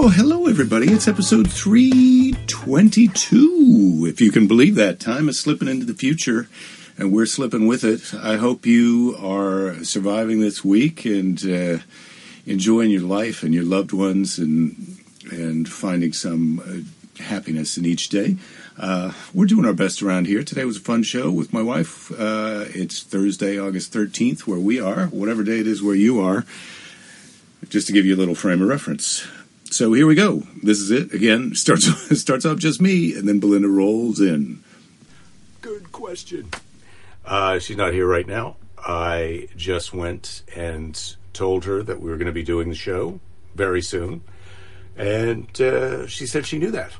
Oh, 0.00 0.10
hello, 0.10 0.46
everybody. 0.46 0.92
It's 0.92 1.08
episode 1.08 1.50
322. 1.50 4.06
If 4.08 4.20
you 4.20 4.30
can 4.30 4.46
believe 4.46 4.76
that, 4.76 5.00
time 5.00 5.28
is 5.28 5.40
slipping 5.40 5.66
into 5.66 5.86
the 5.86 5.92
future, 5.92 6.48
and 6.96 7.10
we're 7.10 7.26
slipping 7.26 7.66
with 7.66 7.82
it. 7.82 8.14
I 8.14 8.36
hope 8.36 8.64
you 8.64 9.16
are 9.20 9.82
surviving 9.82 10.38
this 10.38 10.64
week 10.64 11.04
and 11.04 11.44
uh, 11.44 11.78
enjoying 12.46 12.92
your 12.92 13.02
life 13.02 13.42
and 13.42 13.52
your 13.52 13.64
loved 13.64 13.92
ones 13.92 14.38
and, 14.38 14.98
and 15.32 15.68
finding 15.68 16.12
some 16.12 16.60
uh, 16.60 16.76
happiness 17.24 17.76
in 17.76 17.84
each 17.84 18.08
day. 18.08 18.36
Uh, 18.78 19.14
we're 19.34 19.46
doing 19.46 19.66
our 19.66 19.72
best 19.72 20.00
around 20.00 20.28
here. 20.28 20.44
Today 20.44 20.64
was 20.64 20.76
a 20.76 20.80
fun 20.80 21.02
show 21.02 21.32
with 21.32 21.52
my 21.52 21.60
wife. 21.60 22.12
Uh, 22.12 22.66
it's 22.68 23.02
Thursday, 23.02 23.58
August 23.58 23.92
13th, 23.92 24.42
where 24.42 24.60
we 24.60 24.80
are, 24.80 25.06
whatever 25.06 25.42
day 25.42 25.58
it 25.58 25.66
is 25.66 25.82
where 25.82 25.96
you 25.96 26.20
are, 26.20 26.46
just 27.68 27.88
to 27.88 27.92
give 27.92 28.06
you 28.06 28.14
a 28.14 28.16
little 28.16 28.36
frame 28.36 28.62
of 28.62 28.68
reference. 28.68 29.26
So 29.70 29.92
here 29.92 30.06
we 30.06 30.14
go. 30.14 30.42
This 30.62 30.78
is 30.78 30.90
it. 30.90 31.12
Again, 31.12 31.54
starts 31.54 31.86
starts 32.20 32.44
off 32.44 32.58
just 32.58 32.80
me, 32.80 33.14
and 33.14 33.28
then 33.28 33.40
Belinda 33.40 33.68
rolls 33.68 34.20
in. 34.20 34.62
Good 35.60 35.92
question. 35.92 36.50
Uh, 37.24 37.58
she's 37.58 37.76
not 37.76 37.92
here 37.92 38.06
right 38.06 38.26
now. 38.26 38.56
I 38.78 39.48
just 39.56 39.92
went 39.92 40.42
and 40.56 41.16
told 41.32 41.64
her 41.66 41.82
that 41.82 42.00
we 42.00 42.10
were 42.10 42.16
going 42.16 42.26
to 42.26 42.32
be 42.32 42.42
doing 42.42 42.70
the 42.70 42.74
show 42.74 43.20
very 43.54 43.82
soon, 43.82 44.22
and 44.96 45.60
uh, 45.60 46.06
she 46.06 46.26
said 46.26 46.46
she 46.46 46.58
knew 46.58 46.70
that 46.70 46.92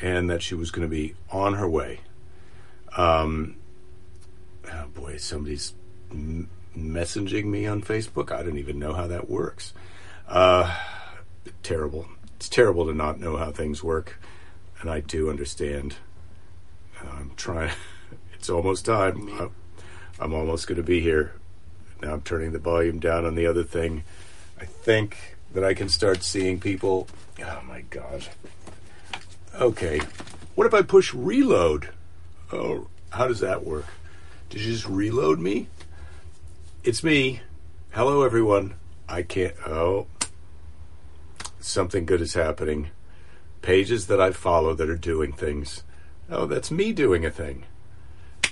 and 0.00 0.30
that 0.30 0.42
she 0.42 0.54
was 0.54 0.70
going 0.70 0.88
to 0.88 0.94
be 0.94 1.14
on 1.30 1.54
her 1.54 1.68
way. 1.68 2.00
Um, 2.96 3.56
oh 4.72 4.86
boy, 4.94 5.18
somebody's 5.18 5.74
m- 6.10 6.48
messaging 6.76 7.44
me 7.44 7.66
on 7.66 7.82
Facebook. 7.82 8.32
I 8.32 8.42
don't 8.42 8.58
even 8.58 8.78
know 8.78 8.94
how 8.94 9.06
that 9.06 9.28
works. 9.28 9.74
Uh, 10.28 10.74
terrible. 11.62 12.06
It's 12.36 12.48
terrible 12.48 12.86
to 12.86 12.94
not 12.94 13.18
know 13.18 13.36
how 13.36 13.50
things 13.50 13.82
work, 13.82 14.20
and 14.80 14.90
I 14.90 15.00
do 15.00 15.30
understand. 15.30 15.96
I'm 17.00 17.32
trying. 17.36 17.72
It's 18.38 18.50
almost 18.50 18.84
time. 18.84 19.28
I'm, 19.40 19.50
I'm 20.20 20.32
almost 20.34 20.68
going 20.68 20.76
to 20.76 20.82
be 20.84 21.00
here. 21.00 21.32
Now 22.00 22.12
I'm 22.12 22.20
turning 22.20 22.52
the 22.52 22.60
volume 22.60 23.00
down 23.00 23.24
on 23.24 23.34
the 23.34 23.46
other 23.46 23.64
thing. 23.64 24.04
I 24.60 24.66
think 24.66 25.36
that 25.52 25.64
I 25.64 25.74
can 25.74 25.88
start 25.88 26.22
seeing 26.22 26.60
people. 26.60 27.08
Oh 27.42 27.62
my 27.66 27.80
god. 27.90 28.28
Okay. 29.58 30.00
What 30.54 30.66
if 30.66 30.74
I 30.74 30.82
push 30.82 31.12
reload? 31.12 31.88
Oh, 32.52 32.88
how 33.10 33.26
does 33.26 33.40
that 33.40 33.64
work? 33.64 33.86
Did 34.50 34.60
you 34.60 34.72
just 34.72 34.86
reload 34.86 35.40
me? 35.40 35.68
It's 36.84 37.02
me. 37.02 37.40
Hello, 37.90 38.22
everyone. 38.22 38.74
I 39.08 39.22
can't. 39.22 39.54
Oh. 39.66 40.06
Something 41.66 42.06
good 42.06 42.20
is 42.20 42.34
happening. 42.34 42.90
Pages 43.60 44.06
that 44.06 44.20
I 44.20 44.30
follow 44.30 44.72
that 44.74 44.88
are 44.88 44.96
doing 44.96 45.32
things. 45.32 45.82
Oh, 46.30 46.46
that's 46.46 46.70
me 46.70 46.92
doing 46.92 47.26
a 47.26 47.30
thing. 47.30 47.64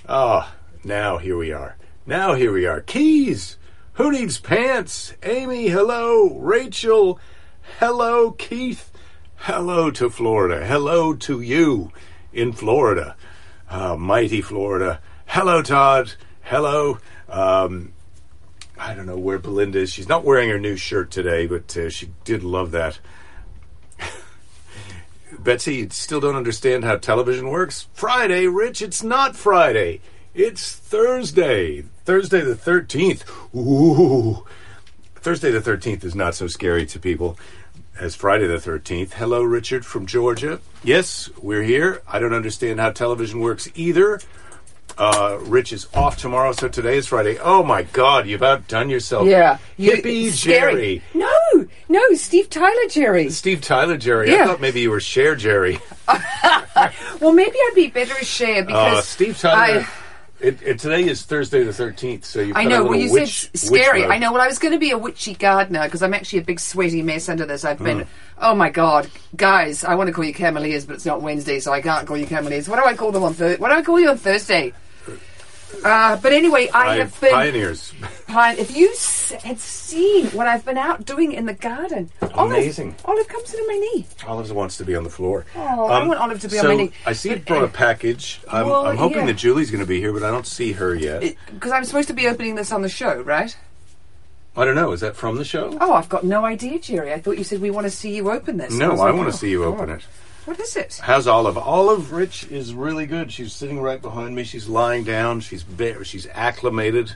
Ah, 0.07 0.55
now 0.83 1.17
here 1.17 1.37
we 1.37 1.53
are. 1.53 1.77
Now 2.05 2.33
here 2.33 2.51
we 2.51 2.65
are. 2.65 2.81
Keys! 2.81 3.57
Who 3.93 4.11
needs 4.11 4.37
pants? 4.37 5.13
Amy, 5.23 5.69
hello. 5.69 6.37
Rachel, 6.37 7.17
hello. 7.79 8.31
Keith, 8.31 8.91
hello 9.37 9.91
to 9.91 10.09
Florida. 10.09 10.65
Hello 10.65 11.13
to 11.15 11.39
you 11.39 11.93
in 12.33 12.51
Florida. 12.51 13.15
Uh, 13.69 13.95
mighty 13.95 14.41
Florida. 14.41 14.99
Hello, 15.25 15.61
Todd. 15.61 16.15
Hello. 16.41 16.99
Um, 17.29 17.93
I 18.77 18.93
don't 18.93 19.05
know 19.05 19.17
where 19.17 19.39
Belinda 19.39 19.79
is. 19.79 19.91
She's 19.91 20.09
not 20.09 20.23
wearing 20.23 20.49
her 20.49 20.59
new 20.59 20.75
shirt 20.75 21.11
today, 21.11 21.47
but 21.47 21.75
uh, 21.77 21.89
she 21.89 22.09
did 22.23 22.43
love 22.43 22.71
that. 22.71 22.99
Betsy, 25.39 25.75
you 25.75 25.89
still 25.91 26.19
don't 26.19 26.35
understand 26.35 26.83
how 26.83 26.97
television 26.97 27.49
works? 27.49 27.87
Friday, 27.93 28.47
Rich, 28.47 28.81
it's 28.81 29.03
not 29.03 29.35
Friday. 29.35 30.01
It's 30.33 30.75
Thursday. 30.75 31.83
Thursday 32.03 32.41
the 32.41 32.55
13th. 32.55 33.23
Ooh. 33.55 34.45
Thursday 35.15 35.51
the 35.51 35.61
13th 35.61 36.03
is 36.03 36.13
not 36.13 36.35
so 36.35 36.47
scary 36.47 36.85
to 36.87 36.99
people 36.99 37.37
as 37.99 38.15
Friday 38.15 38.45
the 38.45 38.57
13th. 38.57 39.13
Hello, 39.13 39.41
Richard 39.41 39.85
from 39.85 40.05
Georgia. 40.05 40.59
Yes, 40.83 41.29
we're 41.41 41.63
here. 41.63 42.01
I 42.07 42.19
don't 42.19 42.33
understand 42.33 42.79
how 42.79 42.91
television 42.91 43.39
works 43.39 43.69
either. 43.75 44.19
Uh, 44.97 45.37
Rich 45.41 45.73
is 45.73 45.87
off 45.93 46.17
tomorrow, 46.17 46.51
so 46.53 46.67
today 46.69 46.97
is 46.97 47.07
Friday. 47.07 47.37
Oh 47.41 47.63
my 47.63 47.83
God, 47.83 48.27
you've 48.27 48.43
outdone 48.43 48.89
yourself. 48.89 49.27
Yeah. 49.27 49.57
You- 49.77 49.91
Hippie 49.91 50.27
it's. 50.27 50.39
Jerry. 50.41 51.01
No, 51.13 51.29
no, 51.89 52.01
Steve 52.13 52.49
Tyler 52.49 52.87
Jerry. 52.89 53.29
Steve 53.29 53.61
Tyler 53.61 53.97
Jerry. 53.97 54.33
I 54.33 54.45
thought 54.45 54.61
maybe 54.61 54.79
you 54.81 54.89
were 54.91 54.99
Cher 55.01 55.35
Jerry. 55.35 55.79
Well, 57.21 57.31
maybe 57.31 57.55
I'd 57.55 57.71
be 57.75 57.87
better 57.87 58.13
as 58.19 58.27
Cher 58.27 58.63
because 58.63 58.97
Uh, 58.97 59.01
Steve 59.01 59.39
Tyler. 59.39 59.85
I, 59.85 59.87
it, 60.41 60.61
it, 60.61 60.79
today 60.79 61.05
is 61.07 61.23
Thursday 61.23 61.63
the 61.63 61.71
13th, 61.71 62.25
so 62.25 62.41
you've 62.41 62.57
I 62.57 62.65
know. 62.65 62.83
Well, 62.83 62.95
you 62.99 63.11
witch, 63.13 63.49
said 63.53 63.57
scary. 63.57 64.03
I 64.03 64.17
know. 64.17 64.33
Well, 64.33 64.41
I 64.41 64.47
was 64.47 64.59
going 64.59 64.73
to 64.73 64.77
be 64.79 64.91
a 64.91 64.97
witchy 64.97 65.33
gardener 65.35 65.85
because 65.85 66.03
I'm 66.03 66.13
actually 66.13 66.39
a 66.39 66.43
big 66.43 66.59
sweaty 66.59 67.01
mess 67.01 67.29
under 67.29 67.45
this. 67.45 67.63
I've 67.63 67.77
Hmm. 67.77 67.83
been. 67.85 68.07
Oh 68.37 68.53
my 68.53 68.69
God, 68.69 69.09
guys! 69.37 69.85
I 69.85 69.95
want 69.95 70.07
to 70.09 70.13
call 70.13 70.25
you 70.25 70.33
Cameliers, 70.33 70.85
but 70.85 70.95
it's 70.95 71.05
not 71.05 71.21
Wednesday, 71.21 71.59
so 71.61 71.71
I 71.71 71.79
can't 71.81 72.05
call 72.05 72.17
you 72.17 72.25
Cameliers. 72.27 72.67
What 72.67 72.83
do 72.83 72.87
I 72.87 72.93
call 72.95 73.13
them 73.13 73.23
on 73.23 73.33
Thursday? 73.33 73.59
What 73.61 73.69
do 73.69 73.75
I 73.75 73.81
call 73.81 73.97
you 73.97 74.09
on 74.09 74.17
Thursday? 74.17 74.73
Uh, 75.83 76.17
but 76.17 76.33
anyway, 76.33 76.67
I 76.73 76.85
Pi- 76.85 76.95
have 76.97 77.21
been. 77.21 77.31
Pioneers. 77.31 77.93
Pine. 78.27 78.57
If 78.57 78.75
you 78.75 78.89
s- 78.91 79.31
had 79.43 79.59
seen 79.59 80.27
what 80.27 80.47
I've 80.47 80.65
been 80.65 80.77
out 80.77 81.05
doing 81.05 81.31
in 81.33 81.45
the 81.45 81.53
garden, 81.53 82.09
Amazing. 82.21 82.95
Olive, 83.05 83.05
Olive 83.05 83.27
comes 83.27 83.51
to 83.51 83.65
my 83.67 83.73
knee. 83.73 84.05
Olive 84.27 84.51
wants 84.51 84.77
to 84.77 84.85
be 84.85 84.95
on 84.95 85.03
the 85.03 85.09
floor. 85.09 85.45
Oh, 85.55 85.85
I 85.85 86.05
want 86.07 86.19
Olive 86.19 86.39
to 86.41 86.47
be 86.47 86.57
on 86.57 86.63
so 86.63 86.67
my 86.69 86.75
knee. 86.75 86.91
I 87.05 87.13
see 87.13 87.29
you 87.29 87.35
But, 87.37 87.45
brought 87.45 87.61
a 87.63 87.67
uh, 87.67 87.69
package. 87.69 88.41
I'm, 88.51 88.67
well, 88.67 88.85
I'm 88.85 88.97
hoping 88.97 89.19
yeah. 89.19 89.25
that 89.27 89.37
Julie's 89.37 89.71
going 89.71 89.83
to 89.83 89.87
be 89.87 89.99
here, 89.99 90.13
but 90.13 90.23
I 90.23 90.31
don't 90.31 90.47
see 90.47 90.71
her 90.73 90.95
yet. 90.95 91.35
Because 91.53 91.71
I'm 91.71 91.85
supposed 91.85 92.07
to 92.09 92.13
be 92.13 92.27
opening 92.27 92.55
this 92.55 92.71
on 92.71 92.81
the 92.81 92.89
show, 92.89 93.21
right? 93.21 93.55
I 94.57 94.63
don't 94.63 94.75
know. 94.75 94.91
Is 94.93 95.01
that 95.01 95.15
from 95.17 95.35
the 95.35 95.43
show? 95.43 95.77
Oh, 95.81 95.93
I've 95.93 96.07
got 96.09 96.23
no 96.23 96.45
idea, 96.45 96.79
Jerry. 96.79 97.11
I 97.11 97.19
thought 97.19 97.37
you 97.37 97.43
said 97.43 97.59
we 97.61 97.71
want 97.71 97.85
to 97.85 97.91
see 97.91 98.15
you 98.15 98.31
open 98.31 98.57
this. 98.57 98.73
no, 98.73 98.91
I 98.91 98.95
like, 98.95 99.13
want 99.15 99.27
oh, 99.27 99.31
to 99.31 99.37
see 99.37 99.49
you 99.49 99.65
open 99.65 99.87
God. 99.87 99.99
it. 99.99 100.05
What 100.45 100.59
is 100.59 100.75
it? 100.75 100.99
How's 101.01 101.27
Olive? 101.27 101.57
Olive 101.57 102.11
Rich 102.11 102.47
is 102.51 102.73
really 102.73 103.05
good. 103.07 103.31
She's 103.31 103.51
sitting 103.53 103.81
right 103.81 104.01
behind 104.01 104.35
me. 104.35 104.43
She's 104.43 104.67
lying 104.67 105.03
down. 105.03 105.39
She's 105.41 105.63
bare. 105.63 106.03
She's 106.03 106.27
acclimated 106.33 107.15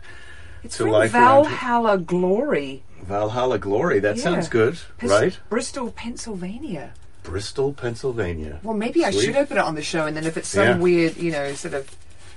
It's 0.64 0.78
to 0.78 0.86
life. 0.90 1.12
Valhalla 1.12 2.00
Glory, 2.00 2.84
Valhalla 3.04 3.60
Glory. 3.60 4.00
That 4.00 4.18
Yeah. 4.18 4.24
sounds 4.24 4.50
good, 4.50 4.80
Pis- 4.98 5.10
right? 5.12 5.38
Bristol, 5.50 5.92
Pennsylvania. 5.92 6.92
Bristol, 7.24 7.74
Pennsylvania. 7.74 8.60
Well, 8.64 8.76
maybe 8.76 9.06
I 9.06 9.12
should 9.12 9.36
open 9.36 9.58
it 9.58 9.64
on 9.64 9.76
the 9.76 9.84
show, 9.84 10.08
and 10.08 10.18
then 10.18 10.26
if 10.26 10.36
it's 10.36 10.50
some 10.50 10.64
Yeah. 10.66 10.78
weird, 10.78 11.18
you 11.18 11.32
know, 11.32 11.54
sort 11.54 11.76
of, 11.76 11.88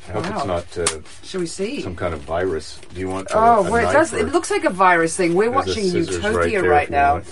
I 0.08 0.12
hope 0.12 0.24
Wow. 0.28 0.36
it's 0.36 0.46
not 0.76 0.78
uh, 0.78 1.00
shall 1.22 1.40
we 1.40 1.46
see? 1.46 1.80
some 1.80 1.96
kind 1.96 2.12
of 2.12 2.20
virus. 2.20 2.78
Do 2.92 3.00
you 3.00 3.08
want? 3.08 3.28
Oh, 3.32 3.64
a, 3.64 3.66
a 3.66 3.70
well, 3.70 3.88
it 3.88 3.92
does. 3.92 4.12
It 4.12 4.30
looks 4.32 4.50
like 4.50 4.64
a 4.64 4.70
virus 4.70 5.16
thing. 5.16 5.34
We're 5.34 5.50
watching 5.50 5.84
Utopia 5.86 6.60
right 6.60 6.68
right, 6.68 6.90
now. 6.90 7.22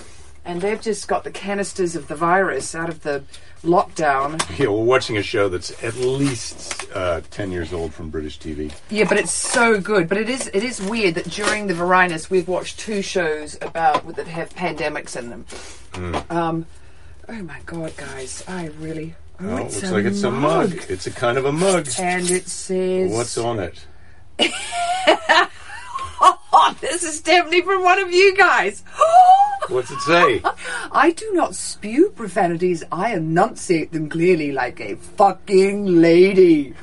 And 0.45 0.61
they've 0.61 0.81
just 0.81 1.07
got 1.07 1.23
the 1.23 1.31
canisters 1.31 1.95
of 1.95 2.07
the 2.07 2.15
virus 2.15 2.73
out 2.75 2.89
of 2.89 3.03
the 3.03 3.23
lockdown. 3.63 4.41
Yeah, 4.57 4.67
we're 4.69 4.83
watching 4.83 5.17
a 5.17 5.23
show 5.23 5.49
that's 5.49 5.83
at 5.83 5.95
least 5.95 6.87
uh, 6.95 7.21
ten 7.29 7.51
years 7.51 7.71
old 7.73 7.93
from 7.93 8.09
British 8.09 8.39
TV. 8.39 8.71
Yeah, 8.89 9.05
but 9.07 9.17
it's 9.17 9.31
so 9.31 9.79
good. 9.79 10.09
But 10.09 10.17
it 10.17 10.29
is 10.29 10.47
it 10.53 10.63
is 10.63 10.81
weird 10.81 11.15
that 11.15 11.29
during 11.29 11.67
the 11.67 11.73
Varinus 11.73 12.29
we've 12.29 12.47
watched 12.47 12.79
two 12.79 13.01
shows 13.01 13.57
about 13.61 14.15
that 14.15 14.27
have 14.27 14.49
pandemics 14.49 15.15
in 15.15 15.29
them. 15.29 15.45
Hmm. 15.93 16.15
Um, 16.35 16.65
oh 17.29 17.43
my 17.43 17.59
god, 17.65 17.95
guys, 17.97 18.43
I 18.47 18.67
really. 18.79 19.15
Oh, 19.39 19.49
Oh, 19.49 19.57
it 19.57 19.63
looks 19.73 19.91
like 19.91 20.05
it's 20.05 20.21
a 20.21 20.29
mug. 20.29 20.71
It's 20.87 21.07
a 21.07 21.11
kind 21.11 21.35
of 21.37 21.45
a 21.45 21.51
mug. 21.51 21.87
and 21.99 22.29
it 22.29 22.47
says, 22.47 23.11
What's 23.11 23.37
on 23.39 23.59
it? 23.59 23.85
"Oh, 26.63 26.75
this 26.79 27.03
is 27.03 27.21
definitely 27.21 27.61
from 27.61 27.83
one 27.83 27.99
of 27.99 28.11
you 28.11 28.35
guys." 28.37 28.83
What's 29.69 29.91
it 29.91 29.99
say? 30.01 30.41
I 30.91 31.11
do 31.11 31.31
not 31.33 31.55
spew 31.55 32.09
profanities. 32.15 32.83
I 32.91 33.13
enunciate 33.13 33.91
them 33.91 34.09
clearly 34.09 34.51
like 34.51 34.79
a 34.81 34.95
fucking 34.95 35.85
lady. 36.01 36.73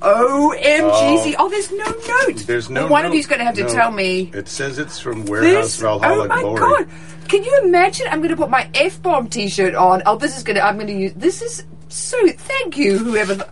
OMG. 0.00 0.82
Oh. 0.82 1.34
oh, 1.38 1.48
there's 1.50 1.70
no 1.72 1.84
note. 1.84 2.46
There's 2.46 2.70
no. 2.70 2.86
One 2.86 3.04
of 3.04 3.10
note. 3.10 3.16
you's 3.16 3.26
going 3.26 3.38
to 3.38 3.44
have 3.44 3.54
to 3.56 3.62
No. 3.62 3.68
tell 3.68 3.90
me. 3.90 4.30
It 4.34 4.48
says 4.48 4.78
it's 4.78 4.98
from 4.98 5.24
Warehouse 5.26 5.64
This, 5.64 5.76
Valhalla 5.80 6.24
oh 6.24 6.28
my 6.28 6.40
Glory. 6.40 6.60
god! 6.60 6.88
Can 7.28 7.42
you 7.42 7.60
imagine? 7.64 8.06
I'm 8.10 8.18
going 8.18 8.30
to 8.30 8.36
put 8.36 8.50
my 8.50 8.68
F 8.74 9.00
bomb 9.02 9.28
T-shirt 9.28 9.74
on. 9.74 10.02
Oh, 10.06 10.16
this 10.16 10.36
is 10.36 10.42
going 10.42 10.56
to. 10.56 10.62
I'm 10.64 10.76
going 10.76 10.88
to 10.88 10.94
use. 10.94 11.12
This 11.14 11.40
is 11.42 11.64
so. 11.88 12.18
Thank 12.28 12.76
you, 12.76 12.98
whoever. 12.98 13.34
th- 13.34 13.48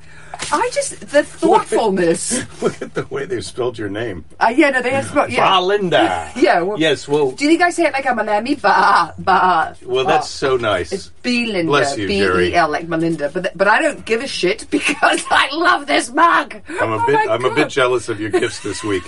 I 0.50 0.70
just 0.72 1.00
the 1.10 1.22
thoughtfulness. 1.24 2.42
Look 2.62 2.80
at 2.82 2.94
the 2.94 3.06
way 3.06 3.24
they've 3.26 3.44
spelled 3.44 3.78
your 3.78 3.88
name. 3.88 4.24
uh, 4.40 4.52
yeah, 4.54 4.70
no, 4.70 4.82
they 4.82 4.90
have 4.90 5.06
spelled. 5.06 5.30
Yeah, 5.30 5.48
Valinda. 5.48 6.30
Yeah, 6.42 6.62
well- 6.62 6.78
yes. 6.78 7.06
Well. 7.06 7.32
do 7.32 7.44
you 7.44 7.50
think 7.50 7.62
I 7.62 7.70
say 7.70 7.84
it 7.86 7.92
like 7.92 8.06
I'm 8.06 8.18
a 8.18 8.24
lammy? 8.24 8.54
Ba 8.54 9.14
ba. 9.18 9.76
Well, 9.84 10.04
that's 10.04 10.28
so 10.28 10.56
nice. 10.56 10.92
It's 10.92 11.08
Belinda, 11.22 11.64
Bless 11.70 11.96
you, 11.96 12.08
B 12.08 12.18
Jerry. 12.18 12.48
E 12.50 12.54
L 12.54 12.70
like 12.70 12.88
Melinda, 12.88 13.28
but 13.32 13.42
th- 13.44 13.54
but 13.54 13.68
I 13.68 13.80
don't 13.80 14.04
give 14.04 14.22
a 14.22 14.26
shit 14.26 14.66
because 14.70 15.24
I 15.30 15.48
love 15.54 15.86
this 15.86 16.10
mug. 16.10 16.56
I'm 16.68 16.92
a 16.92 16.96
Oh 17.02 17.06
bit. 17.06 17.28
I'm 17.30 17.44
a 17.44 17.54
bit 17.54 17.68
jealous 17.68 18.08
of 18.08 18.20
your 18.20 18.30
gifts 18.30 18.60
this 18.60 18.82
week. 18.82 19.02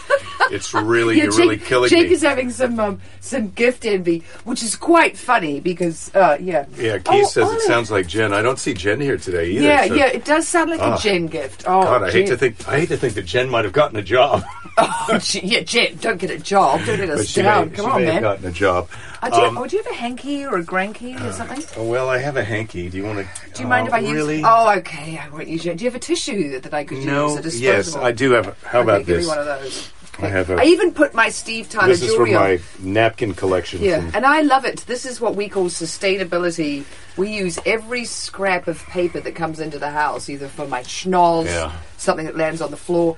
It's 0.51 0.73
really 0.75 1.17
Yeah, 1.19 1.25
you're 1.25 1.33
Jake, 1.33 1.41
really 1.41 1.57
killing 1.59 1.91
Jake 1.91 2.09
me. 2.09 2.15
is 2.15 2.23
having 2.23 2.51
some 2.51 2.79
um, 2.81 3.01
some 3.21 3.51
gift 3.51 3.85
envy, 3.85 4.23
which 4.45 4.63
is 4.63 4.77
quite 4.77 5.17
funny 5.17 5.61
because 5.61 6.15
uh, 6.15 6.37
yeah. 6.41 6.67
yeah, 6.77 6.99
Keith 6.99 7.07
Oh, 7.09 7.25
says 7.29 7.45
Olive. 7.45 7.57
it 7.57 7.63
sounds 7.63 7.91
like 7.91 8.07
Jen. 8.07 8.33
I 8.33 8.43
don't 8.43 8.59
see 8.59 8.75
Jen 8.75 9.01
here 9.01 9.17
today 9.17 9.51
either. 9.51 9.65
Yeah, 9.65 9.87
so- 9.89 9.95
yeah, 9.95 10.07
it 10.07 10.25
does 10.25 10.47
sound 10.49 10.71
like 10.71 10.81
Ah. 10.81 10.97
a 10.97 11.01
Jen 11.01 11.27
gift. 11.27 11.65
Oh, 11.67 11.83
God, 11.83 12.03
I 12.05 12.11
hate 12.11 12.27
to 12.29 12.37
think. 12.37 12.67
I 12.69 12.81
hate 12.81 12.89
to 12.89 12.97
think 12.97 13.15
that 13.15 13.23
Jen 13.27 13.49
might 13.49 13.65
have 13.65 13.73
gotten 13.75 13.97
a 13.97 14.03
job, 14.03 14.45
Oh, 14.79 15.19
Jen- 15.23 15.47
yeah, 15.47 15.61
Jen, 15.61 15.97
don't 16.01 16.19
get 16.19 16.31
a 16.31 16.39
job. 16.39 16.81
Don't 16.85 16.97
get 16.97 17.11
us 17.11 17.33
down. 17.35 17.71
may, 17.71 17.77
Come 17.77 17.85
she 17.87 17.91
on, 17.91 18.01
may 18.01 18.05
have 18.07 18.15
man. 18.15 18.23
gotten 18.23 18.47
a 18.47 18.53
job. 18.53 18.89
Oh, 19.23 19.31
do, 19.31 19.37
you, 19.37 19.43
Um, 19.47 19.57
oh, 19.59 19.67
do 19.67 19.77
you 19.77 19.83
have 19.83 19.93
a 19.93 19.97
hanky 19.97 20.45
or 20.45 20.59
a 20.59 20.63
granky 20.65 21.15
or 21.19 21.33
something? 21.33 21.63
oh, 21.79 21.85
well, 21.89 22.11
I 22.11 22.19
have 22.19 22.37
a 22.37 22.45
hanky. 22.45 22.91
Do 22.91 22.99
you 22.99 23.05
want 23.05 23.21
to? 23.27 23.53
Do 23.55 23.63
you 23.63 23.69
mind 23.69 23.89
if 23.89 23.95
I 23.95 24.01
use? 24.01 24.43
Oh, 24.45 24.71
okay. 24.79 25.17
I 25.19 25.29
won't 25.31 25.49
use 25.49 25.65
it. 25.65 25.79
Do 25.79 25.85
you 25.85 25.91
have 25.91 25.97
a 25.97 26.01
tissue 26.05 26.51
that, 26.51 26.65
that 26.65 26.75
I 26.75 26.85
could 26.85 26.99
use? 26.99 27.07
no. 27.07 27.41
Yes, 27.55 27.97
I 27.97 28.13
do 28.13 28.33
have. 28.33 28.49
A, 28.49 28.57
How 28.67 28.81
Okay, 28.81 28.83
about 28.83 29.07
give 29.07 29.25
this? 29.25 29.91
Me 30.19 30.29
one 30.29 30.37
of 30.37 30.47
those. 30.47 30.59
I 30.59 30.59
have 30.59 30.61
a. 30.61 30.63
I 30.63 30.73
even 30.73 30.93
put 30.93 31.15
my 31.15 31.29
Steve 31.29 31.69
Tyler 31.69 31.89
this 31.89 32.03
is 32.03 32.15
from 32.15 32.29
on. 32.29 32.35
my 32.35 32.61
napkin 32.81 33.35
collection. 33.35 33.83
Yeah, 33.83 34.11
and 34.15 34.25
I 34.27 34.43
love 34.43 34.65
it. 34.65 34.79
This 34.87 35.07
is 35.07 35.21
what 35.21 35.35
we 35.37 35.49
call 35.49 35.67
sustainability. 35.67 36.85
We 37.17 37.33
use 37.33 37.59
every 37.67 38.05
scrap 38.05 38.67
of 38.69 38.83
paper 38.87 39.21
that 39.21 39.35
comes 39.35 39.61
into 39.61 39.79
the 39.79 39.91
house, 39.91 40.29
either 40.29 40.49
for 40.49 40.67
my 40.67 40.83
schnoz, 40.83 41.47
Yeah. 41.47 41.73
something 41.97 42.27
that 42.27 42.37
lands 42.37 42.61
on 42.61 42.71
the 42.71 42.77
floor. 42.77 43.17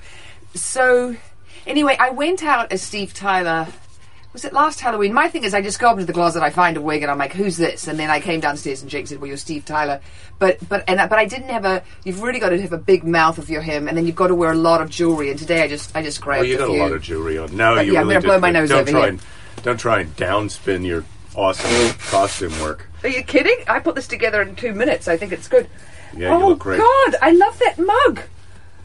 So, 0.53 1.15
anyway, 1.65 1.97
I 1.99 2.09
went 2.11 2.43
out 2.43 2.71
as 2.71 2.81
Steve 2.81 3.13
Tyler. 3.13 3.67
Was 4.37 4.45
it 4.45 4.53
last 4.53 4.79
Halloween? 4.81 5.13
My 5.15 5.29
thing 5.29 5.45
is, 5.45 5.55
I 5.55 5.63
just 5.63 5.79
go 5.79 5.89
up 5.89 5.97
to 5.97 6.05
the 6.05 6.13
closet, 6.13 6.43
I 6.43 6.51
find 6.51 6.77
a 6.77 6.81
wig, 6.81 7.01
and 7.01 7.09
I'm 7.09 7.17
like, 7.17 7.33
"Who's 7.33 7.57
this?" 7.57 7.87
And 7.87 7.97
then 7.97 8.11
I 8.11 8.19
came 8.19 8.39
downstairs, 8.39 8.83
and 8.83 8.91
Jake 8.91 9.07
said, 9.07 9.19
"Well, 9.19 9.27
you're 9.29 9.35
Steve 9.35 9.65
Tyler." 9.65 9.99
But 10.37 10.59
but 10.69 10.83
and 10.87 11.01
I- 11.01 11.07
but 11.07 11.17
I 11.17 11.25
didn't 11.25 11.49
have 11.49 11.65
a. 11.65 11.81
You've 12.03 12.21
really 12.21 12.39
got 12.39 12.49
to 12.49 12.61
have 12.61 12.71
a 12.71 12.77
big 12.77 13.03
mouth 13.03 13.39
if 13.39 13.49
you're 13.49 13.63
him, 13.63 13.87
and 13.87 13.97
then 13.97 14.05
you've 14.05 14.15
got 14.15 14.27
to 14.27 14.35
wear 14.35 14.51
a 14.51 14.55
lot 14.55 14.79
of 14.79 14.91
jewelry. 14.91 15.31
And 15.31 15.39
today, 15.39 15.63
I 15.63 15.67
just 15.67 15.95
I 15.97 16.03
just 16.03 16.21
grabbed. 16.21 16.41
Well, 16.41 16.49
you 16.49 16.55
a 16.55 16.59
got 16.59 16.69
a 16.69 16.71
few. 16.73 16.79
lot 16.83 16.91
of 16.91 17.01
jewelry 17.01 17.39
on. 17.39 17.57
No, 17.57 17.73
But 17.77 17.87
you 17.87 17.93
yeah, 17.93 18.01
I'm 18.01 18.07
gonna 18.09 18.21
blow 18.21 18.39
my 18.39 18.51
nose 18.51 18.69
don't 18.69 18.81
over 18.81 18.91
try 18.91 18.99
here. 18.99 19.09
And, 19.09 19.21
don't 19.63 19.79
try 19.79 20.01
and 20.01 20.15
downspin 20.15 20.85
your 20.85 21.03
awesome 21.35 21.97
costume 22.11 22.51
work. 22.61 22.87
Are 23.01 23.09
you 23.09 23.23
kidding? 23.23 23.57
I 23.67 23.79
put 23.79 23.95
this 23.95 24.05
together 24.07 24.43
in 24.43 24.55
two 24.55 24.73
minutes. 24.75 25.07
I 25.07 25.17
think 25.17 25.31
it's 25.31 25.47
good. 25.47 25.67
Yeah, 26.15 26.37
you 26.37 26.43
oh 26.43 26.49
look 26.49 26.59
great. 26.59 26.77
God, 26.77 27.15
I 27.23 27.31
love 27.31 27.57
that 27.57 27.79
mug. 27.79 28.21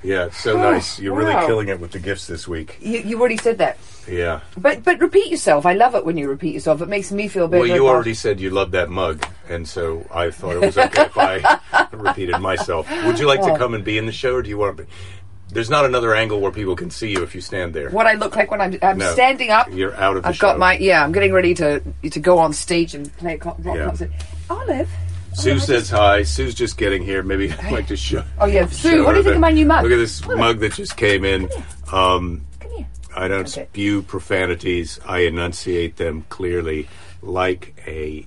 Yeah, 0.02 0.24
it's 0.28 0.38
so 0.38 0.56
Oh, 0.56 0.70
nice. 0.72 0.98
You're 0.98 1.12
wow. 1.12 1.18
really 1.18 1.46
killing 1.46 1.68
it 1.68 1.78
with 1.78 1.92
the 1.92 1.98
gifts 1.98 2.26
this 2.26 2.48
week. 2.48 2.78
You, 2.80 3.00
you 3.00 3.20
already 3.20 3.36
said 3.36 3.58
that, 3.58 3.76
Yeah. 4.08 4.40
but 4.56 4.82
but 4.84 4.98
repeat 5.00 5.30
yourself. 5.30 5.64
I 5.66 5.74
love 5.74 5.94
it 5.94 6.04
when 6.04 6.16
you 6.16 6.28
repeat 6.28 6.54
yourself. 6.54 6.80
It 6.82 6.88
makes 6.88 7.12
me 7.12 7.28
feel 7.28 7.48
better. 7.48 7.60
Well, 7.60 7.68
you 7.68 7.84
about- 7.84 7.94
already 7.94 8.14
said 8.14 8.40
you 8.40 8.50
loved 8.50 8.72
that 8.72 8.90
mug, 8.90 9.24
and 9.48 9.66
so 9.68 10.06
I 10.12 10.30
thought 10.30 10.56
it 10.56 10.60
was 10.62 10.78
okay 10.78 11.02
if 11.02 11.16
I 11.18 11.86
repeated 11.92 12.38
myself. 12.40 12.88
Would 13.06 13.18
you 13.18 13.26
like 13.26 13.40
Oh. 13.40 13.52
to 13.52 13.58
come 13.58 13.74
and 13.74 13.84
be 13.84 13.98
in 13.98 14.06
the 14.06 14.12
show, 14.12 14.34
or 14.34 14.42
do 14.42 14.48
you 14.50 14.58
want 14.58 14.76
to 14.76 14.84
be? 14.84 14.90
There's 15.52 15.68
not 15.68 15.84
another 15.84 16.14
angle 16.14 16.40
where 16.40 16.50
people 16.50 16.74
can 16.76 16.90
see 16.90 17.10
you 17.10 17.22
if 17.22 17.34
you 17.34 17.42
stand 17.42 17.74
there. 17.74 17.90
what 17.90 18.06
I 18.06 18.14
look 18.14 18.34
like 18.36 18.50
when 18.50 18.60
I'm, 18.62 18.78
I'm 18.80 18.96
No, 18.96 19.12
standing 19.12 19.50
up. 19.50 19.68
You're 19.70 19.94
out 19.96 20.16
of 20.16 20.22
the 20.22 20.30
I've 20.30 20.36
show. 20.36 20.46
got 20.48 20.58
my 20.58 20.78
yeah. 20.78 21.04
I'm 21.04 21.12
getting 21.12 21.32
ready 21.32 21.52
to 21.54 21.80
to 22.10 22.20
go 22.20 22.38
on 22.38 22.52
stage 22.54 22.94
and 22.94 23.14
play 23.18 23.34
a 23.40 23.44
rock 23.44 23.58
Yeah. 23.62 23.84
concert. 23.84 24.10
Olive. 24.48 24.88
Sue 25.34 25.58
says 25.58 25.88
hi. 25.90 26.22
Sue's 26.24 26.54
just 26.54 26.76
getting 26.76 27.02
here. 27.02 27.22
Maybe 27.22 27.50
I'd 27.52 27.72
like 27.72 27.86
to 27.88 27.96
show. 27.96 28.24
Oh 28.40 28.46
yeah, 28.46 28.66
Sue. 28.70 29.04
What 29.04 29.12
do 29.12 29.18
you 29.18 29.24
think 29.24 29.34
of 29.36 29.40
my 29.40 29.50
new 29.50 29.66
mug? 29.66 29.82
Look 29.82 29.92
at 29.92 29.96
this 29.96 30.26
mug 30.26 30.58
that 30.60 30.72
just 30.72 30.96
came 30.96 31.24
in. 31.24 31.48
Um. 31.92 32.42
I 33.16 33.28
don't 33.28 33.48
Okay. 33.48 33.66
spew 33.70 34.02
profanities. 34.02 34.98
I 35.06 35.20
enunciate 35.20 35.96
them 35.96 36.24
clearly, 36.28 36.88
like 37.22 37.74
a 37.86 38.26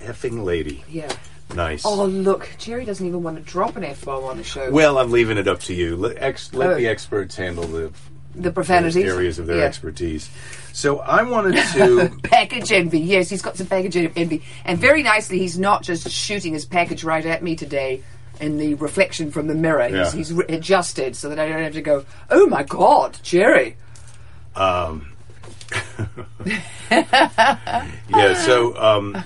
effing 0.00 0.44
lady. 0.44 0.84
Yeah. 0.88 1.12
Nice. 1.54 1.82
Oh 1.84 2.04
look, 2.06 2.48
Jerry 2.58 2.84
doesn't 2.84 3.06
even 3.06 3.22
want 3.22 3.36
to 3.36 3.42
drop 3.42 3.76
an 3.76 3.84
f 3.84 4.04
bomb 4.04 4.24
on 4.24 4.36
the 4.36 4.44
show. 4.44 4.70
Well, 4.70 4.98
I'm 4.98 5.10
leaving 5.12 5.38
it 5.38 5.46
up 5.46 5.60
to 5.60 5.74
you. 5.74 5.96
Let, 5.96 6.16
ex, 6.18 6.52
let 6.52 6.70
Oh. 6.70 6.74
the 6.74 6.88
experts 6.88 7.36
handle 7.36 7.64
the 7.64 7.92
the 8.34 8.50
profanities. 8.50 8.96
areas 8.96 9.38
of 9.38 9.46
their 9.46 9.58
Yeah. 9.58 9.64
expertise. 9.64 10.28
So 10.72 10.98
I 10.98 11.22
wanted 11.22 11.56
to. 11.74 12.10
Package 12.24 12.72
envy. 12.72 13.00
Yes, 13.00 13.30
he's 13.30 13.42
got 13.42 13.56
some 13.56 13.66
package 13.68 13.96
envy. 13.96 14.42
And 14.64 14.78
very 14.78 15.02
nicely, 15.02 15.38
he's 15.38 15.58
not 15.58 15.82
just 15.82 16.10
shooting 16.10 16.52
his 16.52 16.66
package 16.66 17.02
right 17.04 17.24
at 17.24 17.42
me 17.42 17.54
today 17.56 18.02
in 18.40 18.58
the 18.58 18.74
reflection 18.74 19.30
from 19.30 19.46
the 19.46 19.54
mirror. 19.54 19.88
Yeah. 19.88 20.04
He's, 20.04 20.12
he's 20.12 20.32
re- 20.34 20.44
adjusted 20.48 21.16
so 21.16 21.30
that 21.30 21.38
I 21.38 21.48
don't 21.48 21.62
have 21.62 21.72
to 21.74 21.80
go, 21.80 22.04
oh 22.28 22.46
my 22.46 22.64
God, 22.64 23.18
Jerry. 23.22 23.76
Um, 24.56 25.06
yeah. 26.90 28.34
So 28.44 28.76
um, 28.76 29.22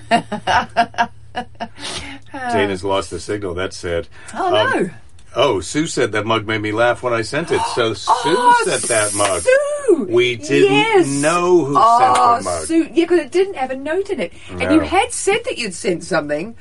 Dana's 2.32 2.84
lost 2.92 3.10
the 3.10 3.20
signal. 3.20 3.54
That's 3.54 3.76
sad. 3.76 4.08
Oh 4.34 4.54
Um, 4.56 4.70
no. 4.82 4.90
Oh, 5.36 5.60
Sue 5.60 5.86
said 5.86 6.10
that 6.12 6.26
mug 6.26 6.48
made 6.48 6.60
me 6.60 6.72
laugh 6.72 7.04
when 7.04 7.12
I 7.12 7.22
sent 7.22 7.52
it. 7.52 7.60
So 7.74 7.94
Sue 7.94 8.10
Oh, 8.16 8.62
sent 8.64 8.82
that 8.84 9.14
mug. 9.14 9.42
Sue! 9.42 10.06
We 10.10 10.34
didn't 10.36 10.72
Yes! 10.72 11.06
know 11.06 11.64
who 11.64 11.74
oh, 11.78 11.98
sent 11.98 12.14
the 12.44 12.50
mug. 12.50 12.66
Sue, 12.66 12.84
yeah, 12.92 13.04
because 13.04 13.20
it 13.20 13.30
didn't 13.30 13.54
have 13.54 13.70
a 13.70 13.76
note 13.76 14.10
in 14.10 14.18
it. 14.18 14.32
And 14.50 14.72
you 14.72 14.80
had 14.80 15.12
said 15.12 15.38
that 15.44 15.56
you'd 15.58 15.74
sent 15.74 16.02
something. 16.02 16.56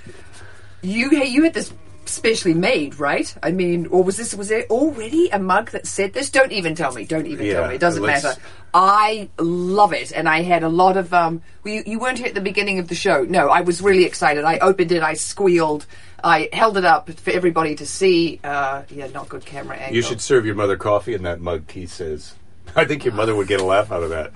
You 0.83 1.10
you 1.12 1.44
had 1.44 1.54
this 1.56 1.74
specially 2.10 2.54
made, 2.54 3.00
right? 3.00 3.34
I 3.42 3.52
mean, 3.52 3.88
or 3.88 4.04
was 4.04 4.18
this 4.18 4.34
was 4.34 4.50
there 4.50 4.66
already 4.70 5.30
a 5.30 5.40
mug 5.40 5.72
that 5.72 5.88
said 5.88 6.14
this? 6.14 6.30
Don't 6.30 6.52
even 6.52 6.76
tell 6.76 6.94
me. 6.94 7.06
Don't 7.06 7.28
even 7.28 7.46
tell 7.48 7.68
me. 7.68 7.76
It 7.76 7.82
doesn't 7.82 8.06
matter. 8.06 8.36
I 8.74 9.30
love 9.40 9.94
it, 9.94 10.12
and 10.12 10.30
I 10.30 10.42
had 10.42 10.64
a 10.64 10.70
lot 10.70 10.98
of. 10.98 11.14
Um, 11.14 11.42
well, 11.64 11.74
you, 11.74 11.84
you 11.86 12.00
weren't 12.00 12.18
here 12.18 12.28
at 12.28 12.36
the 12.36 12.42
beginning 12.42 12.80
of 12.80 12.88
the 12.88 12.96
show. 12.96 13.24
No, 13.24 13.50
I 13.50 13.62
was 13.62 13.82
really 13.82 14.06
excited. 14.06 14.44
I 14.44 14.60
opened 14.60 14.92
it. 14.92 15.02
I 15.02 15.14
squealed. 15.14 15.86
I 16.24 16.50
held 16.54 16.78
it 16.78 16.86
up 16.86 17.10
for 17.10 17.32
everybody 17.32 17.76
to 17.76 17.86
see. 17.86 18.40
Uh, 18.44 18.84
yeah, 18.90 19.08
not 19.08 19.30
good 19.30 19.46
camera 19.46 19.78
angle. 19.78 19.96
You 19.96 20.02
should 20.02 20.22
serve 20.22 20.46
your 20.46 20.56
mother 20.56 20.78
coffee 20.78 21.14
in 21.14 21.24
that 21.24 21.40
mug, 21.40 21.68
Keith 21.68 21.92
says. 21.92 22.36
I 22.76 22.86
think 22.86 23.06
your 23.06 23.14
mother 23.14 23.36
would 23.36 23.48
get 23.48 23.62
a 23.62 23.66
laugh 23.66 23.92
out 23.92 24.04
of 24.04 24.10
that. 24.10 24.32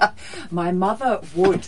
My 0.50 0.72
mother 0.72 1.20
would. 1.34 1.66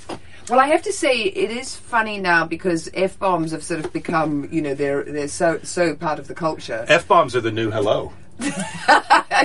Well, 0.51 0.59
I 0.59 0.67
have 0.67 0.83
to 0.83 0.93
say 0.93 1.23
it 1.23 1.53
is 1.53 1.77
funny 1.77 2.19
now 2.19 2.45
because 2.45 2.89
f 2.93 3.17
bombs 3.21 3.53
have 3.53 3.63
sort 3.63 3.85
of 3.85 3.93
become, 3.93 4.49
you 4.51 4.61
know, 4.61 4.75
they're 4.75 5.05
they're 5.05 5.29
so 5.29 5.61
so 5.63 5.95
part 5.95 6.19
of 6.19 6.27
the 6.27 6.35
culture. 6.35 6.85
F 6.89 7.07
bombs 7.07 7.37
are 7.37 7.41
the 7.41 7.53
new 7.53 7.71
hello. 7.71 8.13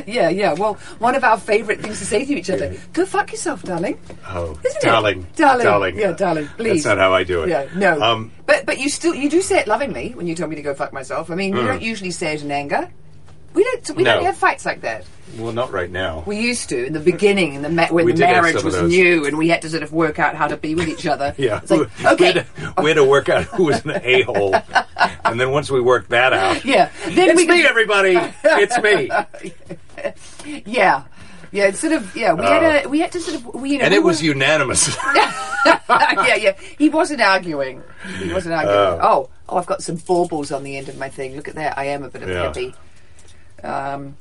yeah, 0.08 0.30
yeah. 0.30 0.54
Well, 0.54 0.76
one 1.00 1.14
of 1.16 1.24
our 1.24 1.38
favourite 1.38 1.82
things 1.82 2.00
to 2.00 2.06
say 2.06 2.26
to 2.26 2.34
each 2.34 2.50
other: 2.50 2.76
"Go 2.94 3.06
fuck 3.06 3.32
yourself, 3.32 3.62
darling." 3.62 4.00
Oh, 4.28 4.58
Isn't 4.66 4.82
darling, 4.82 5.20
it? 5.22 5.36
darling, 5.36 5.66
darling. 5.66 6.00
Yeah, 6.00 6.14
darling. 6.14 6.48
Please. 6.58 6.84
That's 6.84 6.96
not 6.96 6.98
how 6.98 7.14
I 7.14 7.24
do 7.24 7.44
it. 7.44 7.50
Yeah, 7.50 7.68
no. 7.76 8.02
Um, 8.02 8.32
but 8.48 8.66
but 8.66 8.80
you 8.80 8.90
still 8.90 9.14
you 9.14 9.30
do 9.30 9.42
say 9.42 9.60
it 9.60 9.68
lovingly 9.68 10.16
when 10.16 10.26
you 10.26 10.34
tell 10.34 10.48
me 10.48 10.56
to 10.56 10.62
go 10.64 10.74
fuck 10.74 10.92
myself. 10.92 11.30
I 11.30 11.36
mean, 11.36 11.56
you 11.56 11.64
don't 11.68 11.82
usually 11.84 12.12
say 12.12 12.34
it 12.34 12.42
in 12.42 12.52
anger. 12.52 12.90
We 13.56 13.64
don't 13.64 13.96
we. 13.96 14.04
No. 14.04 14.16
don't 14.16 14.26
have 14.26 14.38
fights 14.38 14.66
like 14.66 14.82
that. 14.82 15.06
well, 15.40 15.52
not 15.54 15.72
right 15.72 15.90
now. 15.90 16.24
We 16.28 16.38
used 16.40 16.70
to 16.70 16.86
in 16.86 16.94
the 16.94 17.00
beginning, 17.00 17.56
in 17.56 17.62
the 17.64 17.70
ma- 17.70 17.88
when 17.88 18.06
We 18.06 18.12
the 18.14 18.20
marriage 18.20 18.64
was 18.64 18.80
new, 18.84 19.26
and 19.26 19.38
we 19.38 19.48
had 19.48 19.62
to 19.64 19.70
sort 19.70 19.82
of 19.82 19.92
work 19.94 20.20
out 20.20 20.36
how 20.36 20.48
to 20.48 20.58
be 20.58 20.76
with 20.76 20.88
each 20.90 21.08
other. 21.08 21.34
yeah, 21.40 21.62
like, 21.70 21.70
we, 22.00 22.06
okay, 22.08 22.26
had 22.32 22.36
to, 22.36 22.74
we 22.84 22.90
had 22.90 22.96
to 22.98 23.04
work 23.04 23.30
out 23.30 23.44
who 23.46 23.64
was 23.66 23.84
an 23.86 23.92
a 24.04 24.22
hole, 24.24 24.54
and 25.26 25.40
then 25.42 25.52
once 25.52 25.72
we 25.72 25.80
worked 25.82 26.10
that 26.10 26.34
out, 26.34 26.64
yeah. 26.66 26.92
Then 27.08 27.30
it's 27.30 27.38
we 27.38 27.48
me, 27.48 27.62
could- 27.62 27.66
everybody. 27.66 28.16
It's 28.44 28.78
me. 28.82 29.10
Yeah, 30.66 31.04
yeah. 31.52 31.66
It's 31.68 31.80
sort 31.80 31.94
of 31.94 32.16
yeah. 32.16 32.34
We 32.34 32.44
had 32.46 32.86
a 32.86 32.90
we 32.90 33.00
had 33.00 33.12
to 33.14 33.20
sort 33.20 33.38
of 33.38 33.56
we, 33.56 33.72
you 33.72 33.78
know 33.80 33.84
Uh. 33.84 33.86
And 33.86 33.92
we 33.94 33.98
it 33.98 34.04
was 34.04 34.20
were- 34.22 34.26
unanimous. 34.28 34.96
yeah 35.16 36.36
yeah. 36.36 36.54
He 36.78 36.90
wasn't 36.90 37.22
arguing. 37.22 37.82
He 38.20 38.32
wasn't 38.32 38.54
arguing. 38.56 38.78
Oh. 38.78 39.00
oh 39.02 39.30
oh, 39.50 39.58
I've 39.58 39.66
got 39.66 39.82
some 39.82 39.96
baubles 39.96 40.52
on 40.52 40.64
the 40.64 40.78
end 40.78 40.90
of 40.90 40.98
my 40.98 41.10
thing. 41.10 41.36
Look 41.36 41.48
at 41.48 41.56
that. 41.56 41.78
I 41.78 41.86
am 41.86 42.04
a 42.04 42.10
bit 42.10 42.24
of 42.24 42.30
Yeah. 42.30 42.52
hippie. 42.52 42.76
Um. 43.66 44.16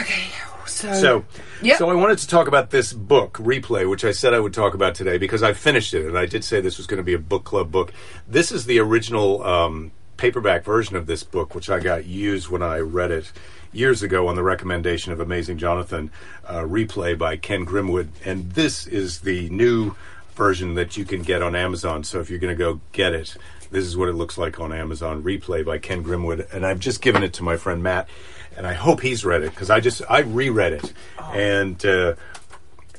Okay, 0.00 0.24
so 0.66 0.92
So, 0.92 1.24
Yep. 1.62 1.78
so 1.78 1.90
I 1.90 1.94
wanted 1.94 2.18
to 2.18 2.26
talk 2.26 2.48
about 2.48 2.70
this 2.70 2.92
book, 2.92 3.34
Replay, 3.34 3.88
which 3.88 4.04
I 4.04 4.10
said 4.10 4.34
I 4.34 4.40
would 4.40 4.54
talk 4.54 4.74
about 4.74 4.94
today 4.94 5.18
because 5.18 5.42
I 5.42 5.52
finished 5.52 5.94
it, 5.94 6.06
and 6.06 6.18
I 6.18 6.26
did 6.26 6.42
say 6.42 6.60
this 6.60 6.78
was 6.78 6.86
going 6.86 6.98
to 6.98 7.04
be 7.04 7.14
a 7.14 7.18
book 7.18 7.44
club 7.44 7.70
book. 7.70 7.92
This 8.26 8.50
is 8.50 8.64
the 8.66 8.80
original 8.80 9.44
um, 9.44 9.92
paperback 10.16 10.64
version 10.64 10.96
of 10.96 11.06
this 11.06 11.22
book, 11.22 11.54
which 11.54 11.70
I 11.70 11.78
got 11.78 12.06
used 12.06 12.48
when 12.48 12.62
I 12.62 12.78
read 12.78 13.10
it 13.12 13.30
years 13.72 14.02
ago 14.02 14.26
on 14.26 14.36
the 14.36 14.42
recommendation 14.42 15.12
of 15.12 15.20
Amazing 15.20 15.58
Jonathan. 15.58 16.10
Uh, 16.46 16.62
Replay 16.62 17.16
by 17.16 17.36
Ken 17.36 17.64
Grimwood, 17.64 18.08
and 18.24 18.50
this 18.52 18.86
is 18.86 19.20
the 19.20 19.48
new 19.50 19.94
version 20.34 20.74
that 20.74 20.96
you 20.96 21.04
can 21.04 21.22
get 21.22 21.42
on 21.42 21.54
Amazon. 21.54 22.02
So 22.02 22.20
if 22.20 22.30
you're 22.30 22.40
going 22.40 22.56
to 22.56 22.58
go 22.58 22.80
get 22.92 23.12
it, 23.12 23.36
this 23.74 23.84
is 23.84 23.96
what 23.96 24.08
it 24.08 24.12
looks 24.12 24.38
like 24.38 24.60
on 24.60 24.72
Amazon. 24.72 25.24
Replay 25.24 25.64
by 25.64 25.78
Ken 25.78 26.04
Grimwood, 26.04 26.52
and 26.54 26.64
I've 26.64 26.78
just 26.78 27.02
given 27.02 27.24
it 27.24 27.32
to 27.34 27.42
my 27.42 27.56
friend 27.56 27.82
Matt, 27.82 28.08
and 28.56 28.68
I 28.68 28.72
hope 28.72 29.00
he's 29.00 29.24
read 29.24 29.42
it 29.42 29.50
because 29.50 29.68
I 29.68 29.80
just 29.80 30.00
I 30.08 30.20
reread 30.20 30.74
it, 30.74 30.92
and 31.32 31.84
uh, 31.84 32.14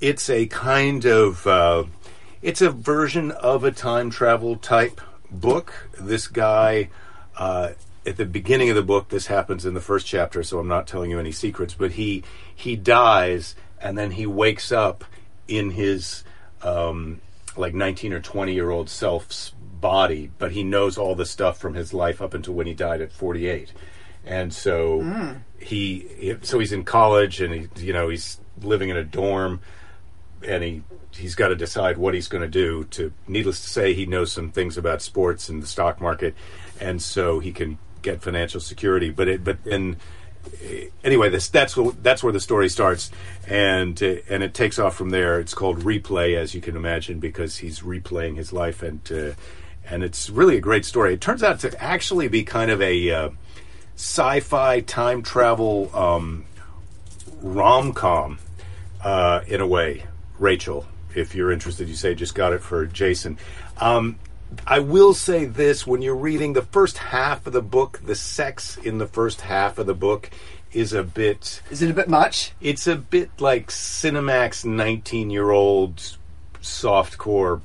it's 0.02 0.30
a 0.30 0.48
kind 0.48 1.06
of 1.06 1.48
uh, 1.48 1.86
it's 2.42 2.62
a 2.62 2.70
version 2.70 3.32
of 3.32 3.64
a 3.64 3.72
time 3.72 4.10
travel 4.10 4.58
type 4.58 5.02
book. 5.32 5.90
This 6.00 6.28
guy. 6.28 6.90
Uh, 7.38 7.72
at 8.08 8.18
the 8.18 8.26
beginning 8.26 8.70
of 8.70 8.76
the 8.76 8.84
book, 8.84 9.10
this 9.10 9.26
happens 9.26 9.66
in 9.66 9.74
the 9.74 9.82
first 9.82 10.06
chapter, 10.06 10.44
so 10.44 10.60
I'm 10.60 10.68
not 10.68 10.86
telling 10.86 11.10
you 11.10 11.20
any 11.20 11.32
secrets. 11.32 11.74
But 11.74 11.94
he 11.94 12.24
he 12.54 12.76
dies, 12.76 13.56
and 13.82 13.98
then 13.98 14.12
he 14.12 14.28
wakes 14.28 14.72
up 14.72 15.04
in 15.48 15.72
his 15.72 16.24
um, 16.62 17.20
like 17.58 17.74
19 17.74 18.14
or 18.14 18.20
20 18.20 18.54
year 18.54 18.70
old 18.70 18.90
self's 18.90 19.54
body, 19.82 20.32
but 20.38 20.52
he 20.52 20.64
knows 20.64 20.98
all 20.98 21.16
the 21.16 21.26
stuff 21.26 21.58
from 21.58 21.74
his 21.74 21.94
life 21.94 22.22
up 22.22 22.34
until 22.34 22.54
when 22.54 22.68
he 22.68 22.74
died 22.74 23.02
at 23.02 23.12
48. 23.12 23.72
And 24.26 24.54
so 24.54 25.02
he, 25.60 26.08
he- 26.18 26.36
so 26.42 26.60
he's 26.60 26.72
in 26.72 26.84
college, 26.84 27.42
and 27.42 27.54
he, 27.54 27.68
you 27.86 27.94
know, 27.94 28.10
he's 28.10 28.40
living 28.62 28.90
in 28.90 28.98
a 28.98 29.04
dorm, 29.04 29.60
and 30.46 30.64
he 30.64 30.84
he's 31.12 31.36
got 31.36 31.48
to 31.50 31.56
decide 31.56 31.98
what 31.98 32.14
he's 32.14 32.28
going 32.28 32.42
to 32.42 32.48
do. 32.50 32.84
To 32.86 33.12
needless 33.28 33.62
to 33.62 33.70
say, 33.70 33.94
he 33.94 34.06
knows 34.06 34.32
some 34.32 34.52
things 34.52 34.78
about 34.78 35.02
sports 35.02 35.48
and 35.50 35.62
the 35.62 35.68
stock 35.68 36.02
market, 36.02 36.34
and 36.80 37.02
so 37.02 37.40
he 37.40 37.52
can 37.52 37.78
get 38.02 38.22
financial 38.22 38.60
security. 38.60 39.12
But 39.12 39.28
it 39.28 39.44
but 39.44 39.64
then 39.64 39.98
anyway, 41.04 41.30
this 41.30 41.48
that's 41.50 41.78
what, 41.78 42.02
that's 42.04 42.24
where 42.24 42.34
the 42.34 42.40
story 42.40 42.70
starts, 42.70 43.12
and 43.48 44.02
uh, 44.02 44.16
and 44.30 44.42
it 44.44 44.54
takes 44.56 44.80
off 44.80 44.96
from 44.96 45.12
there. 45.12 45.40
It's 45.40 45.54
called 45.54 45.80
replay, 45.82 46.36
as 46.36 46.54
you 46.56 46.62
can 46.62 46.76
imagine, 46.76 47.20
because 47.20 47.58
he's 47.58 47.82
replaying 47.82 48.38
his 48.38 48.52
life, 48.52 48.82
and 48.84 49.00
uh, 49.12 49.32
and 49.90 50.04
it's 50.04 50.30
really 50.30 50.58
a 50.58 50.62
great 50.62 50.86
story. 50.86 51.14
It 51.14 51.22
turns 51.22 51.44
out 51.44 51.60
to 51.62 51.84
actually 51.84 52.28
be 52.28 52.44
kind 52.44 52.72
of 52.72 52.82
a 52.82 53.12
uh, 53.12 53.30
sci-fi 53.96 54.82
time 54.82 55.22
travel 55.22 55.96
um, 55.96 56.46
rom 57.42 57.94
com 57.94 58.40
uh, 59.04 59.42
in 59.48 59.62
a 59.62 59.68
way. 59.68 60.06
Rachel, 60.40 60.86
if 61.16 61.36
you're 61.36 61.52
interested, 61.52 61.88
you 61.88 61.96
say 61.96 62.14
just 62.14 62.36
got 62.36 62.54
it 62.54 62.62
for 62.62 62.86
Jason. 62.86 63.38
Um, 63.78 64.18
I 64.68 64.80
will 64.80 65.14
say 65.14 65.46
this 65.46 65.88
when 65.88 66.02
you're 66.02 66.16
reading 66.16 66.54
the 66.54 66.62
first 66.62 66.98
half 66.98 67.48
of 67.48 67.54
the 67.54 67.62
book, 67.62 68.02
the 68.06 68.16
sex 68.16 68.78
in 68.78 68.98
the 68.98 69.08
first 69.08 69.42
half 69.42 69.78
of 69.78 69.88
the 69.88 69.96
book 69.96 70.30
is 70.72 70.94
a 70.94 71.04
bit. 71.04 71.62
Is 71.72 71.82
it 71.82 71.90
a 71.90 71.94
bit 71.94 72.10
much? 72.10 72.52
It's 72.62 72.88
a 72.88 72.96
bit 72.96 73.30
like 73.40 73.68
Cinemax 73.68 74.66
19 74.66 75.30
year 75.30 75.52
old 75.52 76.18
softcore 76.62 77.62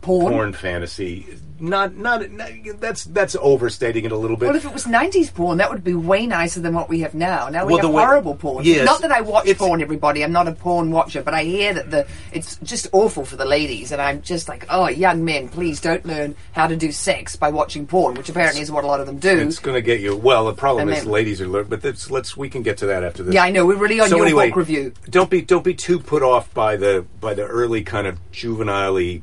Porn? 0.00 0.32
porn 0.32 0.52
fantasy. 0.52 1.26
Not, 1.62 1.94
not, 1.94 2.30
not 2.30 2.48
that's 2.78 3.04
that's 3.04 3.36
overstating 3.38 4.06
it 4.06 4.12
a 4.12 4.16
little 4.16 4.38
bit. 4.38 4.46
Well, 4.46 4.56
if 4.56 4.64
it 4.64 4.72
was 4.72 4.86
90s 4.86 5.34
porn, 5.34 5.58
that 5.58 5.70
would 5.70 5.84
be 5.84 5.92
way 5.92 6.26
nicer 6.26 6.58
than 6.60 6.72
what 6.72 6.88
we 6.88 7.00
have 7.00 7.12
now. 7.14 7.50
Now 7.50 7.66
we 7.66 7.74
Well, 7.74 7.82
have 7.82 7.90
the 7.90 7.94
way- 7.94 8.02
horrible 8.02 8.34
porn. 8.34 8.64
Yes. 8.64 8.86
Not 8.86 9.02
that 9.02 9.12
I 9.12 9.20
watch 9.20 9.46
porn, 9.58 9.82
everybody. 9.82 10.24
I'm 10.24 10.32
not 10.32 10.48
a 10.48 10.52
porn 10.52 10.90
watcher, 10.90 11.22
but 11.22 11.34
I 11.34 11.44
hear 11.44 11.74
that 11.74 11.90
the 11.90 12.06
it's 12.32 12.56
just 12.62 12.86
awful 12.92 13.26
for 13.26 13.36
the 13.36 13.44
ladies, 13.44 13.92
and 13.92 14.00
I'm 14.00 14.22
just 14.22 14.48
like, 14.48 14.64
oh, 14.70 14.88
young 14.88 15.22
men, 15.22 15.50
please 15.50 15.82
don't 15.82 16.06
learn 16.06 16.34
how 16.52 16.66
to 16.66 16.76
do 16.76 16.90
sex 16.92 17.36
by 17.36 17.50
watching 17.50 17.86
porn, 17.86 18.14
which 18.14 18.30
apparently 18.30 18.62
is 18.62 18.70
what 18.70 18.84
a 18.84 18.86
lot 18.86 19.00
of 19.00 19.06
them 19.06 19.18
do. 19.18 19.28
it's 19.40 19.58
going 19.58 19.74
to 19.74 19.82
get 19.82 20.00
you. 20.00 20.16
Well, 20.16 20.46
the 20.46 20.54
problem 20.54 20.88
And 20.88 20.96
is 20.96 21.04
then- 21.04 21.12
ladies 21.12 21.42
are. 21.42 21.46
lear- 21.46 21.64
But 21.64 21.84
let's, 21.84 22.10
let's 22.10 22.38
we 22.38 22.48
can 22.48 22.62
get 22.62 22.78
to 22.78 22.86
that 22.86 23.04
after 23.04 23.22
this. 23.22 23.34
Yeah, 23.34 23.42
I 23.44 23.50
know. 23.50 23.66
We're 23.66 23.76
really 23.76 24.00
on 24.00 24.08
so 24.08 24.16
your 24.16 24.24
anyway, 24.24 24.48
book 24.48 24.56
review. 24.56 24.94
Don't 25.10 25.28
be 25.28 25.42
don't 25.42 25.62
be 25.64 25.74
too 25.74 25.98
put 25.98 26.22
off 26.22 26.54
by 26.54 26.76
the 26.76 27.04
by 27.20 27.34
the 27.34 27.44
early 27.44 27.82
kind 27.82 28.06
of 28.06 28.18
juvenile 28.32 29.20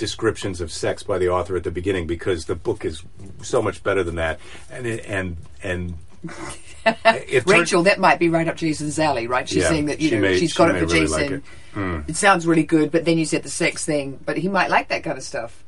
descriptions 0.00 0.60
of 0.60 0.72
sex 0.72 1.04
by 1.04 1.18
the 1.18 1.28
author 1.28 1.54
at 1.56 1.62
the 1.62 1.70
beginning 1.70 2.08
because 2.08 2.46
the 2.46 2.56
book 2.56 2.84
is 2.84 3.04
so 3.42 3.62
much 3.62 3.84
better 3.84 4.02
than 4.02 4.16
that. 4.16 4.40
And 4.72 4.86
it, 4.86 5.04
and 5.06 5.36
and 5.62 5.94
Rachel, 7.46 7.84
that 7.84 8.00
might 8.00 8.18
be 8.18 8.28
right 8.28 8.48
up 8.48 8.56
Jason's 8.56 8.98
alley, 8.98 9.26
right? 9.28 9.48
She's 9.48 9.58
Yeah, 9.62 9.68
saying 9.68 9.86
that 9.86 10.00
you 10.00 10.10
know 10.12 10.20
may- 10.22 10.38
she's 10.38 10.50
she 10.50 10.56
got 10.56 10.74
it 10.74 10.80
for 10.80 10.86
really 10.86 11.06
like 11.06 11.20
Jason. 11.20 11.34
it. 11.34 11.42
Hmm. 11.74 12.00
It 12.08 12.16
sounds 12.16 12.46
really 12.46 12.64
good, 12.64 12.90
but 12.90 13.04
then 13.04 13.16
you 13.18 13.24
said 13.24 13.42
the 13.44 13.50
sex 13.50 13.84
thing, 13.84 14.18
but 14.24 14.36
he 14.36 14.48
might 14.48 14.70
like 14.70 14.88
that 14.88 15.04
kind 15.04 15.16
of 15.16 15.22
stuff. 15.22 15.62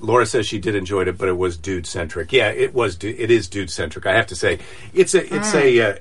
Laura 0.00 0.24
says 0.26 0.46
she 0.46 0.60
did 0.60 0.74
enjoy 0.76 1.02
it, 1.02 1.18
but 1.18 1.28
it 1.28 1.36
was 1.36 1.56
dude 1.56 1.84
centric. 1.86 2.32
Yeah, 2.32 2.50
it 2.50 2.72
was. 2.72 2.94
du- 2.96 3.16
It 3.20 3.30
is 3.32 3.48
dude 3.48 3.68
centric. 3.70 4.06
I 4.06 4.14
have 4.14 4.28
to 4.28 4.36
say, 4.36 4.60
it's 4.94 5.14
a 5.14 5.34
it's 5.34 5.52
a 5.54 5.80
uh, 5.80 5.96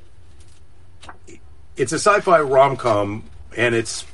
it's 1.75 1.91
a 1.93 1.99
sci-fi 1.99 2.39
rom 2.41 2.77
com, 2.77 3.23
and 3.55 3.73
it's 3.73 4.05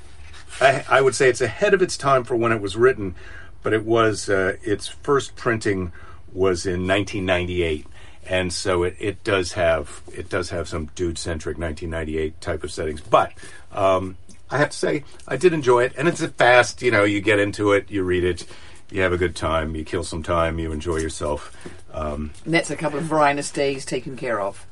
I, 0.61 0.85
I 0.89 1.01
would 1.01 1.15
say 1.15 1.29
it's 1.29 1.41
ahead 1.41 1.73
of 1.73 1.81
its 1.81 1.97
time 1.97 2.23
for 2.23 2.35
when 2.35 2.51
it 2.51 2.61
was 2.61 2.75
written, 2.75 3.15
but 3.61 3.73
it 3.73 3.85
was 3.85 4.29
uh, 4.29 4.57
its 4.63 4.87
first 4.87 5.35
printing 5.35 5.91
was 6.31 6.65
in 6.65 6.87
1998. 6.87 7.85
And 8.25 8.53
so 8.53 8.83
it, 8.83 8.95
it 8.99 9.23
does 9.23 9.53
have 9.53 10.01
it 10.13 10.29
does 10.29 10.49
have 10.51 10.69
some 10.69 10.85
dude 10.95 11.17
centric 11.17 11.57
1998 11.57 12.39
type 12.39 12.63
of 12.63 12.71
settings, 12.71 13.01
but 13.01 13.33
um, 13.71 14.15
I 14.49 14.57
have 14.59 14.69
to 14.69 14.77
say 14.77 15.03
I 15.27 15.35
did 15.35 15.51
enjoy 15.51 15.83
it, 15.83 15.93
and 15.97 16.07
it's 16.07 16.21
a 16.21 16.29
fast. 16.29 16.81
You 16.81 16.91
know, 16.91 17.03
you 17.03 17.19
get 17.19 17.39
into 17.39 17.73
it, 17.73 17.91
you 17.91 18.01
read 18.03 18.23
it, 18.23 18.45
you 18.89 19.01
have 19.01 19.11
a 19.11 19.17
good 19.17 19.35
time, 19.35 19.75
you 19.75 19.83
kill 19.83 20.03
some 20.03 20.23
time, 20.23 20.57
you 20.57 20.71
enjoy 20.71 20.97
yourself. 20.97 21.53
Um, 21.91 22.31
And 22.45 22.53
that's 22.53 22.71
a 22.71 22.77
couple 22.77 22.97
of 22.99 23.05
Varinus 23.05 23.51
days 23.51 23.83
taken 23.83 24.15
care 24.15 24.39
of. 24.39 24.65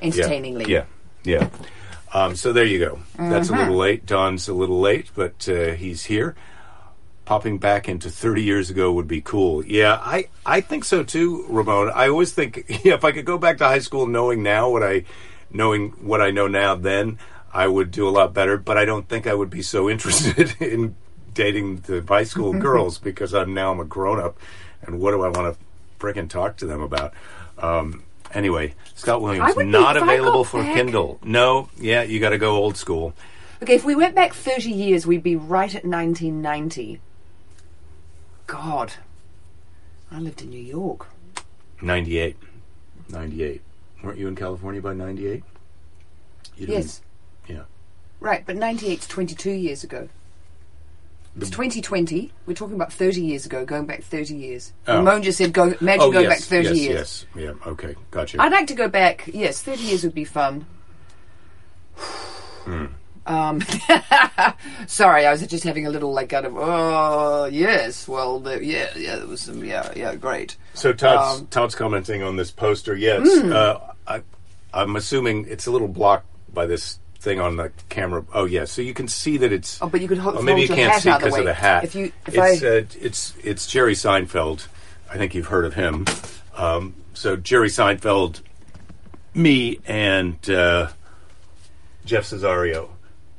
yeah, 0.00 0.06
Entertainingly. 0.06 0.72
Yeah, 0.72 0.84
yeah. 1.22 1.50
Um, 2.12 2.34
so 2.36 2.52
there 2.52 2.64
you 2.64 2.78
go. 2.78 2.98
That's 3.16 3.48
a 3.48 3.52
Mm-hmm. 3.52 3.60
little 3.60 3.76
late. 3.76 4.06
Don's 4.06 4.48
a 4.48 4.54
little 4.54 4.80
late, 4.80 5.10
but 5.14 5.48
uh, 5.48 5.72
he's 5.72 6.04
here. 6.04 6.34
Popping 7.24 7.58
back 7.58 7.88
into 7.88 8.10
30 8.10 8.42
years 8.42 8.70
ago 8.70 8.92
would 8.92 9.06
be 9.06 9.20
cool. 9.20 9.64
Yeah, 9.64 9.94
I, 10.02 10.28
I 10.44 10.60
think 10.60 10.84
so 10.84 11.04
too, 11.04 11.46
Ramon. 11.48 11.90
I 11.94 12.08
always 12.08 12.32
think 12.32 12.64
yeah, 12.84 12.94
if 12.94 13.04
I 13.04 13.12
could 13.12 13.24
go 13.24 13.38
back 13.38 13.58
to 13.58 13.64
high 13.66 13.78
school 13.78 14.06
knowing 14.06 14.42
now 14.42 14.68
what 14.68 14.82
I 14.82 15.04
knowing 15.52 15.90
what 16.04 16.20
I 16.20 16.30
know 16.32 16.48
now 16.48 16.74
then, 16.74 17.18
I 17.52 17.68
would 17.68 17.92
do 17.92 18.08
a 18.08 18.10
lot 18.10 18.34
better, 18.34 18.56
but 18.56 18.76
I 18.76 18.84
don't 18.84 19.08
think 19.08 19.26
I 19.28 19.34
would 19.34 19.50
be 19.50 19.62
so 19.62 19.88
interested 19.94 20.60
in 20.60 20.96
dating 21.32 21.76
the 21.82 22.02
high 22.06 22.24
school 22.24 22.52
girls 22.52 22.98
because 22.98 23.32
I'm 23.32 23.54
now 23.54 23.70
I'm 23.70 23.78
a 23.80 23.84
grown 23.84 24.18
up 24.18 24.36
and 24.82 24.98
what 24.98 25.12
do 25.12 25.22
I 25.22 25.28
want 25.28 25.54
to 25.56 25.60
frickin' 26.04 26.28
talk 26.28 26.56
to 26.56 26.66
them 26.66 26.80
about? 26.82 27.14
Um, 27.58 28.02
anyway, 28.34 28.74
Scott 28.94 29.22
Williams 29.22 29.56
not 29.56 29.96
available 29.96 30.44
for 30.44 30.62
back- 30.62 30.74
Kindle. 30.74 31.18
No, 31.22 31.68
yeah, 31.78 32.02
you 32.02 32.20
got 32.20 32.30
to 32.30 32.38
go 32.38 32.56
old 32.56 32.76
school. 32.76 33.14
Okay, 33.62 33.74
if 33.74 33.84
we 33.84 33.94
went 33.94 34.14
back 34.14 34.32
30 34.32 34.70
years, 34.70 35.06
we'd 35.06 35.22
be 35.22 35.36
right 35.36 35.74
at 35.74 35.84
1990. 35.84 37.00
God. 38.46 38.94
I 40.10 40.18
lived 40.18 40.42
in 40.42 40.50
New 40.50 40.60
York. 40.60 41.06
98. 41.82 42.36
98. 43.10 43.62
Weren't 44.02 44.18
you 44.18 44.28
in 44.28 44.34
California 44.36 44.80
by 44.80 44.94
98? 44.94 45.44
You 46.56 46.66
Yes. 46.66 47.02
Yeah. 47.46 47.62
Right, 48.18 48.44
but 48.44 48.56
98's 48.56 49.06
22 49.06 49.50
years 49.50 49.84
ago. 49.84 50.08
It's 51.36 51.50
2020. 51.50 52.32
We're 52.46 52.54
talking 52.54 52.74
about 52.74 52.92
30 52.92 53.20
years 53.22 53.46
ago, 53.46 53.64
going 53.64 53.86
back 53.86 54.02
30 54.02 54.34
years. 54.34 54.72
Oh. 54.88 54.96
Ramon 54.96 55.22
just 55.22 55.38
said, 55.38 55.52
go, 55.52 55.72
imagine 55.80 56.00
Oh, 56.02 56.10
going 56.12 56.24
yes, 56.28 56.40
back 56.40 56.64
30 56.64 56.68
yes, 56.68 56.76
years. 56.78 57.26
yes. 57.36 57.44
Yeah, 57.44 57.70
okay. 57.70 57.94
Gotcha. 58.10 58.42
I'd 58.42 58.52
like 58.52 58.66
to 58.66 58.74
go 58.74 58.88
back. 58.88 59.28
Yes, 59.32 59.62
30 59.62 59.82
years 59.82 60.02
would 60.04 60.14
be 60.14 60.24
fun. 60.24 60.66
Hmm. 62.64 62.86
Um, 63.26 63.60
sorry, 64.86 65.24
I 65.26 65.30
was 65.30 65.46
just 65.46 65.62
having 65.62 65.86
a 65.86 65.90
little 65.90 66.12
like 66.12 66.30
kind 66.30 66.46
of 66.46 66.54
oh 66.56 67.44
yes, 67.44 68.08
well 68.08 68.40
the, 68.40 68.64
yeah 68.64 68.88
yeah 68.96 69.16
there 69.16 69.26
was 69.26 69.42
some 69.42 69.62
yeah 69.62 69.92
yeah 69.94 70.14
great. 70.16 70.56
So 70.74 70.92
Todd's, 70.92 71.40
Um, 71.40 71.46
Todd's 71.48 71.74
commenting 71.74 72.22
on 72.22 72.36
this 72.36 72.50
poster. 72.50 72.96
Yes, 72.96 73.28
Hmm. 73.40 73.52
uh, 73.52 73.76
I, 74.06 74.22
I'm 74.72 74.96
assuming 74.96 75.46
it's 75.48 75.66
a 75.66 75.70
little 75.70 75.86
blocked 75.86 76.26
by 76.52 76.66
this 76.66 76.98
thing 77.20 77.38
on 77.40 77.56
the 77.56 77.70
camera. 77.88 78.24
Oh, 78.34 78.44
yeah. 78.46 78.64
So 78.64 78.82
you 78.82 78.94
can 78.94 79.06
see 79.08 79.36
that 79.38 79.52
it's. 79.52 79.80
Oh, 79.82 79.88
but 79.88 80.00
you 80.00 80.08
could 80.08 80.18
ho- 80.18 80.34
Oh, 80.38 80.42
maybe 80.42 80.62
you 80.62 80.68
can't 80.68 81.00
see 81.02 81.12
because 81.12 81.36
of 81.38 81.44
the 81.44 81.54
hat. 81.54 81.84
If 81.84 81.94
you- 81.94 82.12
if 82.26 82.34
it's, 82.34 82.38
I- 82.38 82.66
uh, 82.66 82.82
it's 83.00 83.34
it's 83.44 83.66
Jerry 83.66 83.94
Seinfeld. 83.94 84.66
I 85.10 85.16
think 85.18 85.34
you've 85.34 85.46
heard 85.46 85.64
of 85.64 85.74
him. 85.74 86.06
Um, 86.56 86.94
so 87.14 87.36
Jerry 87.36 87.68
Seinfeld, 87.68 88.40
me, 89.34 89.80
and 89.86 90.36
uh, 90.50 90.88
Jeff 92.04 92.24
Cesario. 92.24 92.88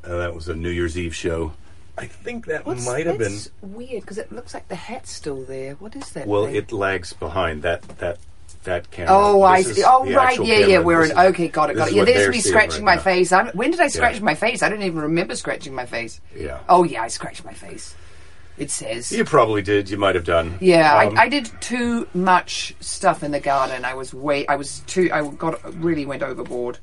Uh, 0.04 0.18
that 0.18 0.34
was 0.36 0.48
a 0.50 0.56
New 0.56 0.70
Year's 0.70 0.98
Eve 0.98 1.16
show. 1.16 1.54
I 1.98 2.08
think 2.08 2.48
that 2.48 2.66
What's, 2.66 2.86
might 2.86 3.06
have 3.06 3.20
been. 3.20 3.38
weird 3.62 4.02
because 4.02 4.18
it 4.18 4.32
looks 4.32 4.54
like 4.54 4.68
the 4.68 4.76
hat's 4.76 5.12
still 5.12 5.44
there. 5.44 5.74
What 5.76 5.96
is 5.96 6.10
that? 6.12 6.26
Well, 6.28 6.46
thing? 6.46 6.56
it 6.56 6.72
lags 6.72 7.14
behind 7.14 7.62
that 7.64 7.84
that 8.00 8.18
that 8.64 8.90
camera. 8.92 9.14
Oh, 9.16 9.42
I 9.44 9.62
see. 9.62 9.84
Oh, 9.86 10.06
right. 10.14 10.38
Yeah, 10.44 10.60
yeah. 10.60 10.80
We're 10.80 11.02
This 11.04 11.12
in. 11.12 11.18
is- 11.18 11.26
Okay, 11.32 11.48
got 11.48 11.70
it, 11.70 11.76
got 11.76 11.90
it. 11.90 11.96
Yeah, 11.96 12.06
there's 12.06 12.30
me 12.30 12.40
scratching 12.42 12.84
right 12.86 12.92
my 12.92 12.96
now. 12.96 13.02
face. 13.02 13.32
I'm, 13.32 13.48
when 13.50 13.72
did 13.72 13.80
I 13.80 13.88
scratch 13.88 14.16
Yeah. 14.16 14.22
my 14.24 14.36
face? 14.36 14.62
I 14.64 14.70
don't 14.70 14.82
even 14.84 15.00
remember 15.02 15.36
scratching 15.36 15.74
my 15.74 15.86
face. 15.86 16.22
Yeah. 16.36 16.60
Oh, 16.70 16.84
yeah, 16.84 17.02
I 17.04 17.08
scratched 17.08 17.44
my 17.46 17.54
face. 17.54 17.96
It 18.58 18.70
says. 18.70 19.12
You 19.12 19.24
probably 19.26 19.62
did. 19.64 19.90
You 19.90 19.98
might 19.98 20.14
have 20.14 20.26
done. 20.26 20.58
Yeah, 20.60 20.94
Um, 20.94 21.18
I, 21.18 21.24
I 21.24 21.30
did 21.30 21.50
too 21.62 22.08
much 22.14 22.76
stuff 22.80 23.24
in 23.24 23.32
the 23.32 23.40
garden. 23.40 23.86
I 23.86 23.96
was 23.96 24.14
way. 24.14 24.46
I 24.46 24.56
was 24.56 24.80
too. 24.88 25.10
I 25.12 25.28
got 25.28 25.60
really 25.82 26.06
went 26.06 26.22
overboard. 26.22 26.78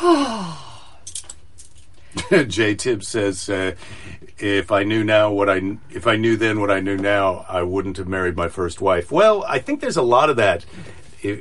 Jay 2.48 2.74
Tibbs 2.74 3.08
says, 3.08 3.48
uh, 3.48 3.72
"If 4.38 4.70
I 4.72 4.82
knew 4.84 5.04
now 5.04 5.30
what 5.30 5.48
I 5.48 5.76
if 5.90 6.06
I 6.06 6.16
knew 6.16 6.36
then 6.36 6.60
what 6.60 6.70
I 6.70 6.80
knew 6.80 6.96
now, 6.96 7.44
I 7.48 7.62
wouldn't 7.62 7.96
have 7.96 8.08
married 8.08 8.36
my 8.36 8.48
first 8.48 8.80
wife." 8.80 9.10
Well, 9.10 9.44
I 9.48 9.58
think 9.58 9.80
there's 9.80 9.96
a 9.96 10.02
lot 10.02 10.30
of 10.30 10.36
that 10.36 10.64
uh, 11.24 11.36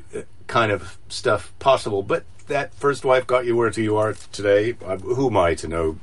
kind 0.48 0.72
of 0.72 0.98
stuff 1.10 1.54
possible, 1.60 2.04
but 2.04 2.24
that 2.48 2.74
first 2.74 3.04
wife 3.06 3.28
got 3.28 3.46
you 3.46 3.56
where 3.56 3.70
you 3.72 3.98
are 3.98 4.14
today. 4.32 4.76
Uh, 4.86 4.98
who 4.98 5.28
am 5.28 5.36
I 5.38 5.54
to 5.56 5.68
know, 5.68 5.98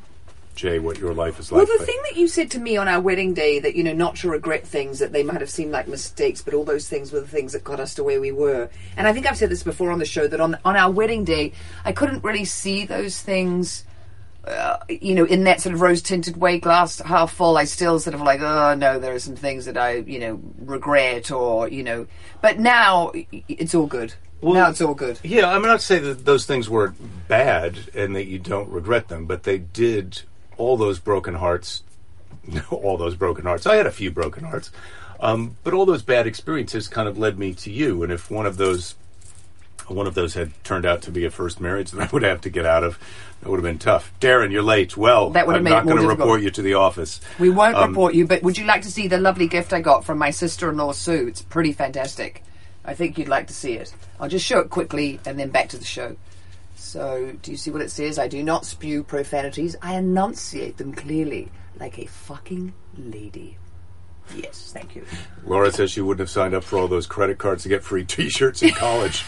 Jay, 0.55 0.79
what 0.79 0.99
your 0.99 1.15
life 1.15 1.41
is 1.41 1.51
like. 1.51 1.57
Well, 1.59 1.67
the 1.67 1.79
But- 1.79 1.87
thing 1.87 2.01
that 2.05 2.17
you 2.17 2.29
said 2.29 2.51
to 2.53 2.59
me 2.61 2.77
on 2.77 2.87
our 2.87 3.01
wedding 3.01 3.33
day 3.35 3.59
that, 3.61 3.75
you 3.75 3.83
know, 3.83 3.95
not 3.95 4.17
to 4.17 4.29
regret 4.29 4.67
things, 4.67 4.99
that 4.99 5.13
they 5.13 5.23
might 5.23 5.41
have 5.41 5.49
seemed 5.51 5.73
like 5.73 5.89
mistakes, 5.89 6.43
but 6.43 6.53
all 6.55 6.65
those 6.65 6.87
things 6.89 7.11
were 7.13 7.21
the 7.21 7.27
things 7.27 7.53
that 7.55 7.65
got 7.65 7.81
us 7.81 7.95
to 7.95 8.05
where 8.05 8.21
we 8.21 8.31
were. 8.31 8.69
And 8.97 9.09
I 9.09 9.13
think 9.15 9.27
I've 9.27 9.39
said 9.39 9.49
this 9.51 9.63
before 9.63 9.91
on 9.91 9.99
the 9.99 10.05
show 10.05 10.29
that 10.29 10.41
on, 10.41 10.57
on 10.65 10.77
our 10.77 10.91
wedding 10.91 11.25
day, 11.25 11.53
I 11.85 11.93
couldn't 11.93 12.23
really 12.23 12.45
see 12.45 12.85
those 12.85 13.21
things, 13.21 13.85
uh, 14.47 14.79
you 14.89 15.15
know, 15.15 15.25
in 15.25 15.45
that 15.45 15.61
sort 15.61 15.75
of 15.75 15.81
rose 15.81 16.03
tinted 16.03 16.37
way, 16.37 16.59
glass 16.59 16.99
half 17.01 17.33
full. 17.33 17.57
I 17.57 17.65
still 17.65 17.99
sort 17.99 18.15
of 18.15 18.21
like, 18.21 18.41
oh, 18.41 18.75
no, 18.75 18.99
there 18.99 19.15
are 19.15 19.19
some 19.19 19.37
things 19.37 19.65
that 19.65 19.77
I, 19.77 19.97
you 19.97 20.19
know, 20.19 20.41
regret 20.59 21.31
or, 21.31 21.69
you 21.69 21.83
know, 21.83 22.07
but 22.41 22.59
now 22.59 23.13
it's 23.49 23.75
all 23.75 23.87
good. 23.87 24.15
Well, 24.41 24.55
now 24.55 24.69
it's 24.69 24.83
all 24.83 24.95
good. 24.95 25.21
Yeah, 25.23 25.51
I'm 25.51 25.63
not 25.63 25.81
saying 25.81 26.05
that 26.05 26.27
those 26.27 26.45
things 26.45 26.69
were 26.69 26.95
bad 27.29 27.79
and 27.95 28.15
that 28.15 28.27
you 28.27 28.39
don't 28.39 28.69
regret 28.69 29.09
them, 29.09 29.25
but 29.25 29.45
they 29.45 29.57
did 29.59 30.23
all 30.59 30.77
those 30.77 30.99
broken 30.99 31.35
hearts. 31.35 31.83
all 32.71 32.97
those 32.97 33.15
broken 33.15 33.45
hearts. 33.45 33.67
I 33.67 33.77
had 33.77 33.87
a 33.87 33.91
few 33.91 34.11
broken 34.11 34.45
hearts, 34.45 34.71
um, 35.21 35.57
but 35.65 35.73
all 35.73 35.87
those 35.87 36.03
bad 36.03 36.27
experiences 36.27 36.89
kind 36.89 37.09
of 37.09 37.19
led 37.19 37.39
me 37.39 37.55
to 37.55 37.71
you. 37.71 38.03
And 38.03 38.13
if 38.13 38.31
one 38.31 38.47
of 38.47 38.57
those, 38.57 38.95
one 39.89 40.07
of 40.07 40.15
those 40.15 40.35
had 40.35 40.53
turned 40.65 40.87
out 40.87 41.03
to 41.03 41.11
be 41.11 41.25
a 41.25 41.31
first 41.31 41.61
marriage 41.61 41.91
that 41.91 42.09
I 42.09 42.11
would 42.13 42.23
have 42.23 42.41
to 42.43 42.51
get 42.51 42.65
out 42.67 42.85
of, 42.85 42.99
that 43.41 43.51
would 43.51 43.57
have 43.59 43.65
been 43.65 43.79
tough. 43.79 44.13
Darren, 44.21 44.51
you're 44.51 44.63
late. 44.63 44.97
Well, 44.97 45.31
That 45.31 45.47
would 45.47 45.57
have 45.57 45.67
I'm 45.67 45.71
not 45.71 45.85
going 45.87 46.01
to 46.03 46.09
report 46.09 46.41
you 46.43 46.51
to 46.51 46.63
the 46.63 46.75
office. 46.75 47.21
We 47.39 47.51
won't 47.51 47.77
Um, 47.77 47.91
report 47.91 48.15
you, 48.15 48.27
but 48.27 48.43
would 48.43 48.57
you 48.57 48.65
like 48.65 48.83
to 48.83 48.91
see 48.91 49.09
the 49.09 49.19
lovely 49.19 49.47
gift 49.47 49.73
I 49.73 49.81
got 49.81 50.05
from 50.05 50.19
my 50.19 50.31
sister-in-law 50.31 50.93
Sue? 50.93 51.27
It's 51.29 51.43
pretty 51.43 51.73
fantastic. 51.73 52.43
I 52.85 52.95
think 52.95 53.19
you'd 53.19 53.29
like 53.29 53.47
to 53.49 53.55
see 53.55 53.75
it. 53.75 53.93
I'll 54.21 54.29
just 54.29 54.45
show 54.47 54.61
it 54.61 54.71
quickly 54.71 55.21
and 55.27 55.39
then 55.39 55.51
back 55.51 55.69
to 55.71 55.79
the 55.79 55.85
show. 55.85 56.17
So, 56.77 57.33
do 57.43 57.51
you 57.51 57.57
see 57.57 57.71
what 57.71 57.83
it 57.83 57.91
says? 57.91 58.19
I 58.19 58.29
do 58.29 58.43
not 58.43 58.67
spew 58.67 59.03
profanities. 59.03 59.75
I 59.83 59.95
enunciate 59.97 60.77
them 60.77 60.93
clearly, 60.93 61.51
like 61.79 61.99
a 61.99 62.07
fucking 62.07 62.73
lady. 62.99 63.57
Yes, 64.37 64.73
thank 64.73 64.97
you. 64.97 65.05
Laura 65.45 65.71
says 65.71 65.91
she 65.91 66.01
wouldn't 66.01 66.21
have 66.21 66.31
signed 66.31 66.55
up 66.55 66.65
for 66.65 66.79
all 66.79 66.89
those 66.89 67.07
credit 67.07 67.39
cards 67.39 67.63
to 67.65 67.69
get 67.69 67.83
free 67.83 68.05
T-shirts 68.09 68.63
in 68.63 68.71
college. 68.71 69.25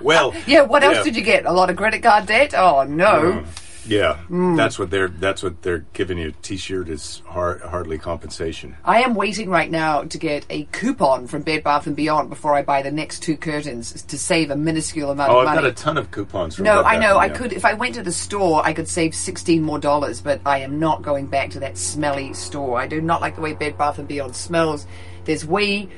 well, 0.00 0.34
Yeah, 0.46 0.62
what 0.62 0.82
else 0.82 0.96
yeah. 0.98 1.02
did 1.04 1.16
you 1.16 1.22
get? 1.22 1.46
A 1.46 1.52
lot 1.52 1.70
of 1.70 1.76
credit 1.76 2.02
card 2.02 2.26
debt? 2.26 2.54
Oh 2.54 2.82
no. 2.84 3.44
Mm. 3.44 3.46
Yeah, 3.86 4.14
Hmm. 4.28 4.56
that's 4.56 4.78
what 4.78 4.90
they're 4.90 5.08
that's 5.08 5.42
what 5.42 5.62
they're 5.62 5.84
giving 5.92 6.18
you. 6.18 6.32
T-shirt 6.42 6.88
is 6.88 7.22
hard, 7.26 7.60
hardly 7.62 7.98
compensation. 7.98 8.76
I 8.84 9.02
am 9.02 9.14
waiting 9.14 9.50
right 9.50 9.70
now 9.70 10.02
to 10.04 10.18
get 10.18 10.46
a 10.50 10.64
coupon 10.72 11.26
from 11.26 11.42
Bed 11.42 11.62
Bath 11.64 11.86
and 11.86 11.94
Beyond 11.94 12.30
before 12.30 12.54
I 12.54 12.62
buy 12.62 12.82
the 12.82 12.90
next 12.90 13.20
two 13.22 13.36
curtains 13.36 14.02
to 14.02 14.18
save 14.18 14.50
a 14.50 14.56
minuscule 14.56 15.10
amount 15.10 15.30
Oh, 15.32 15.40
of 15.40 15.48
I've 15.48 15.54
money. 15.56 15.68
got 15.68 15.80
a 15.80 15.82
ton 15.82 15.98
of 15.98 16.10
coupons. 16.10 16.56
From 16.56 16.64
No, 16.64 16.82
Bed 16.82 16.88
I 16.88 16.98
know. 16.98 17.18
I 17.18 17.28
could 17.28 17.52
if 17.52 17.64
I 17.64 17.74
went 17.74 17.94
to 17.96 18.02
the 18.02 18.12
store, 18.12 18.62
I 18.64 18.72
could 18.72 18.88
save 18.88 19.14
sixteen 19.14 19.62
more 19.62 19.78
dollars. 19.78 20.20
But 20.20 20.40
I 20.46 20.58
am 20.60 20.78
not 20.78 21.02
going 21.02 21.26
back 21.26 21.50
to 21.50 21.60
that 21.60 21.76
smelly 21.76 22.32
store. 22.34 22.78
I 22.78 22.86
do 22.86 23.00
not 23.00 23.20
like 23.20 23.34
the 23.36 23.42
way 23.42 23.52
Bed 23.52 23.76
Bath 23.76 23.98
and 23.98 24.08
Beyond 24.08 24.34
smells. 24.34 24.86
There's 25.24 25.44
way 25.46 25.88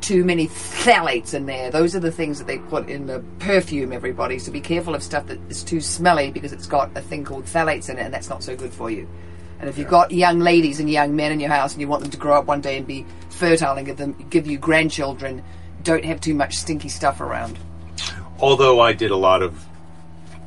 too 0.00 0.24
many 0.24 0.46
phthalates 0.46 1.34
in 1.34 1.46
there. 1.46 1.70
Those 1.70 1.94
are 1.96 2.00
the 2.00 2.12
things 2.12 2.38
that 2.38 2.46
they 2.46 2.58
put 2.58 2.88
in 2.88 3.06
the 3.06 3.24
perfume. 3.38 3.92
Everybody, 3.92 4.38
so 4.38 4.52
be 4.52 4.60
careful 4.60 4.94
of 4.94 5.02
stuff 5.02 5.26
that 5.26 5.38
is 5.48 5.64
too 5.64 5.80
smelly 5.80 6.30
because 6.30 6.52
it's 6.52 6.66
got 6.66 6.96
a 6.96 7.00
thing 7.00 7.24
called 7.24 7.44
phthalates 7.44 7.88
in 7.88 7.98
it, 7.98 8.02
and 8.02 8.14
that's 8.14 8.28
not 8.28 8.42
so 8.42 8.56
good 8.56 8.72
for 8.72 8.90
you. 8.90 9.08
And 9.58 9.68
if 9.70 9.78
you've 9.78 9.88
got 9.88 10.10
young 10.10 10.38
ladies 10.38 10.80
and 10.80 10.90
young 10.90 11.16
men 11.16 11.32
in 11.32 11.40
your 11.40 11.50
house, 11.50 11.72
and 11.72 11.80
you 11.80 11.88
want 11.88 12.02
them 12.02 12.10
to 12.10 12.18
grow 12.18 12.38
up 12.38 12.46
one 12.46 12.60
day 12.60 12.76
and 12.76 12.86
be 12.86 13.06
fertile 13.30 13.76
and 13.76 13.86
give 13.86 13.96
them 13.96 14.14
give 14.28 14.46
you 14.46 14.58
grandchildren, 14.58 15.42
don't 15.82 16.04
have 16.04 16.20
too 16.20 16.34
much 16.34 16.56
stinky 16.56 16.88
stuff 16.88 17.20
around. 17.20 17.58
Although 18.38 18.80
I 18.80 18.92
did 18.92 19.10
a 19.10 19.16
lot 19.16 19.40
of, 19.40 19.64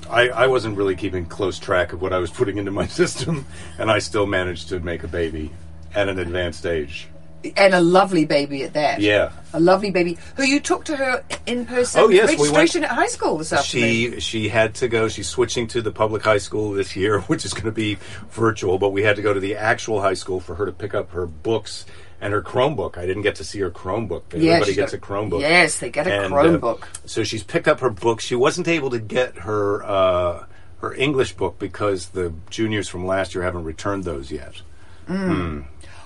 I, 0.09 0.29
I 0.29 0.47
wasn't 0.47 0.77
really 0.77 0.95
keeping 0.95 1.25
close 1.25 1.57
track 1.57 1.91
of 1.91 2.01
what 2.01 2.13
I 2.13 2.19
was 2.19 2.29
putting 2.29 2.57
into 2.57 2.71
my 2.71 2.85
system, 3.01 3.45
and 3.79 3.89
I 3.89 3.99
still 3.99 4.27
managed 4.27 4.69
to 4.69 4.79
make 4.79 5.03
a 5.03 5.07
baby 5.07 5.51
at 5.95 6.07
an 6.07 6.19
advanced 6.19 6.65
age. 6.67 7.07
And 7.55 7.73
a 7.73 7.81
lovely 7.81 8.25
baby 8.25 8.63
at 8.63 8.73
that. 8.73 8.99
Yeah. 9.01 9.31
a 9.53 9.59
lovely 9.59 9.91
baby 9.91 10.17
who 10.35 10.43
you 10.43 10.59
took 10.59 10.83
to 10.85 10.95
her 10.95 11.23
in 11.45 11.65
person 11.65 12.01
Oh, 12.01 12.09
yes, 12.09 12.37
we 12.39 12.49
went- 12.51 12.75
at 12.75 12.83
high 12.85 13.07
school 13.07 13.37
this 13.37 13.51
afternoon. 13.53 14.13
She 14.15 14.19
she 14.19 14.49
had 14.49 14.75
to 14.75 14.87
go. 14.87 15.07
She's 15.07 15.27
switching 15.29 15.67
to 15.67 15.81
the 15.81 15.91
public 15.91 16.21
high 16.23 16.37
school 16.37 16.71
this 16.73 16.95
year, 16.95 17.19
which 17.31 17.45
is 17.45 17.53
going 17.53 17.65
to 17.65 17.71
be 17.71 17.97
virtual. 18.31 18.77
But 18.77 18.89
we 18.89 19.03
had 19.03 19.15
to 19.15 19.21
go 19.21 19.33
to 19.33 19.39
the 19.39 19.55
actual 19.55 20.01
high 20.01 20.13
school 20.15 20.39
for 20.39 20.55
her 20.55 20.65
to 20.65 20.71
pick 20.71 20.93
up 20.93 21.11
her 21.11 21.25
books 21.25 21.85
and 22.21 22.33
her 22.33 22.41
Chromebook. 22.41 22.97
I 22.97 23.05
didn't 23.05 23.23
get 23.23 23.35
to 23.35 23.45
see 23.45 23.59
her 23.59 23.71
Chromebook. 23.71 24.23
Yeah, 24.33 24.53
everybody 24.55 24.75
gets 24.75 24.91
got- 24.91 24.97
a 24.97 25.01
Chromebook. 25.01 25.39
yes, 25.41 25.79
they 25.79 25.89
get 25.89 26.05
a 26.07 26.13
And, 26.25 26.33
uh, 26.33 26.37
Chromebook. 26.37 26.83
so 27.05 27.23
she's 27.23 27.43
picked 27.43 27.67
up 27.69 27.79
her 27.79 27.89
book. 27.89 28.19
She 28.19 28.35
wasn't 28.35 28.67
able 28.67 28.89
to 28.89 28.99
get 28.99 29.37
her 29.39 29.83
uh, 29.83 30.43
her 30.81 30.93
English 30.93 31.33
book 31.37 31.57
because 31.59 32.09
the 32.09 32.33
juniors 32.49 32.87
from 32.89 33.05
last 33.07 33.33
year 33.33 33.43
haven't 33.45 33.63
returned 33.63 34.03
those 34.03 34.29
yet. 34.31 34.61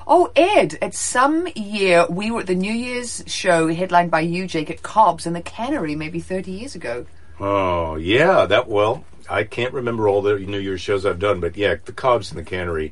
Oh, 0.08 0.32
Ed, 0.36 0.78
at 0.82 0.94
some 0.94 1.48
year 1.56 2.06
we 2.10 2.32
were 2.32 2.42
at 2.42 2.48
the 2.48 2.56
New 2.56 2.74
Year's 2.74 3.24
show 3.28 3.68
headlined 3.74 4.12
by 4.12 4.22
you, 4.22 4.48
Jake, 4.48 4.70
at 4.70 4.82
Cobb's 4.84 5.26
in 5.26 5.34
the 5.34 5.42
Cannery 5.42 5.96
maybe 5.96 6.20
30 6.20 6.52
years 6.52 6.76
ago. 6.76 7.06
Oh 7.40 7.96
yeah, 7.96 8.46
that 8.46 8.68
well. 8.68 9.04
I 9.30 9.44
can't 9.44 9.74
remember 9.74 10.08
all 10.10 10.22
the 10.22 10.38
New 10.38 10.60
Year's 10.60 10.82
shows 10.82 11.06
I've 11.06 11.20
done, 11.20 11.40
but 11.40 11.56
yeah, 11.58 11.76
the 11.86 11.94
Cobbs 11.94 12.32
and 12.32 12.40
the 12.40 12.44
Cannery. 12.50 12.92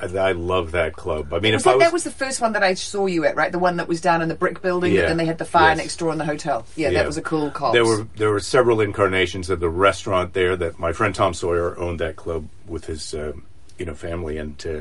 I, 0.00 0.06
I, 0.06 0.28
I 0.28 0.32
love 0.32 0.72
that 0.72 0.94
club. 0.94 1.32
I 1.32 1.38
mean, 1.40 1.54
Was 1.54 1.62
if 1.62 1.66
I 1.68 1.70
that, 1.72 1.76
was, 1.76 1.84
that 1.84 1.92
was 1.92 2.04
the 2.04 2.10
first 2.10 2.40
one 2.40 2.52
that 2.54 2.62
I 2.62 2.74
saw 2.74 3.06
you 3.06 3.24
at, 3.24 3.36
right? 3.36 3.50
The 3.52 3.58
one 3.58 3.76
that 3.78 3.88
was 3.88 4.00
down 4.00 4.20
in 4.20 4.28
the 4.28 4.34
brick 4.34 4.60
building, 4.60 4.92
Yeah. 4.92 5.02
but 5.02 5.08
then 5.08 5.16
they 5.18 5.24
had 5.26 5.38
the 5.38 5.44
fire 5.46 5.68
Yes. 5.70 5.78
next 5.78 5.96
door 5.98 6.12
in 6.12 6.18
the 6.18 6.24
hotel. 6.26 6.66
Yeah, 6.76 6.88
Yeah. 6.90 6.98
that 7.00 7.06
was 7.06 7.16
a 7.16 7.22
cool 7.22 7.50
Cobb's. 7.50 7.74
There 7.74 7.84
were 7.86 8.06
there 8.16 8.30
were 8.30 8.40
several 8.40 8.80
incarnations 8.80 9.48
of 9.50 9.60
the 9.60 9.68
restaurant 9.70 10.32
there 10.34 10.56
that 10.56 10.78
my 10.78 10.92
friend 10.92 11.14
Tom 11.14 11.32
Sawyer 11.34 11.78
owned 11.78 12.00
that 12.00 12.16
club 12.16 12.48
with 12.66 12.86
his 12.86 13.14
um, 13.14 13.44
you 13.78 13.86
know 13.86 13.94
family 13.94 14.36
and 14.38 14.62
uh, 14.66 14.80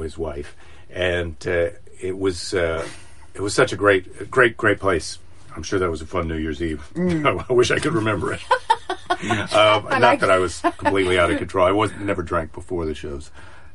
his 0.00 0.16
wife, 0.18 0.56
and 0.90 1.36
uh, 1.46 1.70
it 2.00 2.16
was 2.18 2.54
uh, 2.54 2.86
it 3.34 3.40
was 3.40 3.54
such 3.54 3.72
a 3.72 3.76
great 3.76 4.30
great 4.30 4.56
great 4.56 4.78
place. 4.80 5.18
I'm 5.56 5.62
sure 5.62 5.78
that 5.80 5.90
was 5.90 6.02
a 6.02 6.06
fun 6.06 6.28
New 6.28 6.36
Year's 6.36 6.62
Eve. 6.62 6.82
I 7.26 7.52
wish 7.52 7.70
I 7.70 7.78
could 7.78 7.92
remember 7.94 8.32
it. 8.32 8.40
um, 9.54 9.84
not 9.84 10.00
like- 10.00 10.20
that 10.20 10.30
I 10.30 10.38
was 10.38 10.60
completely 10.60 11.18
out 11.18 11.30
of 11.30 11.38
control. 11.38 11.66
I 11.66 11.72
was 11.72 11.90
never 12.00 12.22
drank 12.22 12.52
before 12.52 12.84
the 12.86 12.94
shows. 12.94 13.30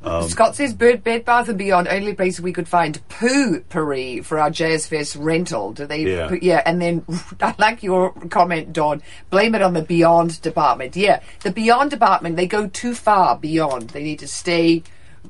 Um, 0.06 0.28
Scott 0.28 0.54
says 0.58 0.74
Bird 0.74 1.02
Bed 1.02 1.24
Bath 1.24 1.48
and 1.48 1.58
Beyond 1.58 1.88
only 1.88 2.14
place 2.14 2.38
we 2.38 2.52
could 2.52 2.68
find 2.68 3.00
poo 3.08 3.62
pourri 3.70 4.20
for 4.22 4.38
our 4.38 4.50
Jazz 4.50 4.86
Fest 4.86 5.16
rental. 5.16 5.72
Do 5.72 5.86
they? 5.86 6.02
Yeah. 6.04 6.28
put- 6.28 6.44
yeah. 6.44 6.62
And 6.66 6.82
then 6.82 7.06
I 7.42 7.56
like 7.58 7.84
your 7.84 8.12
comment, 8.30 8.74
Don. 8.74 9.02
Blame 9.30 9.56
it 9.56 9.62
on 9.62 9.74
the 9.74 9.82
Beyond 9.82 10.42
department. 10.42 10.98
Yeah, 10.98 11.22
the 11.44 11.52
Beyond 11.52 11.90
department 11.92 12.36
they 12.36 12.48
go 12.48 12.68
too 12.68 12.94
far 12.94 13.38
beyond. 13.38 13.92
They 13.92 14.04
need 14.04 14.20
to 14.20 14.28
stay. 14.28 14.84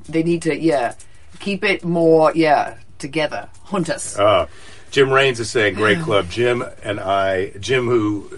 They 0.08 0.22
need 0.22 0.42
to 0.42 0.58
yeah 0.58 0.94
keep 1.40 1.64
it 1.64 1.84
more 1.84 2.32
yeah 2.34 2.76
together. 2.98 3.48
Hunt 3.64 3.90
us. 3.90 4.18
Uh, 4.18 4.46
Jim 4.90 5.10
Raines 5.12 5.40
is 5.40 5.50
saying, 5.50 5.74
"Great 5.74 6.00
club." 6.00 6.28
Jim 6.30 6.64
and 6.82 7.00
I, 7.00 7.50
Jim, 7.60 7.86
who 7.86 8.30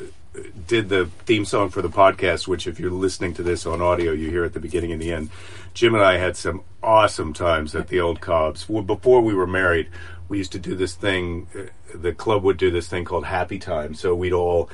did 0.67 0.89
the 0.89 1.07
theme 1.25 1.45
song 1.45 1.71
for 1.71 1.83
the 1.83 1.89
podcast, 1.89 2.47
which 2.47 2.67
if 2.67 2.79
you're 2.79 2.91
listening 2.91 3.33
to 3.35 3.43
this 3.43 3.65
on 3.67 3.81
audio, 3.81 4.13
you 4.13 4.31
hear 4.31 4.45
at 4.45 4.53
the 4.53 4.61
beginning 4.61 4.93
and 4.93 5.01
the 5.01 5.13
end. 5.13 5.31
Jim 5.75 5.95
and 5.95 6.03
I 6.03 6.17
had 6.19 6.37
some 6.37 6.63
awesome 6.83 7.33
times 7.33 7.75
at 7.75 7.89
the 7.89 8.01
old 8.01 8.21
Cobbs. 8.21 8.65
Before 8.65 9.21
we 9.21 9.35
were 9.35 9.47
married, 9.47 9.89
we 10.29 10.39
used 10.39 10.53
to 10.53 10.59
do 10.59 10.75
this 10.75 10.95
thing. 10.95 11.47
uh, 11.55 11.63
The 11.99 12.13
club 12.13 12.43
would 12.43 12.57
do 12.57 12.71
this 12.71 12.89
thing 12.89 13.05
called 13.05 13.27
Happy 13.27 13.59
Time. 13.59 13.95
So 13.95 14.15
we'd 14.15 14.33
all. 14.33 14.71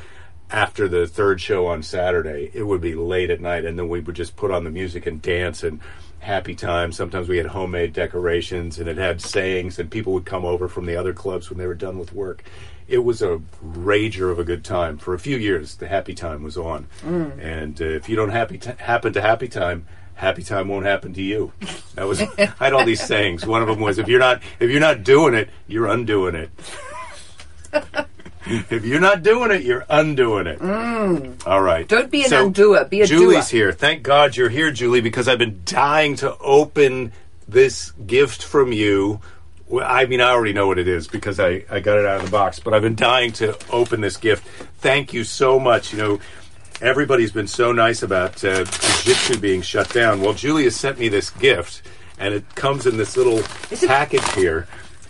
After 0.50 0.86
the 0.86 1.06
third 1.06 1.40
show 1.40 1.66
on 1.66 1.82
Saturday, 1.82 2.50
it 2.52 2.64
would 2.64 2.82
be 2.82 2.94
late 2.94 3.30
at 3.30 3.40
night, 3.40 3.64
and 3.64 3.78
then 3.78 3.88
we 3.88 4.00
would 4.00 4.14
just 4.14 4.36
put 4.36 4.50
on 4.50 4.64
the 4.64 4.70
music 4.70 5.06
and 5.06 5.22
dance 5.22 5.62
and 5.62 5.80
happy 6.22 6.54
time. 6.54 6.92
Sometimes 6.92 7.28
we 7.28 7.36
had 7.36 7.46
homemade 7.46 7.92
decorations, 7.92 8.78
and 8.78 8.88
it 8.88 8.96
had 8.96 9.20
sayings, 9.20 9.78
and 9.78 9.90
people 9.90 10.12
would 10.12 10.24
come 10.24 10.44
over 10.44 10.68
from 10.68 10.86
the 10.86 10.96
other 10.96 11.12
clubs 11.12 11.50
when 11.50 11.58
they 11.58 11.66
were 11.66 11.74
done 11.74 11.98
with 11.98 12.12
work. 12.12 12.44
It 12.88 12.98
was 12.98 13.22
a 13.22 13.40
rager 13.64 14.30
of 14.30 14.38
a 14.38 14.44
good 14.44 14.64
time. 14.64 14.98
For 14.98 15.14
a 15.14 15.18
few 15.18 15.36
years, 15.36 15.76
the 15.76 15.88
happy 15.88 16.14
time 16.14 16.42
was 16.42 16.56
on, 16.56 16.86
and 17.40 17.80
uh, 17.80 17.84
if 17.84 18.08
you 18.08 18.16
don't 18.16 18.30
happy 18.30 18.58
t- 18.58 18.72
happen 18.78 19.12
to 19.14 19.20
happy 19.20 19.48
time, 19.48 19.86
happy 20.14 20.42
time 20.42 20.68
won't 20.68 20.86
happen 20.86 21.12
to 21.14 21.22
you. 21.22 21.52
That 21.94 22.06
was 22.06 22.22
I 22.38 22.52
had 22.58 22.72
all 22.72 22.84
these 22.84 23.02
sayings. 23.02 23.44
One 23.46 23.62
of 23.62 23.68
them 23.68 23.80
was 23.80 23.98
if 23.98 24.08
you're 24.08 24.20
not 24.20 24.42
if 24.60 24.70
you're 24.70 24.80
not 24.80 25.04
doing 25.04 25.34
it, 25.34 25.50
you're 25.66 25.86
undoing 25.86 26.34
it. 26.34 26.50
if 28.70 28.84
you're 28.84 29.00
not 29.00 29.22
doing 29.22 29.50
it, 29.50 29.62
you're 29.62 29.84
undoing 29.88 30.46
it. 30.46 30.60
All 31.46 31.62
right. 31.62 31.86
Don't 31.86 32.10
be 32.10 32.24
an 32.24 32.32
undoer, 32.32 32.84
be 32.88 33.02
a 33.02 33.06
Julie's 33.06 33.50
doer. 33.50 33.58
here. 33.58 33.72
Thank 33.72 34.02
God 34.02 34.36
you're 34.36 34.48
here, 34.48 34.70
Julie, 34.70 35.00
because 35.00 35.28
I've 35.28 35.38
been 35.38 35.62
dying 35.64 36.16
to 36.16 36.36
open 36.38 37.12
this 37.48 37.92
gift 38.06 38.42
from 38.44 38.72
you. 38.72 39.20
Well, 39.68 39.86
I 39.88 40.06
mean, 40.06 40.20
I 40.20 40.30
already 40.30 40.52
know 40.52 40.66
what 40.66 40.78
it 40.78 40.88
is 40.88 41.08
because 41.08 41.40
I, 41.40 41.64
I 41.70 41.80
got 41.80 41.98
it 41.98 42.04
out 42.04 42.18
of 42.18 42.24
the 42.26 42.30
box, 42.30 42.60
but 42.60 42.74
I've 42.74 42.82
been 42.82 42.96
dying 42.96 43.32
to 43.34 43.56
open 43.70 44.00
this 44.00 44.16
gift. 44.16 44.46
Thank 44.78 45.12
you 45.12 45.24
so 45.24 45.58
much. 45.58 45.92
You 45.92 45.98
know, 45.98 46.20
everybody's 46.80 47.32
been 47.32 47.46
so 47.46 47.72
nice 47.72 48.02
about 48.02 48.44
uh, 48.44 48.64
Jiu-Jitsu 48.64 49.38
being 49.38 49.62
shut 49.62 49.88
down. 49.90 50.20
Well, 50.20 50.34
Julie 50.34 50.64
has 50.64 50.76
sent 50.76 50.98
me 50.98 51.08
this 51.08 51.30
gift, 51.30 51.82
and 52.18 52.34
it 52.34 52.54
comes 52.54 52.86
in 52.86 52.96
this 52.96 53.16
little 53.16 53.42
package 53.86 54.28
here. 54.32 54.66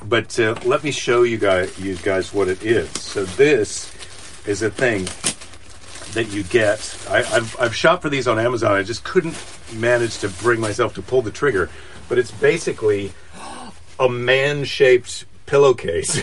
But 0.09 0.38
uh, 0.38 0.57
let 0.65 0.85
me 0.85 0.91
show 0.91 1.23
you 1.23 1.38
guys, 1.38 1.79
you 1.79 1.97
guys 1.97 2.33
what 2.33 2.49
it 2.49 2.62
is. 2.62 2.91
So 3.01 3.25
this 3.25 3.93
is 4.47 4.62
a 4.62 4.71
thing 4.71 5.05
that 6.15 6.33
you 6.33 6.43
get. 6.45 6.97
I, 7.09 7.19
I've, 7.19 7.61
I've 7.61 7.75
shopped 7.75 8.03
for 8.03 8.11
these 8.11 8.29
on 8.29 8.38
Amazon. 8.38 8.73
I 8.73 8.83
just 8.83 9.05
couldn't 9.05 9.37
manage 9.75 10.19
to 10.19 10.29
bring 10.29 10.61
myself 10.61 10.95
to 10.95 11.03
pull 11.03 11.23
the 11.23 11.31
trigger. 11.31 11.71
But 12.09 12.19
it's 12.19 12.31
basically 12.31 13.12
a 13.99 14.09
man-shaped 14.09 15.25
pillowcase. 15.47 16.23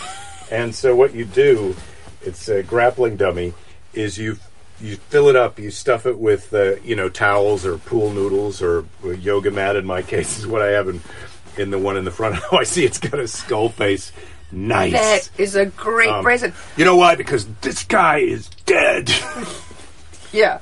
and 0.50 0.74
so 0.74 0.96
what 0.96 1.14
you 1.14 1.24
do, 1.24 1.76
it's 2.22 2.48
a 2.48 2.62
grappling 2.62 3.16
dummy, 3.16 3.54
is 3.92 4.18
you 4.18 4.38
you 4.80 4.94
fill 4.94 5.28
it 5.28 5.34
up, 5.34 5.58
you 5.58 5.72
stuff 5.72 6.06
it 6.06 6.18
with 6.18 6.54
uh, 6.54 6.76
you 6.84 6.94
know 6.94 7.08
towels 7.08 7.66
or 7.66 7.78
pool 7.78 8.12
noodles 8.12 8.62
or 8.62 8.84
yoga 9.02 9.50
mat. 9.50 9.76
In 9.76 9.84
my 9.84 10.02
case, 10.02 10.38
is 10.38 10.46
what 10.46 10.62
I 10.62 10.68
have 10.68 10.88
in 10.88 11.00
in 11.58 11.70
the 11.70 11.78
one 11.78 11.96
in 11.96 12.04
the 12.04 12.10
front. 12.10 12.36
Oh, 12.52 12.58
I 12.58 12.64
see 12.64 12.84
it's 12.84 12.98
got 12.98 13.18
a 13.18 13.28
skull 13.28 13.68
face 13.68 14.12
Nice. 14.50 14.92
That 14.92 15.30
is 15.38 15.56
a 15.56 15.66
great 15.66 16.08
Um, 16.08 16.24
present. 16.24 16.54
You 16.76 16.84
know 16.84 16.96
why? 16.96 17.14
Because 17.16 17.46
this 17.60 17.84
guy 17.84 18.18
is 18.18 18.48
dead. 18.66 19.10
Yeah. 20.30 20.58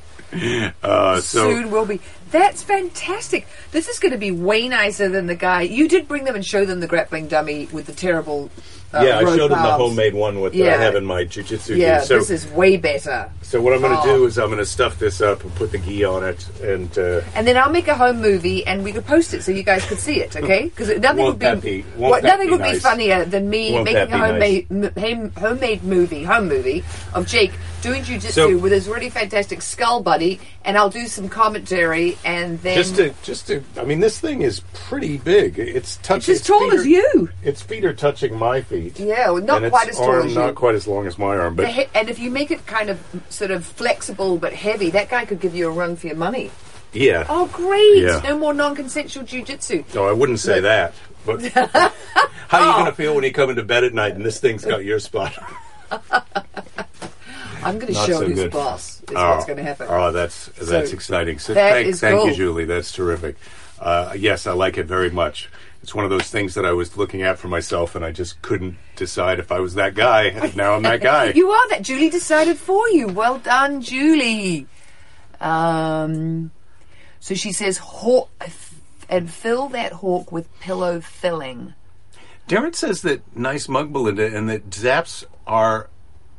Uh, 0.80 1.20
so 1.20 1.50
Soon 1.50 1.72
will 1.72 1.86
be. 1.86 2.00
That's 2.30 2.62
fantastic. 2.62 3.48
This 3.72 3.88
is 3.88 3.98
going 3.98 4.12
to 4.12 4.18
be 4.18 4.30
way 4.30 4.68
nicer 4.68 5.08
than 5.08 5.26
the 5.26 5.34
guy. 5.34 5.62
You 5.62 5.88
did 5.88 6.06
bring 6.06 6.22
them 6.22 6.36
and 6.36 6.46
show 6.46 6.64
them 6.64 6.78
the 6.78 6.86
grappling 6.86 7.26
dummy 7.26 7.66
with 7.72 7.86
the 7.86 7.92
terrible. 7.92 8.50
Uh, 8.94 9.02
yeah, 9.04 9.18
I 9.18 9.24
showed 9.24 9.50
him 9.50 9.58
the 9.62 9.72
homemade 9.72 10.14
one 10.14 10.40
with 10.40 10.52
that 10.52 10.58
Yeah. 10.58 10.74
I 10.74 10.78
have 10.78 10.94
in 10.94 11.04
my 11.04 11.24
jujitsu. 11.24 11.76
Yeah, 11.76 12.00
gi. 12.00 12.06
So, 12.06 12.18
this 12.18 12.30
is 12.30 12.46
way 12.52 12.76
better. 12.76 13.30
so 13.42 13.60
what 13.60 13.72
I'm 13.74 13.80
going 13.80 13.92
to 13.96 14.00
Oh. 14.02 14.18
do 14.18 14.24
is 14.26 14.38
I'm 14.38 14.46
going 14.46 14.58
to 14.58 14.64
stuff 14.66 14.98
this 14.98 15.20
up 15.20 15.42
and 15.44 15.54
put 15.56 15.72
the 15.72 15.78
gi 15.78 16.04
on 16.04 16.24
it, 16.24 16.46
and 16.62 16.96
uh, 16.98 17.20
And 17.34 17.46
then 17.46 17.56
I'll 17.56 17.70
make 17.70 17.88
a 17.88 17.94
home 17.94 18.20
movie, 18.22 18.66
and 18.66 18.82
we 18.84 18.92
could 18.92 19.04
post 19.06 19.34
it 19.34 19.42
so 19.42 19.50
you 19.52 19.62
guys 19.64 19.84
could 19.86 19.98
see 19.98 20.20
it. 20.20 20.36
Okay? 20.36 20.64
Because 20.76 20.88
nothing 21.00 21.24
Won't 21.24 21.28
would 21.34 21.38
be, 21.38 21.44
that 21.46 21.62
be- 21.62 21.84
won't 21.96 22.10
what- 22.12 22.22
that 22.22 22.28
nothing 22.28 22.46
be 22.46 22.52
would 22.52 22.62
be 22.62 22.72
nice? 22.72 22.82
funnier 22.82 23.24
than 23.24 23.50
me 23.50 23.72
Won't 23.72 23.84
making 23.84 23.94
that 23.96 24.08
a 24.08 24.12
be 24.12 24.18
homemade 24.18 24.66
m- 24.70 24.92
home- 24.96 25.32
homemade 25.36 25.82
movie, 25.84 26.22
home 26.24 26.48
movie 26.48 26.84
of 27.14 27.26
Jake 27.26 27.52
doing 27.82 28.02
jujitsu 28.02 28.30
So- 28.32 28.56
with 28.58 28.72
his 28.72 28.88
really 28.88 29.10
fantastic 29.10 29.62
skull 29.62 30.00
buddy, 30.02 30.40
and 30.64 30.76
I'll 30.78 30.90
do 30.90 31.06
some 31.06 31.28
commentary, 31.28 32.16
and 32.24 32.60
then 32.62 32.76
just 32.76 32.96
to 32.96 33.12
just 33.22 33.46
to 33.48 33.62
I 33.78 33.84
mean 33.84 34.00
this 34.00 34.18
thing 34.18 34.42
is 34.42 34.60
pretty 34.74 35.18
big. 35.18 35.58
It's 35.58 35.96
touching. 36.02 36.32
it's 36.34 36.40
as 36.42 36.46
tall 36.46 36.60
feet 36.60 36.72
as 36.74 36.84
are- 36.84 36.88
you. 36.88 37.28
Its 37.42 37.62
feet 37.62 37.84
are 37.84 37.92
touching 37.94 38.36
my 38.38 38.60
feet. 38.62 38.75
Yeah, 38.96 39.30
well, 39.30 39.42
not 39.42 39.68
quite 39.70 39.88
as 39.88 39.96
tall 39.96 40.10
arm 40.10 40.26
as 40.26 40.34
you. 40.34 40.38
not 40.40 40.54
quite 40.54 40.74
as 40.74 40.86
long 40.86 41.06
as 41.06 41.18
my 41.18 41.36
arm, 41.36 41.56
but 41.56 41.68
he- 41.68 41.86
and 41.94 42.08
if 42.08 42.18
you 42.18 42.30
make 42.30 42.50
it 42.50 42.66
kind 42.66 42.90
of 42.90 42.98
sort 43.28 43.50
of 43.50 43.64
flexible 43.64 44.36
but 44.38 44.52
heavy, 44.52 44.90
that 44.90 45.08
guy 45.08 45.24
could 45.24 45.40
give 45.40 45.54
you 45.54 45.68
a 45.68 45.70
run 45.70 45.96
for 45.96 46.06
your 46.06 46.16
money. 46.16 46.50
yeah. 46.92 47.24
Oh, 47.28 47.46
great! 47.52 48.02
Yeah. 48.02 48.20
No 48.24 48.38
more 48.38 48.54
non-consensual 48.54 49.24
jujitsu. 49.24 49.84
No, 49.94 50.06
I 50.08 50.12
wouldn't 50.12 50.40
say 50.40 50.60
that. 50.60 50.94
But 51.26 51.44
how 51.52 51.70
are 51.72 52.64
you 52.64 52.70
Oh. 52.70 52.72
going 52.74 52.86
to 52.86 52.92
feel 52.92 53.14
when 53.14 53.24
you 53.24 53.32
come 53.32 53.50
into 53.50 53.64
bed 53.64 53.82
at 53.84 53.92
night 53.92 54.14
and 54.14 54.24
this 54.24 54.38
thing's 54.40 54.64
got 54.64 54.84
your 54.84 54.98
spot? 55.00 55.34
I'm 57.62 57.78
going 57.78 57.88
to 57.88 57.92
Not 57.94 58.06
show 58.06 58.20
so 58.20 58.26
who's 58.26 58.34
good. 58.38 58.52
boss. 58.52 59.00
Is 59.02 59.04
oh, 59.16 59.30
what's 59.30 59.44
going 59.46 59.56
to 59.56 59.62
happen. 59.64 59.86
Oh, 59.90 60.12
that's 60.12 60.46
that's 60.60 60.92
exciting. 60.92 61.38
So 61.38 61.54
that 61.54 61.72
thank, 61.72 61.88
is 61.88 62.00
thank 62.00 62.18
cool. 62.18 62.28
you, 62.28 62.34
Julie. 62.34 62.64
That's 62.64 62.92
terrific. 62.92 63.36
Uh, 63.80 64.14
yes, 64.16 64.46
I 64.46 64.52
like 64.52 64.78
it 64.78 64.86
very 64.86 65.10
much. 65.10 65.48
It's 65.86 65.94
one 65.94 66.04
of 66.04 66.10
those 66.10 66.28
things 66.28 66.54
that 66.54 66.66
I 66.66 66.72
was 66.72 66.96
looking 66.96 67.22
at 67.22 67.38
for 67.38 67.46
myself, 67.46 67.94
and 67.94 68.04
I 68.04 68.10
just 68.10 68.42
couldn't 68.42 68.76
decide 68.96 69.38
if 69.38 69.52
I 69.52 69.60
was 69.60 69.74
that 69.74 69.94
guy. 69.94 70.24
And 70.24 70.56
now 70.56 70.74
I'm 70.74 70.82
that 70.82 71.00
guy. 71.00 71.26
You 71.36 71.48
are 71.50 71.68
that. 71.68 71.82
Julie 71.82 72.10
decided 72.10 72.58
for 72.58 72.88
you. 72.88 73.06
Well 73.06 73.38
done, 73.38 73.82
Julie. 73.82 74.66
Um, 75.40 76.50
so 77.20 77.36
she 77.36 77.52
says, 77.52 77.78
hawk, 77.78 78.30
and 79.08 79.30
fill 79.30 79.68
that 79.68 79.92
hawk 79.92 80.32
with 80.32 80.52
pillow 80.58 81.00
filling. 81.00 81.74
Darren 82.48 82.74
says 82.74 83.02
that 83.02 83.22
nice 83.36 83.68
mug, 83.68 83.92
Belinda, 83.92 84.36
and 84.36 84.48
that 84.50 84.74
Zapp's 84.74 85.24
are 85.46 85.88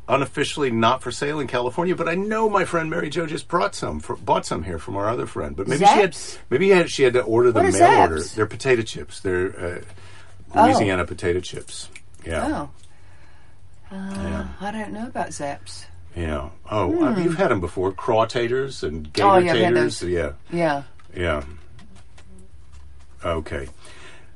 unofficially 0.07 0.71
not 0.71 1.01
for 1.01 1.11
sale 1.11 1.39
in 1.39 1.47
California. 1.47 1.95
But 1.95 2.07
I 2.07 2.15
know 2.15 2.49
my 2.49 2.65
friend 2.65 2.89
Mary 2.89 3.09
Jo 3.09 3.25
just 3.25 3.47
brought 3.47 3.75
some, 3.75 3.99
for, 3.99 4.15
bought 4.15 4.45
some 4.45 4.63
here 4.63 4.79
from 4.79 4.95
our 4.97 5.09
other 5.09 5.25
friend. 5.25 5.55
But 5.55 5.67
maybe 5.67 5.85
she 5.85 5.91
had, 5.91 6.17
maybe 6.49 6.69
had, 6.69 6.89
she 6.89 7.03
had 7.03 7.13
to 7.13 7.21
order 7.21 7.51
What 7.51 7.65
are 7.65 7.71
mail 7.71 7.99
order. 8.01 8.23
They're 8.23 8.45
potato 8.45 8.81
chips. 8.83 9.19
They're 9.19 9.59
uh, 9.59 9.81
Oh. 10.55 10.63
Louisiana 10.65 11.05
potato 11.05 11.41
chips. 11.41 11.89
Yeah, 12.25 12.69
Oh. 13.91 13.95
Uh, 13.95 14.45
I 14.61 14.71
don't 14.71 14.91
know 14.93 15.07
about 15.07 15.33
Zapp's. 15.33 15.85
yeah. 16.15 16.49
Oh, 16.71 17.05
uh, 17.05 17.17
you've 17.19 17.35
had 17.37 17.51
them 17.51 17.59
before. 17.59 17.91
Craw 17.91 18.25
taters 18.25 18.81
and 18.83 19.11
gator 19.13 19.27
Hmm. 19.27 19.35
Oh, 19.35 19.37
yeah, 19.39 19.51
I've 19.51 19.57
had 19.59 19.73
taters. 19.73 19.99
those. 19.99 20.09
Yeah, 20.09 20.31
Yeah. 20.51 20.83
yeah. 21.15 21.43
Okay. 23.23 23.67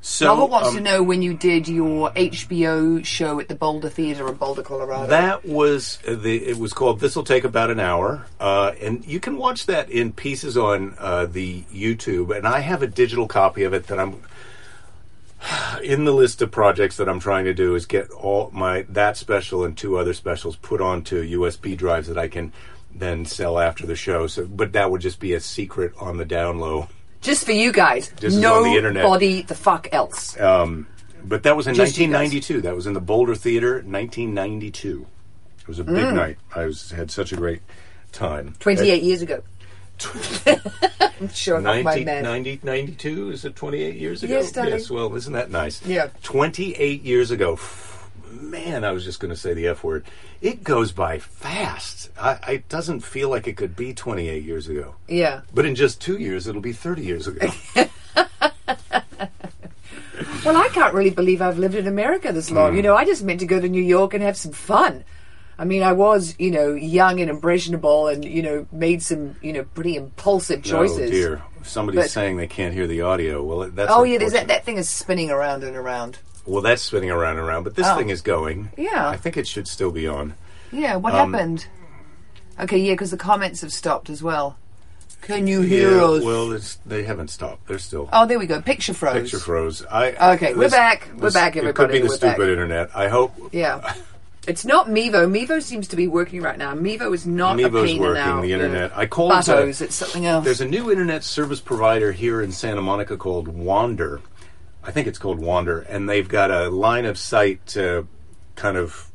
So 0.03 0.27
Robert 0.27 0.49
wants 0.49 0.69
um, 0.69 0.75
to 0.77 0.81
know 0.81 1.03
when 1.03 1.21
you 1.21 1.35
did 1.35 1.67
your 1.67 2.09
HBO 2.11 3.05
show 3.05 3.39
at 3.39 3.47
the 3.47 3.55
Boulder 3.55 3.89
Theater 3.89 4.27
in 4.27 4.33
Boulder, 4.33 4.63
Colorado. 4.63 5.07
That 5.07 5.45
was 5.45 5.99
the. 6.07 6.43
It 6.43 6.57
was 6.57 6.73
called. 6.73 6.99
This 6.99 7.15
will 7.15 7.23
take 7.23 7.43
about 7.43 7.69
an 7.69 7.79
hour, 7.79 8.25
uh, 8.39 8.73
and 8.81 9.05
you 9.05 9.19
can 9.19 9.37
watch 9.37 9.67
that 9.67 9.91
in 9.91 10.11
pieces 10.11 10.57
on 10.57 10.95
uh, 10.97 11.27
the 11.27 11.61
YouTube. 11.71 12.35
And 12.35 12.47
I 12.47 12.61
have 12.61 12.81
a 12.81 12.87
digital 12.87 13.27
copy 13.27 13.63
of 13.63 13.73
it 13.73 13.87
that 13.87 13.99
I'm 13.99 14.23
in 15.83 16.05
the 16.05 16.13
list 16.13 16.41
of 16.41 16.49
projects 16.49 16.97
that 16.97 17.07
I'm 17.07 17.19
trying 17.19 17.45
to 17.45 17.53
do 17.53 17.75
is 17.75 17.85
get 17.85 18.09
all 18.09 18.49
my 18.51 18.87
that 18.89 19.17
special 19.17 19.63
and 19.63 19.77
two 19.77 19.99
other 19.99 20.15
specials 20.15 20.55
put 20.55 20.81
onto 20.81 21.23
USB 21.23 21.77
drives 21.77 22.07
that 22.07 22.17
I 22.17 22.27
can 22.27 22.53
then 22.93 23.25
sell 23.25 23.59
after 23.59 23.85
the 23.85 23.95
show. 23.95 24.25
So, 24.25 24.47
but 24.47 24.73
that 24.73 24.89
would 24.89 25.01
just 25.01 25.19
be 25.19 25.33
a 25.33 25.39
secret 25.39 25.93
on 25.99 26.17
the 26.17 26.25
down 26.25 26.59
low. 26.59 26.87
Just 27.21 27.45
for 27.45 27.51
you 27.51 27.71
guys. 27.71 28.09
This 28.19 28.35
is 28.35 28.43
on 28.43 28.63
the 28.63 28.75
internet. 28.75 29.03
Nobody 29.03 29.43
the 29.43 29.55
fuck 29.55 29.87
else. 29.91 30.39
Um, 30.39 30.87
but 31.23 31.43
that 31.43 31.55
was 31.55 31.67
in 31.67 31.75
Just 31.75 31.97
you 31.97 32.07
guys. 32.07 32.31
1992. 32.31 32.61
That 32.61 32.75
was 32.75 32.87
in 32.87 32.93
the 32.93 33.01
Boulder 33.01 33.35
Theater, 33.35 33.73
1992. 33.83 35.05
It 35.61 35.67
was 35.67 35.79
a 35.79 35.83
big 35.83 35.95
Mm. 36.05 36.15
night. 36.15 36.37
I 36.55 36.65
was 36.65 36.91
had 36.91 37.11
such 37.11 37.31
a 37.31 37.35
great 37.35 37.61
time. 38.11 38.55
28 38.59 39.03
years 39.03 39.21
ago. 39.21 39.43
I'm 41.21 41.29
sure 41.29 41.59
enough, 41.59 41.75
my 41.83 41.91
19, 41.91 42.05
man. 42.05 42.23
90, 42.23 42.59
92? 42.63 43.31
Is 43.31 43.45
it 43.45 43.55
28 43.55 43.95
years 43.95 44.23
ago? 44.23 44.33
Yes, 44.33 44.51
darling. 44.51 44.73
Yes, 44.73 44.89
well, 44.89 45.15
isn't 45.15 45.33
that 45.33 45.51
nice? 45.51 45.85
Yeah. 45.85 46.07
28 46.23 47.03
years 47.03 47.29
ago. 47.29 47.59
Man, 48.31 48.83
I 48.83 48.91
was 48.91 49.03
just 49.03 49.19
going 49.19 49.29
to 49.29 49.35
say 49.35 49.53
the 49.53 49.67
F 49.67 49.83
word. 49.83 50.05
It 50.41 50.63
goes 50.63 50.91
by 50.91 51.19
fast. 51.19 52.09
I, 52.19 52.39
it 52.49 52.69
doesn't 52.69 53.01
feel 53.01 53.29
like 53.29 53.47
it 53.47 53.57
could 53.57 53.75
be 53.75 53.93
28 53.93 54.43
years 54.43 54.67
ago. 54.67 54.95
Yeah. 55.07 55.41
But 55.53 55.65
in 55.65 55.75
just 55.75 56.01
two 56.01 56.17
years, 56.17 56.47
it'll 56.47 56.61
be 56.61 56.73
30 56.73 57.03
years 57.03 57.27
ago. 57.27 57.49
Well, 60.45 60.57
I 60.57 60.69
can't 60.69 60.93
really 60.93 61.11
believe 61.11 61.41
I've 61.41 61.59
lived 61.59 61.75
in 61.75 61.87
America 61.87 62.31
this 62.31 62.49
long. 62.49 62.73
Mm. 62.73 62.77
You 62.77 62.81
know, 62.81 62.95
I 62.95 63.05
just 63.05 63.23
meant 63.23 63.39
to 63.41 63.45
go 63.45 63.59
to 63.59 63.69
New 63.69 63.81
York 63.81 64.13
and 64.13 64.23
have 64.23 64.35
some 64.35 64.51
fun. 64.51 65.03
I 65.57 65.65
mean, 65.65 65.83
I 65.83 65.91
was, 65.91 66.35
you 66.39 66.49
know, 66.49 66.73
young 66.73 67.19
and 67.19 67.29
impressionable 67.29 68.07
and, 68.07 68.25
you 68.25 68.41
know, 68.41 68.65
made 68.71 69.03
some, 69.03 69.35
you 69.43 69.53
know, 69.53 69.63
pretty 69.63 69.95
impulsive 69.95 70.63
choices. 70.63 71.09
Oh, 71.09 71.11
dear. 71.11 71.41
Somebody's 71.63 72.01
But- 72.01 72.09
saying 72.09 72.37
they 72.37 72.47
can't 72.47 72.73
hear 72.73 72.87
the 72.87 73.01
audio. 73.01 73.43
Well, 73.43 73.69
that's 73.69 73.91
Oh, 73.93 74.03
yeah, 74.03 74.17
there's 74.17 74.31
that, 74.31 74.47
that 74.47 74.65
thing 74.65 74.77
is 74.77 74.89
spinning 74.89 75.29
around 75.29 75.63
and 75.63 75.77
around. 75.77 76.17
Well, 76.45 76.61
that's 76.61 76.81
spinning 76.81 77.11
around 77.11 77.37
and 77.37 77.47
around, 77.47 77.63
but 77.63 77.75
this 77.75 77.87
Oh. 77.87 77.95
thing 77.97 78.09
is 78.09 78.21
going. 78.21 78.69
Yeah. 78.77 79.07
I 79.07 79.17
think 79.17 79.37
it 79.37 79.47
should 79.47 79.67
still 79.67 79.91
be 79.91 80.07
on. 80.07 80.33
Yeah, 80.71 80.95
what 80.95 81.13
Um, 81.13 81.33
happened? 81.33 81.67
Okay, 82.59 82.77
yeah, 82.77 82.93
because 82.93 83.11
the 83.11 83.17
comments 83.17 83.61
have 83.61 83.71
stopped 83.71 84.09
as 84.09 84.21
well. 84.23 84.57
Can 85.21 85.45
you 85.45 85.61
hear 85.61 85.91
Yeah, 85.97 86.03
us? 86.03 86.23
well, 86.23 86.51
it's, 86.51 86.79
they 86.85 87.03
haven't 87.03 87.29
stopped. 87.29 87.67
They're 87.67 87.77
still. 87.77 88.09
oh, 88.11 88.25
there 88.25 88.39
we 88.39 88.47
go. 88.47 88.59
Picture 88.59 88.93
froze. 88.93 89.13
Picture 89.21 89.37
froze. 89.39 89.85
I, 89.85 90.33
Okay, 90.33 90.55
we're 90.55 90.69
back. 90.69 91.09
We're 91.15 91.29
back, 91.31 91.55
It 91.55 91.75
could 91.75 91.91
be 91.91 91.99
the 91.99 92.07
We're 92.07 92.15
stupid 92.15 92.37
back. 92.39 92.47
internet. 92.47 92.89
I 92.95 93.07
hope. 93.07 93.33
Yeah. 93.51 93.93
It's 94.47 94.65
not 94.65 94.87
Mevo. 94.87 95.29
Mevo 95.29 95.61
seems 95.61 95.87
to 95.89 95.95
be 95.95 96.07
working 96.07 96.41
right 96.41 96.57
now. 96.57 96.73
Mevo 96.73 97.13
is 97.13 97.27
not 97.27 97.59
a 97.59 97.63
Mevo's 97.69 97.85
pain 97.85 97.97
in 97.97 98.01
working, 98.01 98.23
our, 98.23 98.41
the 98.41 98.53
internet. 98.53 98.91
I 98.97 99.05
called, 99.05 99.33
Buttos. 99.33 99.81
uh, 99.81 99.83
it's 99.85 99.93
something 99.93 100.25
else. 100.25 100.43
There's 100.43 100.61
a 100.61 100.65
new 100.67 100.89
internet 100.89 101.23
service 101.23 101.59
provider 101.59 102.11
here 102.11 102.41
in 102.41 102.51
Santa 102.51 102.81
Monica 102.81 103.17
called 103.17 103.47
Wander. 103.47 104.19
I 104.83 104.91
think 104.91 105.07
it's 105.07 105.19
called 105.19 105.39
Wander, 105.39 105.79
and 105.81 106.09
they've 106.09 106.27
got 106.27 106.51
a 106.51 106.69
line 106.69 107.05
of 107.05 107.17
sight 107.17 107.77
uh, 107.77 108.03
kind 108.55 108.77
of 108.77 109.11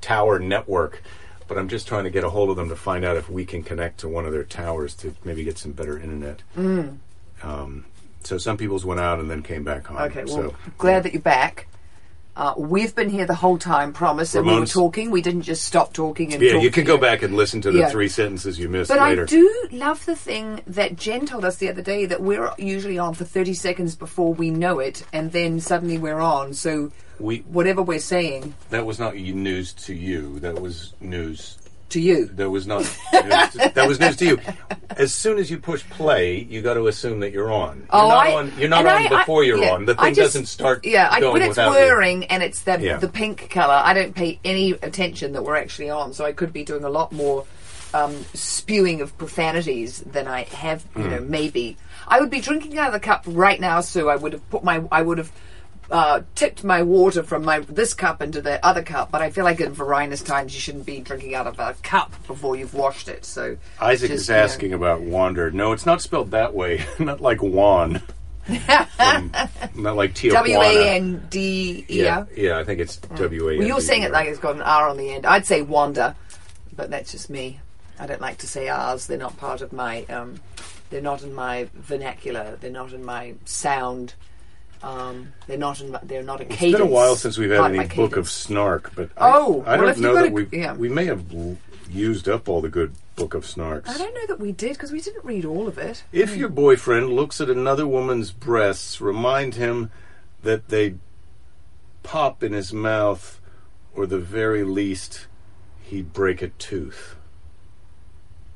tower 0.00 0.38
network. 0.38 1.02
But 1.46 1.58
I'm 1.58 1.68
just 1.68 1.86
trying 1.86 2.04
to 2.04 2.10
get 2.10 2.24
a 2.24 2.30
hold 2.30 2.48
of 2.48 2.56
them 2.56 2.70
to 2.70 2.76
find 2.76 3.04
out 3.04 3.16
if 3.16 3.28
we 3.28 3.44
can 3.44 3.62
connect 3.62 4.00
to 4.00 4.08
one 4.08 4.24
of 4.24 4.32
their 4.32 4.44
towers 4.44 4.94
to 4.96 5.14
maybe 5.24 5.44
get 5.44 5.58
some 5.58 5.72
better 5.72 5.98
internet. 5.98 6.42
Mm. 6.56 6.98
Um, 7.42 7.84
so 8.22 8.38
some 8.38 8.56
people's 8.56 8.84
went 8.84 9.00
out 9.00 9.20
and 9.20 9.30
then 9.30 9.42
came 9.42 9.62
back 9.62 9.90
on. 9.90 9.98
Okay, 10.10 10.24
well, 10.24 10.34
so, 10.34 10.54
glad 10.78 11.02
that 11.02 11.12
you're 11.12 11.20
back. 11.20 11.66
Uh, 12.36 12.52
we've 12.56 12.94
been 12.96 13.08
here 13.10 13.26
the 13.26 13.34
whole 13.34 13.58
time, 13.58 13.92
promise, 13.92 14.34
and 14.34 14.44
we 14.46 14.58
were 14.58 14.66
talking. 14.66 15.10
We 15.12 15.22
didn't 15.22 15.42
just 15.42 15.64
stop 15.64 15.92
talking 15.92 16.34
and 16.34 16.42
yeah, 16.42 16.56
you 16.56 16.70
can 16.70 16.84
go 16.84 16.98
back 16.98 17.22
and 17.22 17.36
listen 17.36 17.60
to 17.60 17.70
the 17.70 17.80
Yeah. 17.80 17.88
three 17.90 18.08
sentences 18.08 18.58
you 18.58 18.68
missed 18.68 18.88
But 18.90 18.98
later. 19.00 19.22
I 19.22 19.26
do 19.26 19.68
love 19.70 20.04
the 20.04 20.16
thing 20.16 20.60
that 20.66 20.96
Jen 20.96 21.26
told 21.26 21.44
us 21.44 21.56
the 21.56 21.68
other 21.68 21.82
day 21.82 22.06
that 22.06 22.20
we're 22.20 22.50
usually 22.58 22.98
on 22.98 23.14
for 23.14 23.24
30 23.24 23.54
seconds 23.54 23.94
before 23.94 24.34
we 24.34 24.50
know 24.50 24.80
it, 24.80 25.04
and 25.12 25.30
then 25.30 25.60
suddenly 25.60 25.96
we're 25.96 26.20
on. 26.20 26.54
So 26.54 26.90
We 27.20 27.38
whatever 27.48 27.80
we're 27.82 28.00
saying 28.00 28.54
that 28.70 28.84
was 28.84 28.98
not 28.98 29.14
news 29.14 29.72
to 29.86 29.94
you. 29.94 30.40
That 30.40 30.60
was 30.60 30.94
news 31.00 31.58
to 31.90 32.00
you. 32.00 32.26
That 32.26 32.50
was 32.50 32.64
to- 32.66 33.72
that 33.74 33.84
was 33.88 34.00
news 34.00 34.16
to 34.16 34.24
you. 34.26 34.38
As 34.96 35.12
soon 35.12 35.38
as 35.38 35.50
you 35.50 35.58
push 35.58 35.82
play, 35.90 36.38
you 36.38 36.62
got 36.62 36.74
to 36.74 36.86
assume 36.88 37.20
that 37.20 37.32
you're 37.32 37.52
on. 37.52 37.78
You're 37.78 37.86
Oh, 37.90 38.08
not 38.08 38.26
I- 38.26 38.34
on. 38.34 38.52
You're 38.58 38.68
not 38.68 38.86
on 38.86 38.92
I- 38.92 39.04
I- 39.06 39.08
before 39.08 39.44
you're 39.44 39.58
yeah, 39.58 39.72
on. 39.72 39.84
The 39.86 39.94
thing 39.94 40.14
just- 40.14 40.34
doesn't 40.34 40.46
start. 40.46 40.84
Yeah, 40.84 41.08
I, 41.10 41.20
when 41.20 41.42
it's 41.42 41.50
without 41.50 41.72
you. 41.72 41.78
whirring 41.86 42.24
and 42.26 42.42
it's 42.42 42.60
the 42.62 42.78
Yeah. 42.80 42.96
the 42.98 43.08
pink 43.08 43.50
color, 43.50 43.80
I 43.84 43.92
don't 43.94 44.14
pay 44.14 44.38
any 44.44 44.72
attention 44.72 45.32
that 45.32 45.42
we're 45.44 45.56
actually 45.56 45.90
on. 45.90 46.12
So 46.12 46.24
I 46.24 46.32
could 46.32 46.52
be 46.52 46.64
doing 46.64 46.84
a 46.84 46.90
lot 46.90 47.12
more 47.12 47.44
um, 47.92 48.24
spewing 48.34 49.00
of 49.02 49.16
profanities 49.18 50.00
than 50.00 50.26
I 50.26 50.42
have. 50.44 50.82
Hmm. 50.94 51.02
You 51.02 51.08
know, 51.08 51.20
maybe 51.20 51.76
I 52.08 52.18
would 52.20 52.30
be 52.30 52.40
drinking 52.40 52.76
out 52.78 52.88
of 52.88 52.92
the 52.92 53.00
cup 53.00 53.22
right 53.26 53.60
now, 53.60 53.80
Sue. 53.82 54.08
I 54.08 54.16
would 54.16 54.32
have 54.32 54.50
put 54.50 54.64
my. 54.64 54.82
I 54.90 55.02
would 55.02 55.18
have. 55.18 55.30
Uh, 55.90 56.22
tipped 56.34 56.64
my 56.64 56.82
water 56.82 57.22
from 57.22 57.44
my 57.44 57.58
this 57.60 57.92
cup 57.92 58.22
into 58.22 58.40
the 58.40 58.64
other 58.64 58.82
cup, 58.82 59.10
but 59.10 59.20
I 59.20 59.30
feel 59.30 59.44
like 59.44 59.60
in 59.60 59.74
Varinus 59.74 60.24
times 60.24 60.54
you 60.54 60.60
shouldn't 60.60 60.86
be 60.86 61.00
drinking 61.00 61.34
out 61.34 61.46
of 61.46 61.58
a 61.58 61.74
cup 61.82 62.14
before 62.26 62.56
you've 62.56 62.72
washed 62.72 63.08
it. 63.08 63.24
So 63.24 63.58
Isaac 63.80 64.10
just, 64.10 64.22
is 64.22 64.28
you 64.28 64.34
know. 64.34 64.40
asking 64.40 64.72
about 64.72 65.02
wander. 65.02 65.50
No, 65.50 65.72
it's 65.72 65.84
not 65.84 66.00
spelled 66.00 66.30
that 66.30 66.54
way. 66.54 66.84
not 66.98 67.20
like 67.20 67.42
Juan. 67.42 68.00
from, 68.44 69.32
not 69.74 69.96
like 69.96 70.14
Tijuana. 70.14 70.32
W 70.32 70.60
A 70.60 70.96
N 70.96 71.26
D 71.30 71.84
E 71.88 72.02
Yeah, 72.02 72.26
yeah, 72.36 72.58
I 72.58 72.64
think 72.64 72.80
it's 72.80 72.96
W 72.96 73.48
A 73.48 73.52
N. 73.52 73.58
Well, 73.58 73.68
you're 73.68 73.80
saying 73.80 74.02
it 74.02 74.12
like 74.12 74.28
it's 74.28 74.38
got 74.38 74.56
an 74.56 74.62
R 74.62 74.88
on 74.88 74.96
the 74.96 75.12
end. 75.12 75.26
I'd 75.26 75.46
say 75.46 75.62
wander, 75.62 76.14
but 76.76 76.90
that's 76.90 77.12
just 77.12 77.30
me. 77.30 77.60
I 77.98 78.06
don't 78.06 78.20
like 78.20 78.38
to 78.38 78.46
say 78.46 78.68
R's. 78.68 79.06
They're 79.06 79.18
not 79.18 79.36
part 79.38 79.60
of 79.60 79.72
my. 79.72 80.04
Um, 80.04 80.40
they're 80.90 81.00
not 81.00 81.22
in 81.22 81.32
my 81.32 81.68
vernacular. 81.74 82.58
They're 82.60 82.70
not 82.70 82.92
in 82.92 83.04
my 83.04 83.34
sound. 83.44 84.14
Um, 84.84 85.32
they're 85.46 85.56
not 85.56 85.80
in. 85.80 85.96
They're 86.02 86.22
not 86.22 86.40
a 86.40 86.44
It's 86.44 86.56
cadence. 86.56 86.80
been 86.80 86.88
a 86.88 86.90
while 86.90 87.16
since 87.16 87.38
we've 87.38 87.50
had 87.50 87.74
any 87.74 87.86
book 87.88 88.16
of 88.16 88.28
snark, 88.28 88.92
but 88.94 89.08
Oh, 89.16 89.62
I, 89.66 89.74
I 89.74 89.76
well, 89.78 89.86
don't 89.86 89.98
know 90.00 90.14
that 90.14 90.30
we 90.32 90.46
yeah. 90.52 90.74
we 90.74 90.88
may 90.90 91.06
have 91.06 91.24
used 91.90 92.28
up 92.28 92.48
all 92.48 92.60
the 92.60 92.68
good 92.68 92.92
book 93.16 93.32
of 93.34 93.44
snarks. 93.44 93.88
I 93.88 93.96
don't 93.96 94.12
know 94.14 94.26
that 94.26 94.40
we 94.40 94.52
did 94.52 94.72
because 94.74 94.92
we 94.92 95.00
didn't 95.00 95.24
read 95.24 95.44
all 95.46 95.68
of 95.68 95.78
it. 95.78 96.04
If 96.12 96.36
your 96.36 96.48
boyfriend 96.50 97.10
looks 97.10 97.40
at 97.40 97.48
another 97.48 97.86
woman's 97.86 98.30
breasts, 98.30 99.00
remind 99.00 99.54
him 99.54 99.90
that 100.42 100.68
they 100.68 100.96
pop 102.02 102.42
in 102.42 102.52
his 102.52 102.72
mouth, 102.72 103.40
or 103.94 104.04
the 104.06 104.18
very 104.18 104.64
least, 104.64 105.26
he'd 105.82 106.12
break 106.12 106.42
a 106.42 106.48
tooth. 106.48 107.16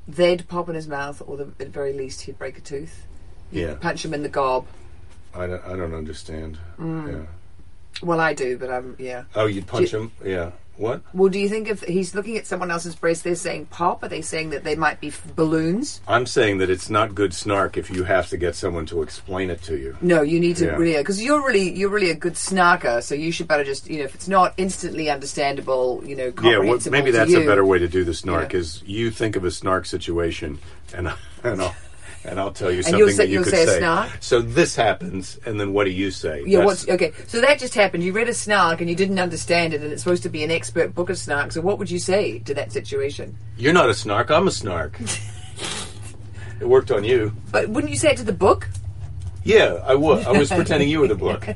They'd 0.06 0.46
pop 0.48 0.68
in 0.68 0.74
his 0.74 0.88
mouth, 0.88 1.22
or 1.26 1.36
the, 1.36 1.44
at 1.44 1.58
the 1.58 1.66
very 1.66 1.92
least, 1.92 2.22
he'd 2.22 2.38
break 2.38 2.58
a 2.58 2.60
tooth. 2.62 3.06
Yeah, 3.50 3.74
Punch 3.74 4.04
him 4.04 4.12
in 4.12 4.22
the 4.22 4.28
gob. 4.28 4.66
I 5.34 5.46
don't, 5.46 5.64
I 5.64 5.76
don't 5.76 5.94
understand. 5.94 6.58
Mm. 6.78 7.12
Yeah. 7.12 7.26
Well, 8.02 8.20
I 8.20 8.32
do, 8.34 8.56
but 8.58 8.70
I'm 8.70 8.96
yeah. 8.98 9.24
Oh, 9.34 9.46
you'd 9.46 9.66
punch 9.66 9.90
Do- 9.90 9.98
him? 10.02 10.12
Yeah. 10.24 10.50
What? 10.76 11.02
Well, 11.12 11.28
do 11.28 11.40
you 11.40 11.48
think 11.48 11.66
if 11.68 11.82
he's 11.82 12.14
looking 12.14 12.36
at 12.38 12.46
someone 12.46 12.70
else's 12.70 12.94
breast, 12.94 13.24
they're 13.24 13.34
saying 13.34 13.66
pop? 13.66 14.04
Are 14.04 14.08
they 14.08 14.22
saying 14.22 14.50
that 14.50 14.62
they 14.62 14.76
might 14.76 15.00
be 15.00 15.08
f- 15.08 15.26
balloons? 15.34 16.00
I'm 16.06 16.24
saying 16.24 16.58
that 16.58 16.70
it's 16.70 16.88
not 16.88 17.16
good 17.16 17.34
snark 17.34 17.76
if 17.76 17.90
you 17.90 18.04
have 18.04 18.28
to 18.28 18.36
get 18.36 18.54
someone 18.54 18.86
to 18.86 19.02
explain 19.02 19.50
it 19.50 19.60
to 19.64 19.76
you. 19.76 19.96
No, 20.00 20.22
you 20.22 20.38
need 20.38 20.56
to 20.58 20.66
Yeah. 20.66 20.76
really 20.76 20.96
because 20.98 21.20
you're 21.20 21.44
really 21.44 21.72
you're 21.76 21.88
really 21.90 22.10
a 22.10 22.14
good 22.14 22.34
snarker. 22.34 23.02
So 23.02 23.16
you 23.16 23.32
should 23.32 23.48
better 23.48 23.64
just 23.64 23.90
you 23.90 23.98
know 23.98 24.04
if 24.04 24.14
it's 24.14 24.28
not 24.28 24.54
instantly 24.56 25.10
understandable, 25.10 26.00
you 26.06 26.14
know, 26.14 26.32
Yeah, 26.44 26.58
well, 26.58 26.78
maybe 26.92 27.10
that's 27.10 27.32
you, 27.32 27.42
a 27.42 27.46
better 27.46 27.64
way 27.66 27.80
to 27.80 27.88
do 27.88 28.04
the 28.04 28.14
snark. 28.14 28.52
Yeah. 28.52 28.60
Is 28.60 28.80
you 28.86 29.10
think 29.10 29.34
of 29.34 29.44
a 29.44 29.50
snark 29.50 29.84
situation, 29.84 30.60
and 30.94 31.12
and 31.42 31.60
I'll 31.60 31.74
and 32.24 32.38
I'll 32.40 32.52
tell 32.52 32.70
you 32.70 32.82
something 32.82 32.98
you'll 32.98 33.08
say- 33.10 33.16
that 33.18 33.28
you 33.28 33.34
you'll 33.34 33.44
could 33.44 33.52
say 33.52 33.62
a 33.64 33.66
say. 33.66 33.78
snark? 33.78 34.10
So 34.20 34.40
this 34.40 34.74
happens, 34.76 35.38
and 35.46 35.58
then 35.60 35.72
what 35.72 35.84
do 35.84 35.90
you 35.90 36.10
say? 36.10 36.42
Yeah, 36.46 36.58
That's- 36.58 36.66
what's 36.66 36.88
okay? 36.88 37.12
So 37.26 37.40
that 37.40 37.58
just 37.58 37.74
happened. 37.74 38.02
You 38.04 38.12
read 38.12 38.28
a 38.28 38.34
snark 38.34 38.80
and 38.80 38.88
you 38.90 38.96
didn't 38.96 39.18
understand 39.18 39.74
it, 39.74 39.82
and 39.82 39.92
it's 39.92 40.02
supposed 40.02 40.22
to 40.24 40.28
be 40.28 40.42
an 40.44 40.50
expert 40.50 40.94
book 40.94 41.10
of 41.10 41.16
snarks. 41.16 41.52
So 41.54 41.60
what 41.60 41.78
would 41.78 41.90
you 41.90 41.98
say 41.98 42.38
to 42.40 42.54
that 42.54 42.72
situation? 42.72 43.36
You're 43.56 43.72
not 43.72 43.88
a 43.88 43.94
snark. 43.94 44.30
I'm 44.30 44.46
a 44.48 44.50
snark. 44.52 44.98
it 46.60 46.68
worked 46.68 46.90
on 46.90 47.04
you. 47.04 47.32
But 47.52 47.68
wouldn't 47.68 47.90
you 47.92 47.98
say 47.98 48.10
it 48.10 48.16
to 48.18 48.24
the 48.24 48.32
book? 48.32 48.68
Yeah, 49.44 49.80
I 49.84 49.94
was. 49.94 50.26
I 50.26 50.32
was 50.32 50.48
pretending 50.60 50.88
you 50.88 51.00
were 51.00 51.08
the 51.08 51.14
book. 51.14 51.46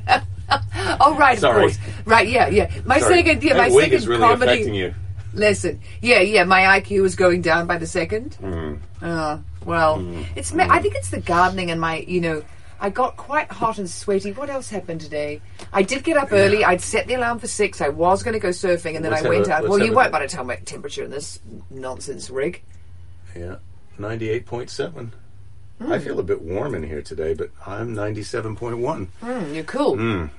Oh, 0.99 1.15
right, 1.17 1.37
Sorry. 1.39 1.55
of 1.65 1.71
course. 1.71 1.77
Right, 2.05 2.27
yeah, 2.27 2.47
yeah. 2.47 2.69
My 2.85 2.99
Sorry. 2.99 3.15
second, 3.17 3.43
yeah, 3.43 3.53
that 3.53 3.69
my 3.69 3.75
wig 3.75 3.83
second 3.85 3.97
is 3.97 4.07
really 4.07 4.21
comedy. 4.21 4.51
affecting 4.51 4.73
you. 4.75 4.93
Listen, 5.33 5.79
yeah, 6.01 6.19
yeah, 6.19 6.43
my 6.43 6.79
IQ 6.79 7.05
is 7.05 7.15
going 7.15 7.41
down 7.41 7.65
by 7.67 7.77
the 7.77 7.87
second. 7.87 8.37
Mm. 8.41 8.79
Uh, 9.01 9.39
well, 9.65 10.05
it's. 10.35 10.53
ma 10.53 10.67
I 10.69 10.79
think 10.79 10.95
it's 10.95 11.09
the 11.09 11.21
gardening 11.21 11.71
and 11.71 11.81
my, 11.81 11.99
you 11.99 12.21
know, 12.21 12.43
I 12.79 12.89
got 12.89 13.17
quite 13.17 13.51
hot 13.51 13.77
and 13.77 13.89
sweaty. 13.89 14.31
What 14.33 14.49
else 14.49 14.69
happened 14.69 15.01
today? 15.01 15.41
I 15.71 15.81
did 15.83 16.03
get 16.03 16.17
up 16.17 16.31
early. 16.31 16.63
I'd 16.63 16.81
set 16.81 17.07
the 17.07 17.15
alarm 17.15 17.39
for 17.39 17.47
six. 17.47 17.81
I 17.81 17.89
was 17.89 18.21
going 18.23 18.33
to 18.33 18.39
go 18.39 18.49
surfing, 18.49 18.95
and 18.95 19.03
then 19.03 19.11
Let's 19.13 19.25
I 19.25 19.29
went 19.29 19.47
a- 19.47 19.53
out. 19.53 19.67
Well, 19.69 19.79
you 19.79 19.93
won't 19.93 20.11
by 20.11 20.19
the 20.21 20.27
time 20.27 20.47
my 20.47 20.57
temperature 20.57 21.03
in 21.03 21.09
this 21.11 21.39
nonsense 21.69 22.29
rig. 22.29 22.61
Yeah, 23.35 23.55
ninety-eight 23.97 24.45
point 24.45 24.69
seven. 24.69 25.13
Hmm. 25.79 25.91
I 25.91 25.99
feel 25.99 26.19
a 26.19 26.23
bit 26.23 26.41
warm 26.41 26.75
in 26.75 26.83
here 26.83 27.01
today, 27.01 27.33
but 27.33 27.49
I'm 27.65 27.93
ninety-seven 27.95 28.55
point 28.55 28.77
one. 28.77 29.07
Mm, 29.21 29.55
you're 29.55 29.63
cool. 29.63 30.29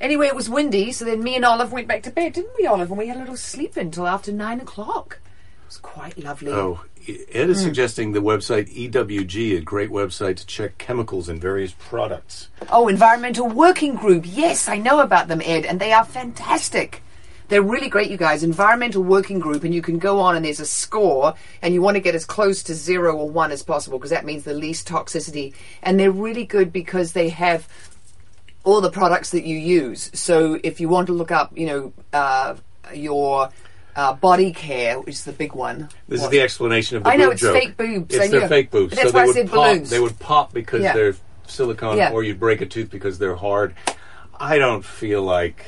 Anyway, 0.00 0.26
it 0.26 0.34
was 0.34 0.48
windy, 0.48 0.92
so 0.92 1.04
then 1.04 1.22
me 1.22 1.36
and 1.36 1.44
Olive 1.44 1.72
went 1.72 1.86
back 1.86 2.02
to 2.04 2.10
bed, 2.10 2.32
didn't 2.32 2.56
we, 2.58 2.66
Olive? 2.66 2.88
And 2.88 2.98
we 2.98 3.08
had 3.08 3.18
a 3.18 3.20
little 3.20 3.36
sleep 3.36 3.76
until 3.76 4.08
after 4.08 4.32
nine 4.32 4.58
o'clock. 4.58 5.20
It 5.62 5.66
was 5.66 5.76
quite 5.76 6.18
lovely. 6.18 6.50
Oh, 6.50 6.84
Ed 7.06 7.50
is 7.50 7.58
hmm. 7.58 7.66
suggesting 7.66 8.12
the 8.12 8.22
website 8.22 8.74
EWG, 8.74 9.58
a 9.58 9.60
great 9.60 9.90
website 9.90 10.36
to 10.36 10.46
check 10.46 10.78
chemicals 10.78 11.28
in 11.28 11.38
various 11.38 11.72
products. 11.72 12.48
Oh, 12.70 12.88
Environmental 12.88 13.48
Working 13.48 13.94
Group. 13.94 14.24
Yes, 14.26 14.68
I 14.68 14.78
know 14.78 15.00
about 15.00 15.28
them, 15.28 15.42
Ed, 15.44 15.66
and 15.66 15.78
they 15.78 15.92
are 15.92 16.04
fantastic. 16.04 17.02
They're 17.48 17.62
really 17.62 17.88
great, 17.88 18.10
you 18.12 18.16
guys. 18.16 18.44
Environmental 18.44 19.02
Working 19.02 19.40
Group, 19.40 19.64
and 19.64 19.74
you 19.74 19.82
can 19.82 19.98
go 19.98 20.20
on 20.20 20.36
and 20.36 20.44
there's 20.44 20.60
a 20.60 20.66
score, 20.66 21.34
and 21.60 21.74
you 21.74 21.82
want 21.82 21.96
to 21.96 22.00
get 22.00 22.14
as 22.14 22.24
close 22.24 22.62
to 22.62 22.74
zero 22.74 23.16
or 23.16 23.28
one 23.28 23.50
as 23.50 23.62
possible 23.62 23.98
because 23.98 24.12
that 24.12 24.24
means 24.24 24.44
the 24.44 24.54
least 24.54 24.88
toxicity. 24.88 25.52
And 25.82 25.98
they're 25.98 26.12
really 26.12 26.44
good 26.44 26.72
because 26.72 27.12
they 27.12 27.28
have 27.30 27.68
all 28.64 28.80
the 28.80 28.90
products 28.90 29.30
that 29.30 29.44
you 29.44 29.56
use. 29.56 30.10
So 30.14 30.58
if 30.62 30.80
you 30.80 30.88
want 30.88 31.06
to 31.08 31.12
look 31.12 31.30
up, 31.30 31.56
you 31.56 31.66
know, 31.66 31.92
uh, 32.12 32.56
your 32.94 33.50
uh, 33.96 34.14
body 34.14 34.52
care, 34.52 35.00
which 35.00 35.14
is 35.14 35.24
the 35.24 35.32
big 35.32 35.52
one. 35.54 35.88
This 36.08 36.20
What- 36.20 36.26
is 36.26 36.30
the 36.30 36.40
explanation 36.40 36.96
of 36.98 37.04
the 37.04 37.10
I 37.10 37.16
know, 37.16 37.30
it's 37.30 37.40
joke. 37.40 37.54
fake 37.54 37.76
boobs, 37.76 38.14
It's 38.14 38.30
their 38.30 38.48
fake 38.48 38.70
boobs. 38.70 38.94
That's 38.96 39.10
so 39.10 39.14
why 39.14 39.20
they 39.20 39.22
I 39.22 39.26
would 39.26 39.34
said 39.34 39.46
pop. 39.50 39.54
balloons. 39.54 39.90
They 39.90 40.00
would 40.00 40.18
pop 40.18 40.52
because 40.52 40.82
Yeah. 40.82 40.92
they're 40.94 41.14
silicone, 41.46 41.96
Yeah. 41.96 42.12
or 42.12 42.22
you'd 42.22 42.38
break 42.40 42.60
a 42.60 42.66
tooth 42.66 42.90
because 42.90 43.18
they're 43.18 43.34
hard. 43.36 43.74
I 44.38 44.58
don't 44.58 44.84
feel 44.84 45.22
like. 45.22 45.64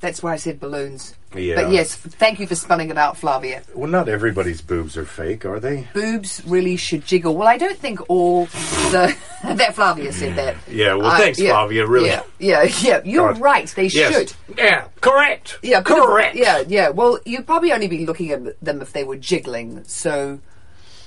That's 0.00 0.22
why 0.22 0.32
I 0.32 0.36
said 0.36 0.58
balloons. 0.58 1.14
Yeah. 1.34 1.54
But 1.62 1.70
yes, 1.70 1.94
thank 1.94 2.40
you 2.40 2.46
for 2.48 2.56
spelling 2.56 2.90
it 2.90 2.98
out, 2.98 3.16
Flavia. 3.16 3.62
Well, 3.74 3.88
not 3.88 4.08
everybody's 4.08 4.60
boobs 4.60 4.96
are 4.96 5.04
fake, 5.04 5.44
are 5.44 5.60
they? 5.60 5.86
boobs 5.94 6.42
really 6.44 6.76
should 6.76 7.06
jiggle. 7.06 7.36
Well, 7.36 7.46
I 7.46 7.56
don't 7.56 7.78
think 7.78 8.00
all 8.10 8.46
the 8.46 9.16
that 9.44 9.74
Flavia 9.76 10.12
said 10.12 10.34
that. 10.36 10.56
Yeah, 10.68 10.94
well, 10.94 11.06
I- 11.06 11.18
thanks, 11.18 11.38
yeah, 11.38 11.50
Flavia, 11.52 11.86
really. 11.86 12.08
Yeah, 12.08 12.22
yeah, 12.40 12.62
yeah. 12.80 13.00
You're 13.04 13.32
God. 13.32 13.40
right. 13.40 13.68
They 13.68 13.86
Yes. 13.86 14.12
should. 14.12 14.32
Yeah, 14.58 14.86
correct. 15.00 15.58
Yeah, 15.62 15.82
correct. 15.82 16.34
Yeah, 16.34 16.64
yeah. 16.66 16.88
Well, 16.88 17.20
you'd 17.24 17.46
probably 17.46 17.72
only 17.72 17.86
be 17.86 18.04
looking 18.06 18.32
at 18.32 18.60
them 18.60 18.82
if 18.82 18.92
they 18.92 19.04
were 19.04 19.16
jiggling. 19.16 19.84
So, 19.84 20.40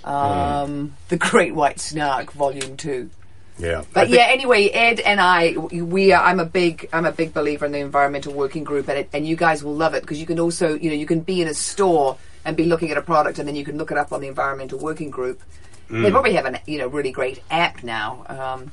um, 0.05 0.95
the 1.09 1.17
Great 1.17 1.53
White 1.53 1.79
Snark, 1.79 2.31
Volume 2.31 2.77
Two. 2.77 3.09
Yeah. 3.57 3.83
But 3.93 4.09
yeah, 4.09 4.25
anyway, 4.29 4.69
Ed 4.69 4.99
and 4.99 5.21
I, 5.21 5.55
we 5.57 6.11
are. 6.11 6.23
I'm 6.23 6.39
a 6.39 6.45
big, 6.45 6.89
I'm 6.91 7.05
a 7.05 7.11
big 7.11 7.33
believer 7.33 7.65
in 7.65 7.71
the 7.71 7.79
environmental 7.79 8.33
working 8.33 8.63
group, 8.63 8.87
and 8.87 8.99
it, 8.99 9.09
and 9.13 9.27
you 9.27 9.35
guys 9.35 9.63
will 9.63 9.75
love 9.75 9.93
it 9.93 10.01
because 10.01 10.19
you 10.19 10.25
can 10.25 10.39
also, 10.39 10.75
you 10.75 10.89
know, 10.89 10.95
you 10.95 11.05
can 11.05 11.21
be 11.21 11.41
in 11.41 11.47
a 11.47 11.53
store 11.53 12.17
and 12.45 12.57
be 12.57 12.65
looking 12.65 12.91
at 12.91 12.97
a 12.97 13.01
product, 13.01 13.39
and 13.39 13.47
then 13.47 13.55
you 13.55 13.63
can 13.63 13.77
look 13.77 13.91
it 13.91 13.97
up 13.97 14.11
on 14.11 14.21
the 14.21 14.27
environmental 14.27 14.79
working 14.79 15.09
group. 15.09 15.41
Mm. 15.89 16.03
They 16.03 16.11
probably 16.11 16.33
have 16.33 16.45
an, 16.45 16.59
you 16.65 16.79
know, 16.79 16.87
really 16.87 17.11
great 17.11 17.43
app 17.51 17.83
now. 17.83 18.25
Um, 18.27 18.71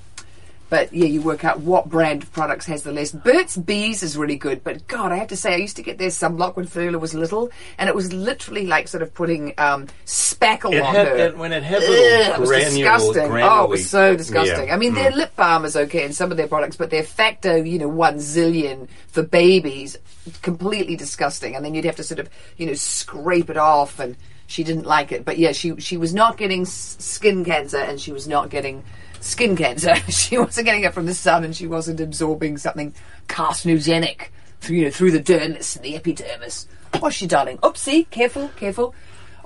but 0.70 0.92
yeah, 0.92 1.06
you 1.06 1.20
work 1.20 1.44
out 1.44 1.60
what 1.60 1.88
brand 1.90 2.22
of 2.22 2.32
products 2.32 2.64
has 2.66 2.82
the 2.84 2.92
list. 2.92 3.22
Burt's 3.22 3.56
Bees 3.56 4.02
is 4.02 4.16
really 4.16 4.36
good, 4.36 4.64
but 4.64 4.86
God, 4.88 5.12
I 5.12 5.16
have 5.16 5.28
to 5.28 5.36
say, 5.36 5.52
I 5.52 5.56
used 5.56 5.76
to 5.76 5.82
get 5.82 5.98
their 5.98 6.08
sunblock 6.08 6.56
when 6.56 6.66
Furla 6.66 6.98
was 6.98 7.12
little, 7.12 7.50
and 7.76 7.88
it 7.88 7.94
was 7.94 8.12
literally 8.12 8.66
like 8.66 8.88
sort 8.88 9.02
of 9.02 9.12
putting 9.12 9.52
um, 9.58 9.88
spackle 10.06 10.72
It 10.72 10.80
on 10.82 10.94
had, 10.94 11.08
her. 11.08 11.16
it- 11.16 11.36
when 11.36 11.52
it 11.52 11.62
had 11.62 11.82
Ugh, 11.82 11.88
little 11.90 12.34
it 12.34 12.40
was 12.40 12.48
granule, 12.48 12.70
disgusting. 13.12 13.32
Oh, 13.42 13.64
it 13.64 13.70
was 13.70 13.90
so 13.90 14.16
disgusting. 14.16 14.68
Yeah. 14.68 14.74
I 14.74 14.78
mean, 14.78 14.92
Mm. 14.92 14.94
their 14.94 15.10
lip 15.10 15.36
balm 15.36 15.64
is 15.64 15.76
okay 15.76 16.04
in 16.04 16.12
some 16.12 16.30
of 16.30 16.36
their 16.36 16.48
products, 16.48 16.76
but 16.76 16.90
their 16.90 17.02
factor, 17.02 17.58
you 17.64 17.78
know, 17.78 17.88
one 17.88 18.16
zillion 18.16 18.88
for 19.08 19.22
babies, 19.22 19.96
completely 20.42 20.96
disgusting. 20.96 21.56
And 21.56 21.64
then 21.64 21.74
you'd 21.74 21.84
have 21.84 21.96
to 21.96 22.04
sort 22.04 22.20
of, 22.20 22.28
you 22.56 22.66
know, 22.66 22.74
scrape 22.74 23.50
it 23.50 23.56
off. 23.56 23.98
And 23.98 24.16
she 24.50 24.64
didn't 24.64 24.84
like 24.84 25.12
it. 25.12 25.24
But 25.24 25.38
yeah, 25.38 25.52
she 25.52 25.76
she 25.78 25.96
was 25.96 26.12
not 26.12 26.36
getting 26.36 26.64
skin 26.66 27.44
cancer, 27.44 27.78
and 27.78 28.00
she 28.00 28.10
was 28.12 28.26
not 28.26 28.50
getting 28.50 28.82
skin 29.20 29.56
cancer. 29.56 29.94
she 30.10 30.36
wasn't 30.38 30.66
getting 30.66 30.82
it 30.84 30.92
from 30.92 31.06
the 31.06 31.14
sun, 31.14 31.44
and 31.44 31.54
she 31.54 31.66
wasn't 31.68 32.00
absorbing 32.00 32.58
something 32.58 32.92
carcinogenic 33.28 34.28
through 34.60 34.76
you 34.76 34.84
know 34.84 34.90
through 34.90 35.12
the 35.12 35.20
dermis 35.20 35.76
and 35.76 35.84
the 35.84 35.94
epidermis. 35.96 36.66
Was 37.00 37.14
she, 37.14 37.26
darling? 37.28 37.58
Oopsie! 37.58 38.10
Careful, 38.10 38.48
careful. 38.56 38.92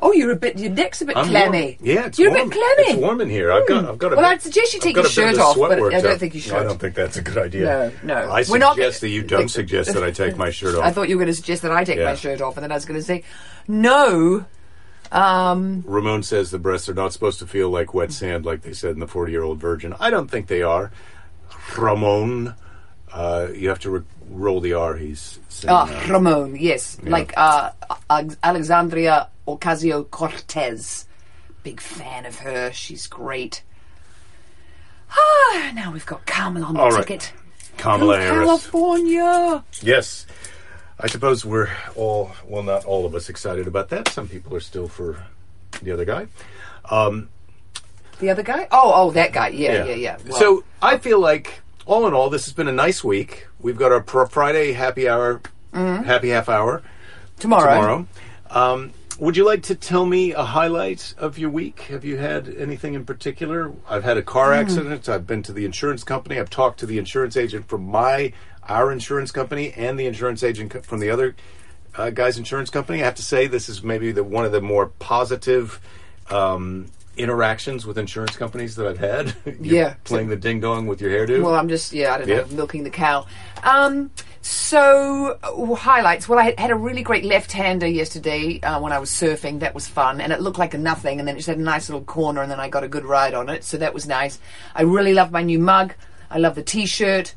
Oh, 0.01 0.12
you're 0.12 0.33
a 0.33 0.37
bit. 0.37 0.59
Your 0.59 0.71
neck's 0.71 1.01
a 1.03 1.05
bit 1.05 1.17
I'm 1.17 1.27
clammy. 1.29 1.79
warm. 1.81 1.88
Yeah, 1.88 2.07
it's 2.07 2.19
you're 2.19 2.31
warm. 2.31 2.40
a 2.40 2.45
bit 2.45 2.53
clammy. 2.53 2.90
It's 2.93 3.01
warm 3.01 3.21
in 3.21 3.29
here. 3.31 3.53
I've 3.53 3.69
got. 3.69 3.85
Hmm. 3.85 3.90
I've 3.90 3.99
got 3.99 4.12
a. 4.12 4.17
Well, 4.17 4.25
bit- 4.25 4.33
I'd 4.33 4.43
suggest 4.43 4.75
you 4.75 4.81
take 4.81 4.97
your 4.97 5.05
shirt 5.05 5.35
of 5.35 5.40
off, 5.40 5.57
but 5.57 5.73
I 5.73 6.01
don't 6.01 6.07
up. 6.07 6.19
think 6.19 6.35
you 6.35 6.40
should. 6.40 6.55
I 6.55 6.62
don't 6.64 6.81
think 6.81 6.95
that's 6.95 7.17
a 7.17 7.23
good 7.23 7.38
idea. 7.38 7.93
No, 8.03 8.14
no. 8.14 8.31
I 8.31 8.45
We're 8.49 8.59
not 8.59 8.75
suggest 8.77 9.03
that 9.03 9.11
you 9.11 9.23
don't 9.23 9.49
suggest 9.49 9.93
that 9.93 10.03
I 10.03 10.11
take 10.11 10.37
my 10.37 10.51
shirt 10.51 10.75
off. 10.75 10.85
I 10.85 10.90
thought 10.90 11.09
you 11.09 11.17
were 11.17 11.21
going 11.25 11.33
to 11.33 11.37
suggest 11.37 11.62
that 11.62 11.73
I 11.73 11.85
take 11.85 11.99
Yeah. 11.99 12.07
my 12.07 12.14
shirt 12.17 12.40
off, 12.40 12.57
and 12.57 12.64
then 12.64 12.73
I 12.73 12.75
was 12.75 12.87
going 12.87 12.99
to 12.99 13.05
say, 13.05 13.23
no. 13.69 14.45
Um, 15.14 15.85
Ramon 15.87 16.24
says 16.24 16.50
the 16.50 16.59
breasts 16.59 16.88
are 16.88 16.94
not 16.94 17.12
supposed 17.12 17.38
to 17.38 17.46
feel 17.46 17.70
like 17.70 17.94
wet 17.94 18.12
sand, 18.12 18.44
like 18.44 18.62
they 18.62 18.72
said 18.72 18.90
in 18.90 18.98
the 19.00 19.07
40 19.07 19.31
year 19.33 19.42
old 19.44 19.61
virgin. 19.61 19.94
I 20.00 20.11
don't 20.11 20.29
think 20.29 20.48
they 20.48 20.62
are. 20.62 20.90
Ramon, 21.79 22.55
uh, 23.12 23.46
you 23.55 23.68
have 23.68 23.79
to 23.81 23.90
re- 23.90 24.03
roll 24.29 24.61
the 24.61 24.72
R. 24.74 24.96
He's 24.96 25.38
saying. 25.48 25.72
ah, 25.72 25.87
uh, 25.88 26.12
Ramon, 26.12 26.57
yes, 26.57 26.98
like 27.05 27.33
uh, 27.37 27.70
Alexandria 28.42 29.29
Ocasio 29.46 30.11
Cortez. 30.11 31.07
Big 31.62 31.81
fan 31.81 32.27
of 32.27 32.40
her. 32.40 32.72
She's 32.72 33.07
great. 33.07 33.62
Ah, 35.11 35.70
now 35.74 35.92
we've 35.92 36.05
got 36.07 36.27
Carmel 36.27 36.64
on 36.64 36.74
the 36.74 36.81
All 36.81 36.90
right. 36.90 37.07
ticket. 37.07 37.33
Kamala 37.77 38.18
Harris. 38.18 38.46
California. 38.46 39.64
Yes. 39.81 40.27
I 41.05 41.07
suppose 41.07 41.45
we're 41.45 41.69
all, 41.97 42.33
well, 42.47 42.62
not 42.62 42.87
all 42.87 43.05
of 43.05 43.14
us 43.14 43.29
excited 43.29 43.67
about 43.67 43.90
that. 43.90 44.09
Some 44.09 44.27
people 44.27 44.57
are 44.57 44.61
still 44.61 44.88
for 44.88 45.23
the 45.83 45.90
other 45.93 46.07
guy. 46.07 46.29
Um, 46.90 47.29
The 48.14 48.21
The 48.21 48.31
other 48.31 48.43
guy? 48.43 48.67
Oh, 48.71 48.90
oh, 48.95 49.11
that 49.11 49.35
guy. 49.35 49.49
Yeah, 49.49 49.85
yeah, 49.85 49.95
yeah. 49.97 50.17
Well, 50.27 50.38
so 50.38 50.64
I 50.81 50.97
feel 50.97 51.21
like, 51.21 51.61
all 51.85 52.07
in 52.07 52.14
all, 52.14 52.31
this 52.31 52.47
has 52.47 52.55
been 52.55 52.69
a 52.69 52.73
nice 52.73 53.05
week. 53.05 53.49
We've 53.61 53.77
got 53.77 53.93
our 53.93 54.01
Pro 54.01 54.25
Friday 54.25 54.73
happy 54.73 55.07
hour, 55.07 55.43
happy 55.75 56.31
half 56.31 56.49
hour 56.49 56.81
tomorrow. 57.38 57.75
tomorrow. 57.75 58.07
Um, 58.49 58.93
would 59.19 59.37
you 59.37 59.45
like 59.45 59.62
to 59.64 59.75
tell 59.75 60.07
me 60.07 60.33
a 60.33 60.43
highlight 60.43 61.12
of 61.19 61.37
your 61.38 61.51
week? 61.51 61.81
Have 61.90 62.03
you 62.07 62.17
had 62.17 62.49
anything 62.57 62.95
in 62.95 63.05
particular? 63.05 63.73
I've 63.90 64.05
had 64.05 64.17
a 64.17 64.23
car 64.23 64.55
Hmm. 64.55 64.61
accident. 64.61 65.07
I've 65.11 65.27
been 65.27 65.43
to 65.43 65.53
the 65.53 65.67
insurance 65.67 66.03
company. 66.03 66.40
I've 66.40 66.49
talked 66.49 66.81
to 66.81 66.87
the 66.87 66.97
insurance 66.97 67.37
agent 67.37 67.69
from 67.69 67.87
my 67.87 68.33
our 68.68 68.92
insurance 68.92 69.31
company 69.31 69.72
and 69.72 69.98
the 69.98 70.07
insurance 70.07 70.42
agent 70.42 70.85
from 70.85 71.00
the 71.00 71.11
other 71.11 71.35
uh, 71.96 72.11
guy's 72.11 72.38
insurance 72.38 72.70
company. 72.70 73.03
I 73.03 73.05
have 73.05 73.14
to 73.16 73.22
say 73.22 73.46
this 73.46 73.68
is 73.68 73.83
maybe 73.83 74.12
the 74.12 74.24
one 74.24 74.44
of 74.44 74.53
the 74.53 74.61
more 74.61 74.87
positive 74.87 75.81
um, 76.31 76.87
interactions 77.16 77.87
with 77.87 77.98
insurance 77.98 78.37
companies 78.37 78.77
that 78.77 78.87
I've 78.87 78.98
had. 78.98 79.35
Yeah. 79.61 79.94
playing 80.05 80.29
the 80.29 80.37
ding 80.37 80.61
dong 80.61 80.87
with 80.87 81.00
your 81.00 81.11
hairdo. 81.11 81.42
Well, 81.42 81.55
I'm 81.55 81.68
just 81.68 81.92
yeah, 81.92 82.14
I 82.14 82.18
don't 82.18 82.29
know, 82.29 82.57
milking 82.57 82.85
the 82.85 82.90
cow. 82.90 83.27
Um, 83.62 84.11
so 84.42 85.38
highlights. 85.79 86.29
Well, 86.29 86.38
I 86.38 86.44
had, 86.44 86.59
had 86.59 86.70
a 86.70 86.74
really 86.74 87.03
great 87.03 87.24
left-hander 87.24 87.87
yesterday 87.87 88.61
uh, 88.61 88.79
when 88.81 88.92
I 88.92 88.98
was 88.98 89.11
surfing. 89.11 89.61
That 89.61 89.74
was 89.74 89.87
fun, 89.87 90.20
and 90.20 90.33
it 90.33 90.40
looked 90.40 90.59
like 90.59 90.74
a 90.74 90.79
nothing, 90.79 91.18
and 91.18 91.27
then 91.27 91.37
it 91.37 91.38
just 91.38 91.48
had 91.48 91.59
a 91.59 91.62
nice 91.62 91.88
little 91.88 92.05
corner, 92.05 92.42
and 92.42 92.50
then 92.50 92.61
I 92.61 92.68
got 92.68 92.85
a 92.85 92.88
good 92.88 93.05
ride 93.05 93.33
on 93.33 93.48
it. 93.48 93.64
So 93.64 93.79
that 93.79 93.94
was 93.94 94.07
nice. 94.07 94.38
I 94.74 94.83
really 94.83 95.14
love 95.14 95.33
my 95.33 95.42
new 95.42 95.59
mug. 95.59 95.94
I 96.31 96.38
love 96.38 96.57
the 96.57 96.62
T-shirt. 96.62 97.35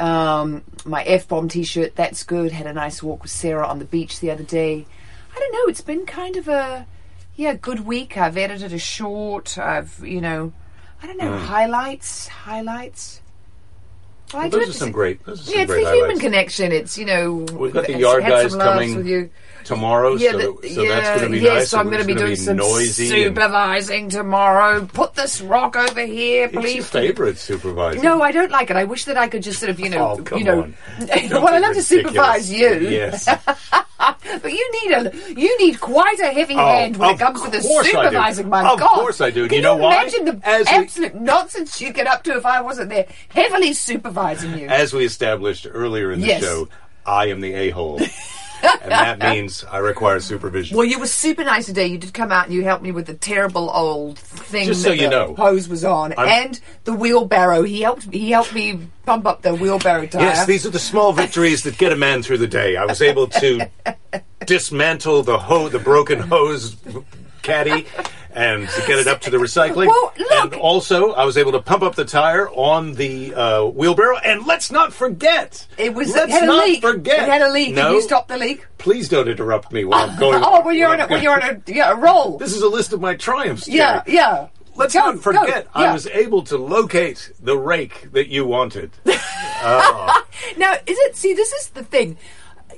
Um, 0.00 0.62
my 0.84 1.02
F 1.02 1.28
bomb 1.28 1.48
T-shirt. 1.48 1.94
That's 1.94 2.22
good. 2.22 2.52
Had 2.52 2.66
a 2.66 2.72
nice 2.72 3.02
walk 3.02 3.22
with 3.22 3.30
Sarah 3.30 3.66
on 3.66 3.78
the 3.78 3.84
beach 3.84 4.20
the 4.20 4.30
other 4.30 4.42
day. 4.42 4.86
I 5.34 5.38
don't 5.38 5.52
know. 5.52 5.70
It's 5.70 5.82
been 5.82 6.06
kind 6.06 6.36
of 6.36 6.48
a 6.48 6.86
yeah 7.36 7.54
good 7.54 7.80
week. 7.80 8.16
I've 8.16 8.36
edited 8.36 8.72
a 8.72 8.78
short. 8.78 9.58
I've 9.58 10.00
you 10.04 10.20
know. 10.20 10.52
I 11.02 11.06
don't 11.06 11.18
know 11.18 11.36
highlights. 11.36 12.28
Highlights. 12.28 13.20
Well, 14.32 14.42
I 14.42 14.48
Well, 14.48 14.60
those 14.60 14.70
are 14.70 14.72
some 14.72 14.92
great. 14.92 15.24
Those 15.24 15.40
are 15.40 15.44
some 15.44 15.54
yeah, 15.54 15.62
it's 15.62 15.72
great 15.72 15.84
the 15.84 15.92
human 15.92 16.18
connection. 16.18 16.72
It's 16.72 16.96
you 16.96 17.04
know 17.04 17.34
We've 17.52 17.72
got 17.72 17.86
the 17.86 17.98
yard 17.98 18.22
guys 18.24 18.54
coming 18.54 18.96
with 18.96 19.06
you. 19.06 19.30
Tomorrow, 19.64 20.14
Yeah, 20.16 20.32
so, 20.32 20.38
so 20.40 20.54
that's 20.62 20.74
yeah, 20.74 21.14
going 21.18 21.20
to 21.26 21.28
be 21.30 21.38
yes, 21.40 21.54
nice. 21.54 21.70
so 21.70 21.78
I'm 21.78 21.86
going 21.86 22.00
to 22.00 22.06
be 22.06 22.14
doing 22.14 22.36
some 22.36 22.56
noisy. 22.56 23.04
and- 23.04 23.12
supervising 23.34 24.08
tomorrow. 24.08 24.84
Put 24.86 25.14
this 25.14 25.40
rock 25.40 25.76
over 25.76 26.04
here, 26.04 26.44
It's 26.46 26.52
your 26.54 26.62
please. 26.62 26.88
favorite 26.88 27.38
supervisor. 27.38 28.02
No, 28.02 28.22
I 28.22 28.32
don't 28.32 28.50
like 28.50 28.70
it. 28.70 28.76
I 28.76 28.84
wish 28.84 29.04
that 29.06 29.16
I 29.16 29.28
could 29.28 29.42
just 29.42 29.60
sort 29.60 29.70
of, 29.70 29.78
you 29.80 29.88
know, 29.90 30.22
Oh, 30.30 30.36
you 30.36 30.44
know. 30.44 30.72
well, 31.30 31.48
I 31.48 31.58
love 31.58 31.74
to 31.74 31.82
supervise 31.82 32.50
you, 32.52 32.68
Yes. 32.88 33.26
but 34.42 34.52
you 34.52 34.72
need 34.82 34.92
a 34.92 35.12
you 35.38 35.58
need 35.58 35.78
quite 35.80 36.18
a 36.20 36.26
heavy 36.28 36.54
Oh, 36.54 36.58
hand 36.66 36.96
when 36.96 37.10
it 37.10 37.18
comes 37.18 37.42
to 37.42 37.50
the 37.50 37.60
course 37.60 37.86
I 37.86 37.90
do. 37.90 37.96
supervising. 38.08 38.48
My 38.48 38.66
Of 38.70 38.80
God, 38.80 38.92
of 38.92 38.98
course 39.00 39.20
I 39.20 39.30
do. 39.30 39.46
Can 39.46 39.56
you 39.56 39.62
know 39.62 39.76
why? 39.76 40.00
Imagine 40.02 40.24
the 40.24 40.40
As 40.48 40.66
we- 40.66 40.72
absolute 40.72 41.14
nonsense 41.16 41.80
you 41.80 41.92
get 41.92 42.06
up 42.06 42.22
to 42.24 42.36
if 42.36 42.46
I 42.46 42.60
wasn't 42.62 42.88
there, 42.88 43.06
heavily 43.28 43.72
supervising 43.74 44.58
you. 44.58 44.68
As 44.68 44.92
we 44.94 45.04
established 45.04 45.66
earlier 45.70 46.12
in 46.12 46.20
the 46.20 46.28
Yes. 46.28 46.42
show, 46.42 46.68
I 47.04 47.26
am 47.26 47.40
the 47.40 47.52
a 47.52 47.70
hole. 47.70 48.00
and 48.62 48.90
that 48.90 49.18
means 49.20 49.64
I 49.64 49.78
require 49.78 50.20
supervision. 50.20 50.76
Well, 50.76 50.86
you 50.86 50.98
were 50.98 51.06
super 51.06 51.44
nice 51.44 51.66
today. 51.66 51.86
You 51.86 51.98
did 51.98 52.12
come 52.14 52.30
out 52.32 52.46
and 52.46 52.54
you 52.54 52.62
helped 52.64 52.82
me 52.82 52.92
with 52.92 53.06
the 53.06 53.14
terrible 53.14 53.70
old 53.70 54.18
thing 54.18 54.66
Just 54.66 54.82
so 54.82 54.92
you 54.92 55.02
the 55.02 55.08
know. 55.10 55.34
hose 55.34 55.68
was 55.68 55.84
on, 55.84 56.12
I'm- 56.14 56.28
and 56.28 56.60
the 56.84 56.92
wheelbarrow. 56.92 57.62
He 57.62 57.82
helped. 57.82 58.12
He 58.12 58.30
helped 58.30 58.52
me 58.54 58.80
pump 59.06 59.26
up 59.26 59.42
the 59.42 59.54
wheelbarrow 59.54 60.06
tire. 60.06 60.22
Yes, 60.22 60.46
these 60.46 60.66
are 60.66 60.70
the 60.70 60.78
small 60.78 61.12
victories 61.12 61.62
that 61.64 61.78
get 61.78 61.92
a 61.92 61.96
man 61.96 62.22
through 62.22 62.38
the 62.38 62.46
day. 62.48 62.76
I 62.76 62.84
was 62.84 63.00
able 63.02 63.26
to 63.28 63.68
dismantle 64.46 65.22
the 65.22 65.38
ho- 65.38 65.68
the 65.68 65.78
broken 65.78 66.18
hose 66.20 66.76
caddy 67.42 67.86
and 68.34 68.66
get 68.86 68.98
it 68.98 69.06
up 69.06 69.20
to 69.22 69.30
the 69.30 69.36
recycling. 69.38 69.86
Well. 69.86 70.12
And 70.42 70.54
also, 70.54 71.12
I 71.12 71.24
was 71.24 71.36
able 71.36 71.52
to 71.52 71.60
pump 71.60 71.82
up 71.82 71.94
the 71.94 72.04
tire 72.04 72.48
on 72.50 72.94
the 72.94 73.34
uh, 73.34 73.64
wheelbarrow. 73.66 74.18
And 74.18 74.46
let's 74.46 74.70
not 74.70 74.92
forget, 74.92 75.66
it 75.78 75.94
was. 75.94 76.14
Let's 76.14 76.32
it 76.32 76.40
had 76.40 76.48
a 76.48 76.52
leak. 76.56 76.80
forget. 76.82 77.24
It 77.24 77.28
had 77.28 77.42
a 77.42 77.50
leak. 77.52 77.74
No, 77.74 77.86
Can 77.86 77.94
you 77.94 78.02
stop 78.02 78.28
the 78.28 78.38
leak? 78.38 78.66
Please 78.78 79.08
don't 79.08 79.28
interrupt 79.28 79.72
me 79.72 79.84
while 79.84 80.08
I'm 80.10 80.18
going. 80.20 80.42
Oh, 80.44 80.62
when 80.64 80.76
you're 80.76 80.88
on 80.90 81.00
a, 81.00 81.06
when 81.06 81.22
you're 81.22 81.32
on 81.32 81.42
a, 81.42 81.60
yeah, 81.72 81.92
a 81.92 81.96
roll. 81.96 82.38
This 82.38 82.54
is 82.54 82.62
a 82.62 82.68
list 82.68 82.92
of 82.92 83.00
my 83.00 83.14
triumphs. 83.16 83.68
yeah, 83.68 84.02
Jerry. 84.04 84.16
yeah. 84.16 84.46
Let's 84.76 84.94
Go, 84.94 85.00
not 85.00 85.18
forget, 85.18 85.64
go, 85.64 85.70
I 85.74 85.82
yeah. 85.84 85.92
was 85.92 86.06
able 86.06 86.42
to 86.44 86.56
locate 86.56 87.32
the 87.40 87.58
rake 87.58 88.12
that 88.12 88.28
you 88.28 88.46
wanted. 88.46 88.92
Now, 90.56 90.72
is 90.86 90.98
it? 90.98 91.16
See, 91.16 91.34
this 91.34 91.52
is 91.52 91.68
the 91.70 91.82
thing. 91.84 92.16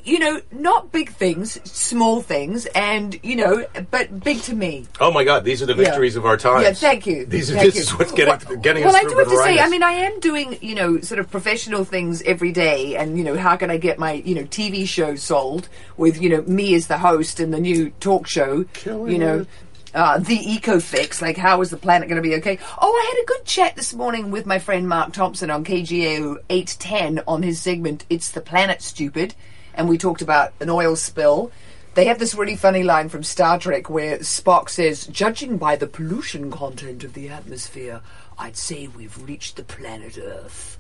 You 0.05 0.19
know, 0.19 0.41
not 0.51 0.91
big 0.91 1.11
things, 1.13 1.61
small 1.71 2.23
things, 2.23 2.67
and 2.67 3.19
you 3.23 3.37
know, 3.37 3.65
but 3.93 4.25
big 4.25 4.41
to 4.43 4.55
me. 4.55 4.87
Oh 5.01 5.13
my 5.13 5.23
God, 5.23 5.45
these 5.45 5.63
are 5.63 5.67
the 5.67 5.75
Yeah. 5.75 5.85
victories 5.85 6.17
of 6.17 6.27
our 6.27 6.37
times. 6.37 6.65
Yeah, 6.65 6.73
thank 6.73 7.07
you. 7.07 7.25
These 7.25 7.51
are 7.53 7.55
Thank 7.55 7.67
this 7.67 7.75
you. 7.77 7.81
is 7.83 7.99
what's 7.99 8.11
getting 8.11 8.35
Well- 8.49 8.57
getting 8.59 8.83
well, 8.85 8.97
us 8.97 9.05
I 9.05 9.09
do 9.09 9.17
have 9.17 9.29
to 9.29 9.37
say. 9.37 9.61
I 9.61 9.69
mean, 9.69 9.85
I 9.85 9.93
am 9.93 10.19
doing, 10.19 10.59
you 10.61 10.75
know, 10.75 11.01
sort 11.01 11.21
of 11.21 11.31
professional 11.31 11.85
things 11.85 12.21
every 12.23 12.51
day, 12.51 12.97
and 12.97 13.17
you 13.17 13.23
know, 13.23 13.37
how 13.37 13.55
can 13.57 13.71
I 13.71 13.77
get 13.77 13.99
my, 14.01 14.15
you 14.25 14.35
know, 14.35 14.43
TV 14.45 14.87
show 14.87 15.15
sold 15.15 15.69
with, 15.97 16.21
you 16.21 16.29
know, 16.31 16.43
me 16.49 16.75
as 16.75 16.89
the 16.89 16.99
host 16.99 17.39
and 17.39 17.55
the 17.55 17.61
new 17.61 17.91
talk 18.01 18.27
show, 18.27 18.65
Killing 18.73 19.13
you 19.13 19.19
know. 19.19 19.39
it. 19.41 19.47
Uh, 19.95 20.19
the 20.19 20.37
eco 20.51 20.81
fix, 20.81 21.21
like 21.21 21.37
how 21.37 21.61
is 21.61 21.69
the 21.69 21.77
planet 21.77 22.09
going 22.09 22.17
to 22.21 22.27
be 22.27 22.35
okay? 22.37 22.59
Oh, 22.81 22.91
I 22.93 23.15
had 23.15 23.23
a 23.23 23.27
good 23.27 23.45
chat 23.45 23.77
this 23.77 23.93
morning 23.93 24.31
with 24.31 24.47
my 24.47 24.59
friend 24.59 24.89
Mark 24.89 25.13
Thompson 25.13 25.51
on 25.51 25.65
KGO 25.65 26.39
810 26.49 27.23
on 27.29 27.43
his 27.43 27.61
segment 27.61 28.07
"It's 28.09 28.31
the 28.31 28.41
Planet 28.41 28.81
Stupid," 28.81 29.35
and 29.75 29.89
we 29.89 29.99
talked 29.99 30.23
about 30.23 30.53
an 30.61 30.71
oil 30.71 30.97
spill. 30.97 31.51
They 31.95 32.07
have 32.07 32.19
this 32.19 32.35
really 32.35 32.57
funny 32.57 32.83
line 32.83 33.09
from 33.09 33.23
Star 33.23 33.59
Trek 33.59 33.91
where 33.91 34.19
Spock 34.19 34.69
says, 34.71 35.07
"Judging 35.07 35.59
by 35.59 35.77
the 35.77 35.87
pollution 35.87 36.51
content 36.51 37.05
of 37.05 37.13
the 37.13 37.29
atmosphere, 37.29 38.01
I'd 38.39 38.57
say 38.57 38.87
we've 38.87 39.23
reached 39.23 39.57
the 39.57 39.63
planet 39.63 40.17
Earth." 40.19 40.79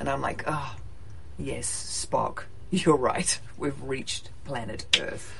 And 0.00 0.08
I'm 0.08 0.22
like, 0.22 0.44
"Ah, 0.46 0.76
yes, 1.38 2.06
Spock, 2.10 2.44
you're 2.70 2.96
right. 2.96 3.38
We've 3.58 3.80
reached 3.82 4.30
planet 4.44 4.86
Earth." 5.00 5.32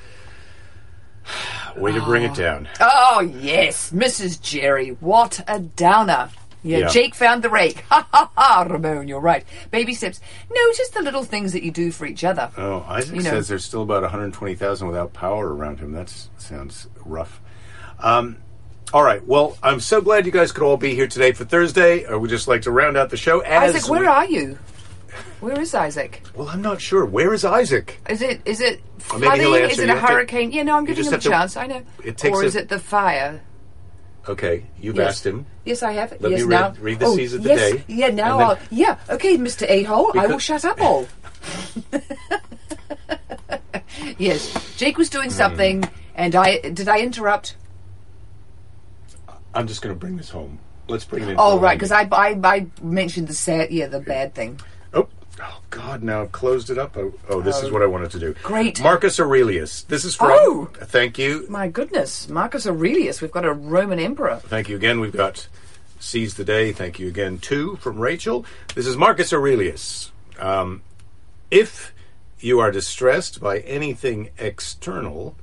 Way 1.76 1.92
to 1.92 2.02
bring 2.02 2.22
it 2.22 2.34
down. 2.34 2.68
Oh 2.80 3.20
yes, 3.20 3.90
Mrs. 3.92 4.40
Jerry, 4.40 4.90
what 5.00 5.40
a 5.48 5.58
downer. 5.58 6.28
Yeah, 6.64 6.78
Yeah. 6.78 6.88
Jake 6.88 7.14
found 7.14 7.42
the 7.44 7.50
rake. 7.50 7.84
Ha 7.90 8.08
ha 8.10 8.30
ha, 8.36 8.66
Ramon, 8.68 9.06
you're 9.06 9.20
right. 9.20 9.44
Baby 9.70 9.94
steps. 9.94 10.18
No, 10.50 10.60
just 10.76 10.94
the 10.94 11.02
little 11.02 11.22
things 11.22 11.52
that 11.52 11.62
you 11.62 11.70
do 11.70 11.92
for 11.92 12.06
each 12.06 12.24
other. 12.24 12.50
Oh, 12.56 12.84
Isaac 12.88 13.14
You 13.16 13.22
know. 13.22 13.30
says 13.30 13.48
there's 13.48 13.64
still 13.64 13.82
about 13.82 14.02
120,000 14.02 14.88
without 14.88 15.12
power 15.12 15.54
around 15.54 15.78
him. 15.80 15.92
That 15.92 16.12
sounds 16.38 16.88
rough. 17.04 17.40
Um, 18.00 18.38
all 18.92 19.02
right. 19.02 19.24
Well, 19.26 19.56
I'm 19.62 19.78
so 19.80 20.00
glad 20.00 20.24
you 20.26 20.32
guys 20.32 20.52
could 20.52 20.62
all 20.64 20.76
be 20.76 20.94
here 20.94 21.06
today 21.06 21.32
for 21.32 21.44
Thursday. 21.44 22.06
I 22.06 22.14
would 22.14 22.30
just 22.30 22.48
like 22.48 22.62
to 22.62 22.70
round 22.70 22.96
out 22.96 23.10
the 23.10 23.16
show. 23.16 23.40
As 23.40 23.74
Isaac, 23.74 23.88
where 23.90 24.00
we- 24.00 24.06
are 24.06 24.24
you? 24.26 24.58
Where 25.40 25.60
is 25.60 25.74
Isaac? 25.74 26.22
Well, 26.34 26.48
I'm 26.48 26.62
not 26.62 26.80
sure. 26.80 27.04
Where 27.04 27.32
is 27.34 27.44
Isaac? 27.44 28.00
Is 28.08 28.20
it 28.22 28.40
is 28.46 28.60
it 28.60 28.80
flooding? 28.98 29.52
Is 29.54 29.78
it 29.78 29.86
You 29.86 29.92
a 29.92 29.96
have 29.96 30.08
to- 30.08 30.14
hurricane? 30.14 30.50
yeah, 30.52 30.62
no, 30.64 30.76
I'm 30.76 30.84
giving 30.86 31.04
him 31.04 31.08
a 31.08 31.14
have 31.16 31.22
to- 31.22 31.28
chance. 31.28 31.56
I 31.56 31.66
know. 31.66 31.82
it 32.02 32.16
takes 32.16 32.36
or 32.36 32.42
a- 32.42 32.46
is 32.46 32.56
it 32.56 32.68
the 32.68 32.78
fire? 32.80 33.40
Okay, 34.28 34.64
you've 34.80 34.96
Yes. 34.96 35.16
asked 35.16 35.26
him. 35.26 35.44
Yes, 35.64 35.82
I 35.82 35.92
have. 35.92 36.12
Let 36.20 36.30
yes, 36.30 36.40
me 36.40 36.46
read- 36.46 36.60
now. 36.60 36.74
read 36.80 36.98
the 36.98 37.06
oh, 37.06 37.16
C's 37.16 37.34
of 37.34 37.42
the 37.42 37.48
yes, 37.50 37.72
day, 37.72 37.84
Yeah, 37.88 38.08
now 38.08 38.38
I'll. 38.38 38.58
Yeah, 38.70 38.96
okay, 39.10 39.36
Mr. 39.36 39.68
A 39.68 39.82
hole. 39.82 40.18
I 40.18 40.26
will 40.26 40.38
shut 40.38 40.64
up 40.64 40.80
all. 40.80 41.06
yes, 44.18 44.76
Jake 44.76 44.96
was 44.96 45.08
Hmm. 45.08 45.18
doing 45.18 45.30
something, 45.30 45.84
and 46.14 46.34
I 46.34 46.58
did. 46.60 46.88
I 46.88 47.00
interrupt. 47.00 47.56
I'm 49.54 49.66
just 49.66 49.82
going 49.82 49.94
to 49.94 49.98
bring 49.98 50.16
this 50.16 50.30
home. 50.30 50.58
Let's 50.88 51.04
bring 51.04 51.22
it 51.24 51.28
in. 51.30 51.36
Oh, 51.38 51.58
right, 51.58 51.78
because 51.78 51.92
I, 51.92 52.08
I 52.12 52.38
I 52.42 52.66
mentioned 52.82 53.28
the 53.28 53.34
sad, 53.34 53.70
yeah, 53.70 53.86
the 53.86 54.00
bad 54.00 54.34
thing. 54.34 54.58
Oh, 55.40 55.60
God! 55.70 56.02
Now 56.02 56.22
I've 56.22 56.32
closed 56.32 56.70
it 56.70 56.78
up. 56.78 56.96
Oh, 56.96 57.12
oh, 57.28 57.40
this 57.40 57.62
is 57.62 57.70
what 57.70 57.82
I 57.82 57.86
wanted 57.86 58.10
to 58.12 58.20
do. 58.20 58.34
Great. 58.42 58.80
Marcus 58.80 59.18
Aurelius. 59.18 59.82
This 59.82 60.04
is 60.04 60.14
from. 60.14 60.30
Oh! 60.32 60.70
Thank 60.74 61.18
you. 61.18 61.46
My 61.48 61.68
goodness, 61.68 62.28
Marcus 62.28 62.66
Aurelius. 62.66 63.20
We've 63.20 63.32
got 63.32 63.44
a 63.44 63.52
Roman 63.52 63.98
emperor. 63.98 64.36
Thank 64.44 64.68
you 64.68 64.76
again. 64.76 65.00
We've 65.00 65.16
got 65.16 65.48
Seize 65.98 66.34
the 66.34 66.44
Day. 66.44 66.72
Thank 66.72 66.98
you 66.98 67.08
again, 67.08 67.38
too, 67.38 67.76
from 67.76 67.98
Rachel. 67.98 68.44
This 68.74 68.86
is 68.86 68.96
Marcus 68.96 69.32
Aurelius. 69.32 70.12
Um, 70.38 70.82
if 71.50 71.92
you 72.38 72.60
are 72.60 72.70
distressed 72.70 73.40
by 73.40 73.58
anything 73.60 74.30
external, 74.38 75.34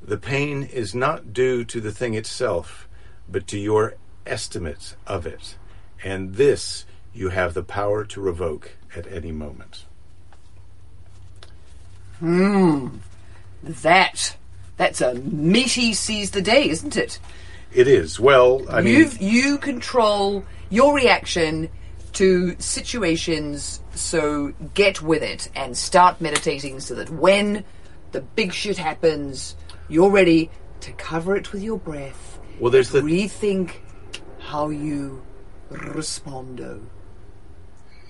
the 0.00 0.16
pain 0.16 0.62
is 0.62 0.94
not 0.94 1.32
due 1.32 1.64
to 1.64 1.80
the 1.80 1.92
thing 1.92 2.14
itself, 2.14 2.88
but 3.28 3.46
to 3.48 3.58
your 3.58 3.96
estimate 4.24 4.96
of 5.06 5.26
it. 5.26 5.56
And 6.04 6.36
this 6.36 6.84
you 7.16 7.30
have 7.30 7.54
the 7.54 7.62
power 7.62 8.04
to 8.04 8.20
revoke 8.20 8.76
at 8.94 9.10
any 9.10 9.32
moment. 9.32 9.84
Hmm. 12.20 12.88
That 13.62 14.36
that's 14.76 15.00
a 15.00 15.14
meaty 15.14 15.94
seize 15.94 16.30
the 16.30 16.42
day, 16.42 16.68
isn't 16.68 16.96
it? 16.96 17.18
It 17.72 17.88
is. 17.88 18.20
Well, 18.20 18.64
I 18.70 18.80
mean, 18.80 18.94
You've 18.94 19.20
you 19.20 19.58
control 19.58 20.44
your 20.70 20.94
reaction 20.94 21.68
to 22.14 22.56
situations, 22.58 23.80
so 23.94 24.52
get 24.74 25.02
with 25.02 25.22
it 25.22 25.50
and 25.54 25.76
start 25.76 26.20
meditating 26.20 26.80
so 26.80 26.94
that 26.94 27.10
when 27.10 27.64
the 28.12 28.20
big 28.20 28.52
shit 28.52 28.78
happens, 28.78 29.56
you're 29.88 30.10
ready 30.10 30.50
to 30.80 30.92
cover 30.92 31.36
it 31.36 31.52
with 31.52 31.62
your 31.62 31.78
breath. 31.78 32.38
well, 32.60 32.70
there's 32.70 32.90
the 32.90 33.00
Rethink 33.00 33.72
how 34.38 34.70
you 34.70 35.22
respondo. 35.70 36.80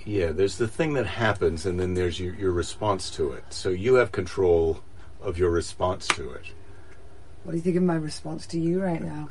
Yeah, 0.07 0.31
there's 0.31 0.57
the 0.57 0.69
thing 0.69 0.95
that 0.95 1.07
happens, 1.07 1.67
and 1.67 1.81
then 1.81 1.95
there's 1.95 2.21
your, 2.21 2.33
your 2.37 2.53
response 2.53 3.11
to 3.11 3.33
it. 3.33 3.43
So 3.51 3.71
you 3.71 3.95
have 3.95 4.13
control 4.13 4.81
of 5.21 5.37
your 5.37 5.51
response 5.51 6.07
to 6.09 6.31
it. 6.31 6.45
What 7.43 7.53
do 7.53 7.59
you 7.59 7.63
think 7.63 7.77
of 7.77 7.83
my 7.83 7.97
response 7.97 8.47
to 8.49 8.61
you 8.61 8.81
right 8.81 9.03
now? 9.03 9.29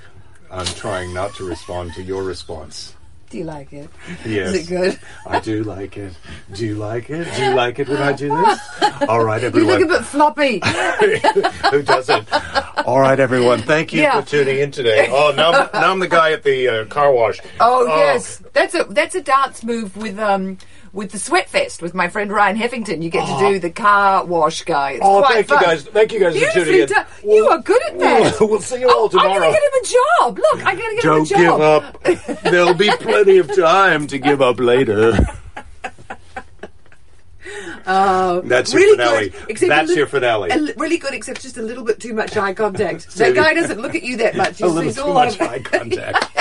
I'm 0.52 0.66
trying 0.66 1.14
not 1.14 1.34
to 1.36 1.48
respond 1.48 1.94
to 1.94 2.04
your 2.04 2.24
response. 2.24 2.94
Do 3.30 3.40
you 3.40 3.44
like 3.44 3.74
it? 3.74 3.90
Yes. 4.26 4.54
Is 4.54 4.66
it 4.66 4.70
good? 4.70 5.00
I 5.26 5.40
do 5.40 5.64
like 5.64 5.98
it. 5.98 6.14
Do 6.54 6.66
you 6.66 6.76
like 6.76 7.10
it? 7.10 7.28
Do 7.36 7.44
you 7.44 7.54
like 7.56 7.80
it 7.80 7.90
when 7.90 7.98
I 8.02 8.14
do 8.14 8.30
this? 8.30 8.60
All 9.10 9.24
right, 9.24 9.44
everyone. 9.44 9.80
You 9.80 9.88
look 9.88 9.96
a 9.96 10.00
bit 10.00 10.06
floppy. 10.06 10.62
Who 11.72 11.82
doesn't? 11.82 12.28
All 12.86 13.00
right, 13.00 13.20
everyone. 13.20 13.62
Thank 13.64 13.94
you 13.94 14.02
Yeah. 14.02 14.22
for 14.22 14.28
tuning 14.28 14.60
in 14.60 14.72
today. 14.72 15.08
Oh, 15.10 15.34
now 15.36 15.52
I'm, 15.52 15.70
now 15.74 15.92
I'm 15.92 16.00
the 16.00 16.08
guy 16.08 16.32
at 16.34 16.44
the 16.44 16.68
uh, 16.68 16.86
car 16.86 17.12
wash. 17.12 17.40
Oh, 17.60 17.88
yes, 17.88 18.42
that's 18.54 18.76
a 18.76 18.84
that's 18.86 19.16
a 19.16 19.22
dance 19.22 19.64
move 19.64 19.98
with 19.98 20.20
um 20.20 20.58
with 20.96 21.12
the 21.12 21.18
Sweatfest 21.20 21.82
with 21.82 21.94
my 21.94 22.08
friend 22.08 22.32
Ryan 22.32 22.58
Heffington. 22.58 23.04
You 23.04 23.10
get 23.12 23.26
to 23.28 23.32
ah. 23.34 23.50
do 23.50 23.60
the 23.60 23.70
car 23.70 24.26
wash 24.26 24.64
guy. 24.64 24.92
It's 24.92 25.02
Oh, 25.04 25.20
quite 25.22 25.46
thank 25.46 25.48
fun. 25.48 25.60
you 25.60 25.66
guys. 25.68 25.84
Thank 25.84 26.12
you 26.14 26.20
guys 26.22 26.40
for 26.42 26.52
tuning 26.54 26.82
in. 26.82 26.88
done. 26.88 27.06
You 27.24 27.48
are 27.50 27.60
good 27.60 27.82
at 27.84 28.00
that. 28.00 28.38
We'll 28.50 28.62
see 28.62 28.80
you 28.80 28.88
all 28.90 28.96
Oh, 29.02 29.04
I'm 29.06 29.10
tomorrow. 29.12 29.40
gonna 29.42 29.52
get 29.52 29.64
him 29.64 29.82
a 29.84 29.86
job. 30.24 30.38
Look, 30.40 30.66
I'm 30.66 30.78
gonna 30.78 30.96
get 30.96 31.04
Don't 31.04 31.30
him 31.30 31.38
a 31.38 31.44
job. 31.44 32.02
give 32.04 32.26
up. 32.26 32.42
There'll 32.44 32.74
be 32.74 32.90
plenty 32.98 33.38
of 33.40 33.54
time 33.56 34.08
to 34.08 34.18
give 34.18 34.42
up 34.42 34.60
later. 34.60 35.18
Oh, 37.88 38.42
That's 38.42 38.74
your 38.74 38.82
really 38.82 38.98
finale. 38.98 39.30
Good, 39.30 39.50
except 39.50 39.70
That's 39.70 39.92
a 39.92 39.96
your 39.96 40.08
finale. 40.08 40.50
a 40.50 40.56
li- 40.58 40.74
really 40.78 40.98
good, 40.98 41.14
except 41.14 41.42
just 41.44 41.58
a 41.58 41.62
little 41.62 41.84
bit 41.84 42.00
too 42.00 42.14
much 42.14 42.36
eye 42.36 42.54
contact. 42.56 43.14
that 43.16 43.36
guy 43.36 43.54
doesn't 43.54 43.80
look 43.80 43.94
at 43.94 44.02
you 44.02 44.18
that 44.18 44.36
much. 44.36 44.60
A 44.62 44.66
He's, 44.66 44.74
little 44.74 44.82
he's 44.82 44.96
too 44.96 45.02
all 45.04 45.14
much 45.14 45.40
over- 45.40 45.52
eye 45.52 45.60
contact. 45.60 46.36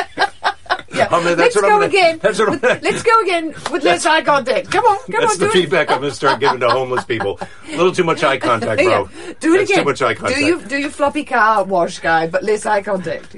Yeah. 1.11 1.17
I 1.17 1.25
mean, 1.25 1.37
Let's 1.39 1.55
that's 1.55 1.57
what 1.57 1.65
I'm 1.65 1.71
go 1.71 1.77
gonna- 1.77 1.87
again. 1.87 2.19
that's 2.23 2.39
what 2.39 2.49
I'm 2.49 2.53
with, 2.61 2.83
let's 2.83 3.03
go 3.03 3.21
again 3.23 3.47
with 3.73 3.85
less 3.85 4.07
eye 4.07 4.23
contact. 4.23 4.71
Come 4.71 4.85
on, 4.85 4.97
come 4.99 5.05
That's 5.09 5.15
on, 5.17 5.21
That's 5.29 5.37
the 5.39 5.45
do 5.47 5.51
feedback 5.53 5.91
I'm 5.91 5.99
going 5.99 6.11
to 6.11 6.17
start 6.17 6.41
giving 6.41 6.61
to 6.61 6.69
homeless 6.71 7.05
people. 7.05 7.39
A 7.69 7.77
little 7.77 7.93
too 7.93 8.05
much 8.05 8.23
eye 8.25 8.39
contact, 8.39 8.81
bro. 8.85 9.09
Yeah. 9.17 9.33
Do 9.41 9.55
it 9.55 9.59
That's 9.59 9.71
again. 9.71 9.83
too 9.85 9.91
much 9.91 10.03
eye 10.03 10.15
contact. 10.15 10.39
Do 10.41 10.45
you 10.47 10.61
do 10.63 10.79
your 10.79 10.91
floppy 10.91 11.25
car 11.25 11.65
wash 11.65 11.99
guy, 12.01 12.27
but 12.27 12.43
less 12.43 12.67
eye 12.67 12.83
contact. 12.83 13.35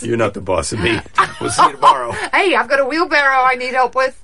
You're 0.00 0.16
not 0.16 0.34
the 0.34 0.40
boss 0.40 0.72
of 0.72 0.80
me. 0.80 1.00
We'll 1.40 1.48
see 1.50 1.62
you 1.64 1.72
tomorrow. 1.72 2.12
hey, 2.34 2.54
I've 2.54 2.68
got 2.68 2.80
a 2.80 2.84
wheelbarrow 2.84 3.42
I 3.44 3.54
need 3.54 3.72
help 3.72 3.94
with. 3.94 4.22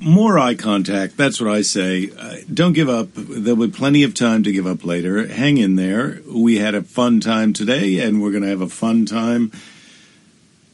More 0.00 0.38
eye 0.38 0.54
contact. 0.54 1.16
That's 1.16 1.40
what 1.40 1.50
I 1.52 1.60
say. 1.62 2.10
Uh, 2.18 2.36
don't 2.52 2.72
give 2.72 2.88
up. 2.88 3.08
There'll 3.14 3.66
be 3.66 3.68
plenty 3.72 4.02
of 4.04 4.14
time 4.14 4.42
to 4.44 4.52
give 4.52 4.66
up 4.66 4.84
later. 4.84 5.26
Hang 5.26 5.58
in 5.58 5.76
there. 5.76 6.20
We 6.26 6.56
had 6.58 6.74
a 6.74 6.82
fun 6.82 7.20
time 7.20 7.52
today, 7.52 7.98
and 8.00 8.22
we're 8.22 8.30
going 8.30 8.42
to 8.44 8.48
have 8.48 8.60
a 8.62 8.68
fun 8.68 9.04
time 9.04 9.52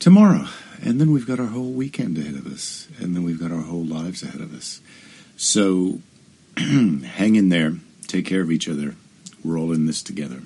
tomorrow. 0.03 0.47
And 0.83 1.01
then 1.01 1.13
we've 1.13 1.27
got 1.27 1.39
our 1.39 1.47
whole 1.47 1.71
weekend 1.71 2.19
ahead 2.19 2.35
of 2.35 2.47
us. 2.47 2.89
And 2.99 3.15
then 3.15 3.23
we've 3.23 3.39
got 3.39 3.53
our 3.53 3.63
whole 3.63 3.85
lives 3.85 4.25
ahead 4.25 4.41
of 4.41 4.53
us. 4.53 4.81
So 5.37 6.01
hang 6.57 7.37
in 7.37 7.51
there. 7.51 7.75
Take 8.09 8.27
care 8.27 8.41
of 8.41 8.51
each 8.51 8.69
other. 8.69 8.97
We're 9.45 9.59
all 9.59 9.73
in 9.73 9.87
this 9.87 10.03
together. 10.03 10.43